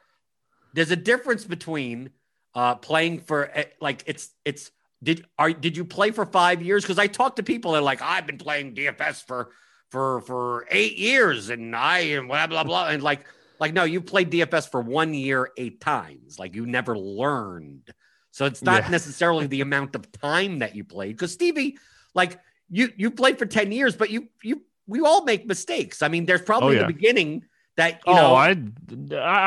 there's 0.73 0.91
a 0.91 0.97
difference 0.97 1.45
between 1.45 2.11
uh, 2.55 2.75
playing 2.77 3.21
for, 3.21 3.51
eh, 3.55 3.64
like, 3.81 4.03
it's, 4.07 4.31
it's, 4.45 4.71
did 5.03 5.25
are 5.39 5.51
did 5.51 5.79
you 5.79 5.85
play 5.87 6.11
for 6.11 6.27
five 6.27 6.61
years? 6.62 6.83
Because 6.85 6.99
I 6.99 7.07
talk 7.07 7.37
to 7.37 7.43
people 7.43 7.73
that 7.73 7.79
are 7.79 7.83
like, 7.83 8.03
I've 8.03 8.27
been 8.27 8.37
playing 8.37 8.75
DFS 8.75 9.25
for 9.27 9.51
for 9.91 10.21
for 10.21 10.66
eight 10.71 10.99
years, 10.99 11.49
and 11.49 11.75
I 11.75 12.01
and 12.01 12.29
blah 12.29 12.47
blah 12.47 12.64
blah, 12.64 12.89
and 12.89 13.03
like 13.03 13.25
like 13.59 13.73
no, 13.73 13.85
you 13.85 14.03
played 14.03 14.31
DFS 14.31 14.71
for 14.71 14.83
one 14.83 15.14
year 15.14 15.53
eight 15.57 15.81
times. 15.81 16.39
Like 16.39 16.55
you 16.55 16.66
never 16.66 16.99
learned. 16.99 17.89
So 18.31 18.45
it's 18.45 18.61
not 18.62 18.83
Yeah. 18.85 18.91
necessarily 18.91 19.47
the 19.47 19.62
amount 19.62 19.95
of 19.95 20.12
time 20.12 20.59
that 20.59 20.77
you 20.77 20.85
played. 20.85 21.16
Because 21.16 21.33
Stevie, 21.33 21.79
like 22.14 22.39
you 22.68 22.91
you 22.95 23.11
played 23.11 23.39
for 23.39 23.47
10 23.47 23.73
years, 23.73 23.97
but 23.97 24.11
you 24.11 24.29
you 24.43 24.62
we 24.87 25.01
all 25.01 25.25
make 25.25 25.47
mistakes. 25.47 26.03
I 26.03 26.09
mean, 26.09 26.27
there's 26.27 26.43
probably 26.43 26.77
Oh, 26.77 26.81
yeah. 26.81 26.87
the 26.87 26.93
beginning 26.93 27.47
that 27.77 28.01
you 28.07 28.12
oh, 28.12 28.16
know 28.16 28.35
I 28.35 28.57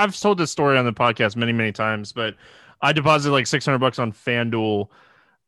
I've 0.03 0.19
told 0.19 0.37
this 0.37 0.51
story 0.51 0.77
on 0.77 0.85
the 0.85 0.93
podcast 0.93 1.35
many 1.35 1.53
many 1.53 1.71
times, 1.71 2.11
but 2.11 2.35
I 2.81 2.91
deposited 2.93 3.31
like 3.31 3.47
600 3.47 3.77
bucks 3.77 3.99
on 3.99 4.11
FanDuel 4.11 4.89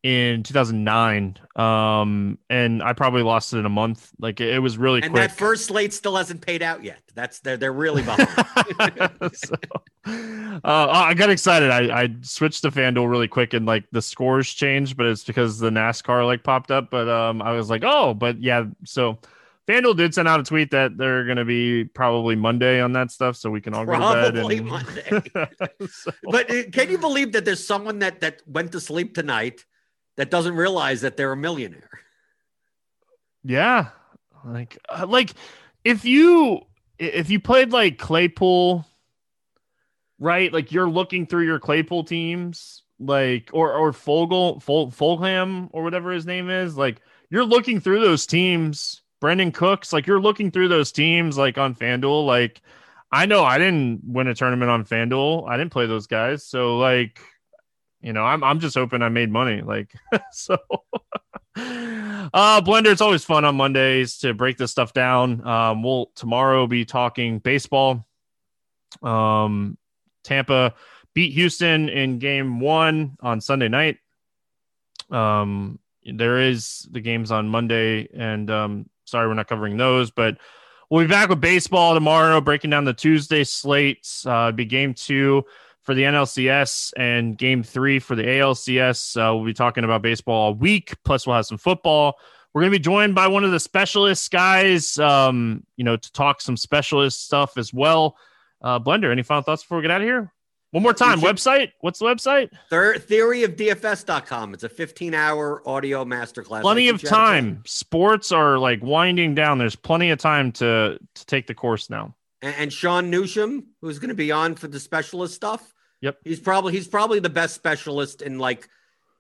in 0.04 0.44
2009, 0.44 1.40
um, 1.56 2.38
and 2.48 2.84
I 2.84 2.94
probably 2.94 3.24
lost 3.24 3.54
it 3.54 3.58
in 3.58 3.66
a 3.66 3.70
month. 3.70 4.12
Like 4.20 4.40
it, 4.40 4.54
it 4.54 4.60
was 4.60 4.78
really 4.78 5.02
and 5.02 5.12
quick. 5.12 5.30
that 5.30 5.36
first 5.36 5.66
slate 5.66 5.94
still 5.94 6.16
hasn't 6.16 6.42
paid 6.42 6.62
out 6.62 6.84
yet. 6.84 7.02
That's 7.16 7.40
they're 7.40 7.58
they're 7.58 7.74
really 7.74 8.04
behind. 8.04 8.30
so, 9.34 9.56
uh, 10.06 10.60
I 10.64 11.16
got 11.16 11.32
excited. 11.32 11.72
I, 11.72 12.04
I 12.04 12.16
switched 12.22 12.62
to 12.62 12.72
FanDuel 12.72 13.10
really 13.10 13.28
quick 13.28 13.56
and 13.56 13.66
like 13.66 13.86
the 13.92 14.02
scores 14.02 14.54
changed, 14.54 14.96
but 14.96 15.08
it's 15.08 15.24
because 15.24 15.58
the 15.58 15.72
NASCAR 15.72 16.24
like 16.24 16.44
popped 16.44 16.70
up. 16.70 16.92
But 16.92 17.10
um, 17.10 17.42
I 17.42 17.54
was 17.54 17.72
like, 17.72 17.84
oh, 17.84 18.14
but 18.14 18.40
yeah. 18.40 18.66
So 18.84 19.18
FanDuel 19.68 19.98
did 19.98 20.14
send 20.14 20.28
out 20.28 20.40
a 20.40 20.44
tweet 20.44 20.72
that 20.72 20.96
they're 20.96 21.26
going 21.26 21.38
to 21.38 21.46
be 21.46 21.86
probably 21.86 22.36
Monday 22.36 22.80
on 22.80 22.94
that 22.94 23.10
stuff, 23.10 23.36
so 23.36 23.50
we 23.50 23.62
can 23.62 23.74
all 23.74 23.84
go 23.86 23.94
to 23.94 23.98
Probably 23.98 24.60
bed. 24.60 25.04
And... 25.12 25.32
Monday. 25.34 25.88
So- 25.90 26.12
but 26.24 26.52
uh, 26.52 26.64
can 26.72 26.90
you 26.92 26.98
believe 26.98 27.32
that 27.32 27.46
there's 27.46 27.66
someone 27.66 28.00
that 28.00 28.22
that 28.22 28.42
went 28.46 28.74
to 28.74 28.80
sleep 28.80 29.16
tonight 29.16 29.66
that 30.18 30.30
doesn't 30.30 30.56
realize 30.56 31.02
that 31.02 31.18
they're 31.18 31.32
a 31.32 31.38
millionaire? 31.38 31.90
Yeah, 33.44 33.90
like 34.44 34.78
uh, 34.88 35.06
like 35.08 35.34
if 35.84 36.06
you 36.06 36.62
if 37.00 37.30
you 37.30 37.40
played 37.40 37.72
like 37.72 37.98
Claypool, 37.98 38.86
right? 40.20 40.52
Like 40.54 40.72
you're 40.72 40.90
looking 40.90 41.26
through 41.26 41.46
your 41.46 41.60
Claypool 41.60 42.04
teams, 42.04 42.84
like 43.00 43.50
or 43.54 43.74
or 43.74 43.94
Fogel, 43.94 44.60
Fol, 44.60 44.92
Fulgham 44.92 45.70
or 45.72 45.84
whatever 45.84 46.12
his 46.12 46.26
name 46.26 46.50
is. 46.50 46.78
Like 46.78 47.02
you're 47.30 47.46
looking 47.46 47.80
through 47.80 48.02
those 48.02 48.26
teams. 48.26 49.02
Brandin 49.26 49.52
Cooks, 49.52 49.92
like 49.92 50.06
you're 50.06 50.22
looking 50.22 50.52
through 50.52 50.68
those 50.68 50.92
teams, 50.92 51.36
like 51.36 51.58
on 51.58 51.74
FanDuel. 51.74 52.28
Like 52.28 52.62
I 53.12 53.26
know 53.26 53.44
I 53.44 53.58
didn't 53.58 54.02
win 54.06 54.28
a 54.28 54.36
tournament 54.36 54.70
on 54.70 54.86
FanDuel. 54.86 55.50
I 55.50 55.58
didn't 55.58 55.72
play 55.72 55.88
those 55.88 56.06
guys, 56.06 56.46
so 56.46 56.78
like 56.78 57.20
you 58.02 58.14
know, 58.14 58.24
I'm 58.24 58.44
I'm 58.44 58.60
just 58.60 58.76
hoping 58.76 59.02
I 59.02 59.10
made 59.10 59.32
money. 59.32 59.64
Like 59.64 59.96
so. 60.32 60.58
uh 61.58 62.60
blender 62.60 62.92
it's 62.92 63.00
always 63.00 63.24
fun 63.24 63.46
on 63.46 63.56
mondays 63.56 64.18
to 64.18 64.34
break 64.34 64.58
this 64.58 64.72
stuff 64.72 64.92
down 64.92 65.46
um 65.48 65.82
we'll 65.84 66.12
tomorrow 66.16 66.68
be 66.68 66.84
talking 66.84 67.40
baseball 67.40 68.06
um 69.02 69.78
tampa 70.26 70.74
beat 71.14 71.32
houston 71.32 71.88
in 71.88 72.20
game 72.20 72.60
one 72.60 73.16
on 73.22 73.40
sunday 73.40 73.70
night 73.70 74.00
um 75.12 75.80
there 76.04 76.40
is 76.40 76.86
the 76.92 77.00
games 77.00 77.32
on 77.32 77.48
monday 77.48 78.10
and 78.14 78.52
um 78.52 78.86
sorry 79.06 79.28
we're 79.28 79.34
not 79.34 79.48
covering 79.48 79.78
those 79.78 80.12
but 80.12 80.38
we'll 80.90 81.04
be 81.04 81.10
back 81.10 81.30
with 81.30 81.42
baseball 81.42 81.94
tomorrow 81.94 82.42
breaking 82.42 82.70
down 82.70 82.86
the 82.86 82.94
tuesday 82.94 83.44
slates 83.44 84.26
uh 84.26 84.52
be 84.52 84.66
game 84.66 84.94
two 84.94 85.44
for 85.86 85.94
the 85.94 86.02
NLCS 86.02 86.94
and 86.98 87.38
game 87.38 87.62
three 87.62 88.00
for 88.00 88.16
the 88.16 88.24
ALCS. 88.24 89.16
Uh, 89.16 89.36
we'll 89.36 89.46
be 89.46 89.54
talking 89.54 89.84
about 89.84 90.02
baseball 90.02 90.36
all 90.36 90.56
week. 90.56 90.96
Plus, 91.06 91.28
we'll 91.28 91.36
have 91.36 91.46
some 91.46 91.60
football. 91.60 92.18
We're 92.54 92.62
going 92.62 92.72
to 92.72 92.80
be 92.80 92.84
joined 92.84 93.14
by 93.14 93.28
one 93.28 93.44
of 93.44 93.52
the 93.52 93.60
specialist 93.60 94.32
guys, 94.32 94.98
um, 94.98 95.64
you 95.78 95.84
know, 95.84 95.96
to 95.96 96.12
talk 96.12 96.42
some 96.42 96.58
specialist 96.58 97.24
stuff 97.26 97.58
as 97.58 97.72
well. 97.72 98.18
Uh, 98.62 98.80
Blender, 98.80 99.12
any 99.12 99.22
final 99.22 99.44
thoughts 99.44 99.62
before 99.62 99.78
we 99.78 99.84
get 99.84 99.92
out 99.92 100.02
of 100.02 100.08
here? 100.08 100.34
One 100.72 100.84
more 100.84 100.94
time, 100.94 101.20
should- 101.20 101.36
website. 101.36 101.72
What's 101.80 102.00
the 102.00 102.06
website? 102.06 102.50
Thir- 102.70 102.96
theoryofdfs.com. 102.96 104.54
It's 104.54 104.64
a 104.64 104.70
15 104.70 105.14
hour 105.14 105.62
audio 105.68 106.04
masterclass. 106.06 106.62
Plenty 106.62 106.90
of 106.90 106.98
teach 106.98 107.10
you 107.10 107.16
how 107.16 107.26
to 107.26 107.32
play. 107.32 107.42
time. 107.42 107.64
Sports 107.66 108.32
are 108.32 108.58
like 108.58 108.84
winding 108.84 109.36
down. 109.36 109.58
There's 109.58 109.76
plenty 109.76 110.10
of 110.10 110.20
time 110.20 110.52
to 110.54 111.00
to 111.16 111.26
take 111.26 111.48
the 111.48 111.54
course 111.54 111.90
now. 111.90 112.16
And, 112.42 112.56
and 112.58 112.74
Sean 112.74 113.12
Newsham, 113.12 113.64
who's 113.82 114.00
going 114.00 114.10
to 114.10 114.16
be 114.16 114.32
on 114.32 114.56
for 114.56 114.68
the 114.68 114.80
specialist 114.80 115.34
stuff. 115.34 115.74
Yep. 116.02 116.18
He's 116.24 116.40
probably 116.40 116.74
he's 116.74 116.88
probably 116.88 117.20
the 117.20 117.30
best 117.30 117.56
specialist 117.56 118.22
in 118.22 118.38
like 118.38 118.68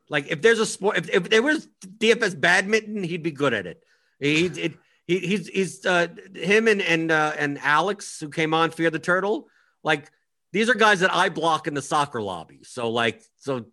like 0.10 0.30
if 0.30 0.41
there's 0.41 0.60
a 0.60 0.66
sport 0.66 0.98
if, 0.98 1.10
if 1.10 1.30
there 1.30 1.41
was 1.41 1.68
DFS 2.00 2.39
badminton, 2.39 3.04
he'd 3.04 3.24
be 3.24 3.32
good 3.32 3.54
at 3.54 3.66
it. 3.66 3.82
He 4.20 4.46
it, 4.48 4.74
he 5.08 5.20
he's 5.20 5.48
he's 5.48 5.86
uh 5.86 6.08
him 6.36 6.68
and 6.68 6.82
and 6.82 7.12
uh, 7.12 7.34
and 7.38 7.58
Alex 7.60 8.20
who 8.20 8.30
came 8.30 8.54
on 8.54 8.72
Fear 8.72 8.89
the 8.89 9.00
Turtle. 9.00 9.48
Like 9.84 10.12
these 10.56 10.70
are 10.70 10.74
guys 10.74 11.01
that 11.01 11.14
I 11.14 11.28
block 11.28 11.68
in 11.68 11.74
the 11.74 11.82
soccer 11.82 12.22
lobby. 12.22 12.62
So 12.64 12.89
like 12.89 13.22
so 13.36 13.66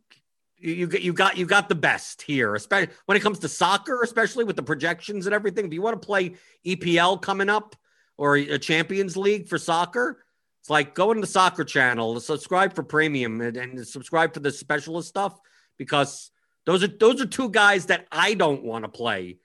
you 0.56 0.88
you 0.88 1.12
got 1.12 1.36
you 1.36 1.46
got 1.46 1.68
the 1.68 1.76
best 1.76 2.22
here, 2.22 2.56
especially 2.56 2.92
when 3.06 3.16
it 3.16 3.20
comes 3.20 3.38
to 3.38 3.48
soccer, 3.48 4.02
especially 4.02 4.42
with 4.42 4.56
the 4.56 4.64
projections 4.64 5.26
and 5.26 5.32
everything. 5.32 5.64
If 5.64 5.72
you 5.72 5.80
want 5.80 6.02
to 6.02 6.04
play 6.04 6.34
EPL 6.66 7.22
coming 7.22 7.48
up 7.48 7.76
or 8.18 8.34
a 8.34 8.58
Champions 8.58 9.16
League 9.16 9.46
for 9.46 9.58
soccer, 9.58 10.24
it's 10.60 10.70
like 10.70 10.92
go 10.92 11.12
into 11.12 11.20
the 11.20 11.28
soccer 11.28 11.62
channel, 11.62 12.18
subscribe 12.18 12.74
for 12.74 12.82
premium, 12.82 13.40
and, 13.40 13.56
and 13.56 13.86
subscribe 13.86 14.34
for 14.34 14.40
the 14.40 14.50
specialist 14.50 15.08
stuff 15.08 15.38
because 15.78 16.32
those 16.66 16.82
are 16.82 16.88
those 16.88 17.20
are 17.20 17.26
two 17.26 17.48
guys 17.48 17.86
that 17.86 18.08
I 18.10 18.34
don't 18.34 18.64
want 18.64 18.84
to 18.84 18.88
play 18.88 19.38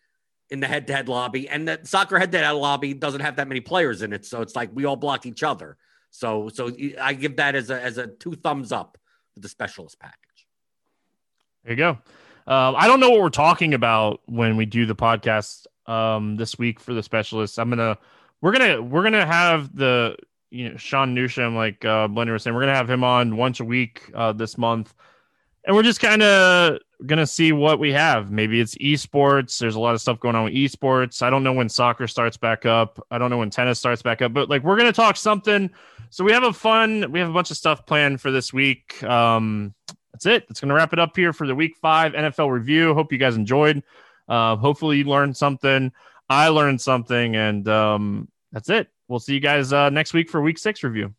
in 0.50 0.60
the 0.60 0.68
head-to-head 0.68 1.08
lobby, 1.08 1.48
and 1.48 1.68
the 1.68 1.82
soccer 1.84 2.18
head-to-head 2.18 2.56
lobby 2.56 2.96
doesn't 2.96 3.22
have 3.22 3.36
that 3.36 3.48
many 3.48 3.62
players 3.62 4.02
in 4.02 4.12
it, 4.12 4.26
so 4.26 4.42
it's 4.42 4.56
like 4.56 4.72
we 4.74 4.86
all 4.86 4.96
block 4.96 5.28
each 5.28 5.44
other. 5.44 5.78
So 6.10 6.50
so 6.50 6.72
I 7.02 7.14
give 7.14 7.36
that 7.38 7.56
as 7.56 7.70
a 7.70 7.82
as 7.82 7.98
a 7.98 8.08
two 8.08 8.34
thumbs 8.34 8.72
up 8.72 8.98
for 9.34 9.40
the 9.40 9.50
specialist 9.50 10.00
package. 10.00 10.48
There 11.64 11.74
you 11.74 11.78
go. 11.78 11.90
Um, 12.48 12.76
I 12.78 12.88
don't 12.88 13.02
know 13.02 13.10
what 13.10 13.20
we're 13.20 13.30
talking 13.30 13.74
about 13.74 14.22
when 14.26 14.56
we 14.56 14.66
do 14.66 14.86
the 14.86 14.96
podcast 14.96 15.68
um, 15.86 16.38
this 16.38 16.58
week 16.58 16.80
for 16.80 16.94
the 16.94 17.04
specialists. 17.04 17.58
I'm 17.58 17.70
gonna 17.70 17.98
we're 18.42 18.54
gonna 18.54 18.82
we're 18.82 19.04
gonna 19.04 19.26
have 19.26 19.76
the 19.76 20.16
you 20.50 20.70
know 20.70 20.78
Sean 20.78 21.14
Newsham, 21.16 21.56
like 21.56 21.84
uh, 21.84 22.08
Blender 22.08 22.34
was 22.34 22.44
saying, 22.44 22.56
we're 22.56 22.62
gonna 22.62 22.76
have 22.76 22.90
him 22.90 23.04
on 23.04 23.36
once 23.36 23.60
a 23.60 23.66
week 23.66 24.10
uh, 24.14 24.32
this 24.32 24.58
month, 24.58 24.94
and 25.66 25.76
we're 25.76 25.84
just 25.84 26.00
kind 26.00 26.24
of 26.24 26.80
gonna 27.06 27.28
see 27.28 27.52
what 27.52 27.80
we 27.80 27.92
have. 27.92 28.32
Maybe 28.32 28.62
it's 28.62 28.76
esports. 28.76 29.60
There's 29.60 29.76
a 29.76 29.80
lot 29.80 29.94
of 29.94 30.02
stuff 30.02 30.20
going 30.20 30.36
on 30.36 30.46
with 30.46 30.54
esports. 30.54 31.22
I 31.22 31.30
don't 31.30 31.44
know 31.44 31.54
when 31.54 31.68
soccer 31.68 32.08
starts 32.08 32.38
back 32.38 32.66
up. 32.66 33.06
I 33.12 33.18
don't 33.18 33.30
know 33.30 33.40
when 33.40 33.50
tennis 33.50 33.78
starts 33.78 34.02
back 34.02 34.22
up, 34.22 34.34
but 34.34 34.50
like 34.50 34.64
we're 34.64 34.78
gonna 34.78 34.94
talk 34.94 35.18
something. 35.18 35.70
So 36.10 36.24
we 36.24 36.32
have 36.32 36.44
a 36.44 36.54
fun. 36.54 37.12
We 37.12 37.20
have 37.20 37.30
a 37.30 37.34
bunch 37.34 37.52
of 37.52 37.58
stuff 37.58 37.86
planned 37.86 38.22
for 38.22 38.32
this 38.32 38.54
week. 38.54 39.02
Um, 39.04 39.74
that's 40.12 40.26
it. 40.26 40.48
That's 40.48 40.60
going 40.60 40.70
to 40.70 40.76
wrap 40.76 40.94
it 40.94 41.00
up 41.00 41.16
here 41.16 41.34
for 41.34 41.46
the 41.46 41.56
week 41.56 41.76
five 41.82 42.14
NFL 42.14 42.52
review. 42.52 42.94
Hope 42.94 43.12
you 43.12 43.18
guys 43.18 43.36
enjoyed. 43.36 43.84
Uh, 44.28 44.56
hopefully, 44.56 44.98
you 44.98 45.04
learned 45.04 45.38
something. 45.38 45.92
I 46.30 46.50
learned 46.50 46.82
something, 46.82 47.36
and 47.36 47.68
um, 47.68 48.28
that's 48.52 48.70
it. 48.70 48.90
We'll 49.08 49.20
see 49.20 49.34
you 49.34 49.40
guys 49.40 49.72
uh, 49.72 49.90
next 49.90 50.14
week 50.14 50.30
for 50.30 50.42
week 50.42 50.58
six 50.58 50.84
review. 50.84 51.14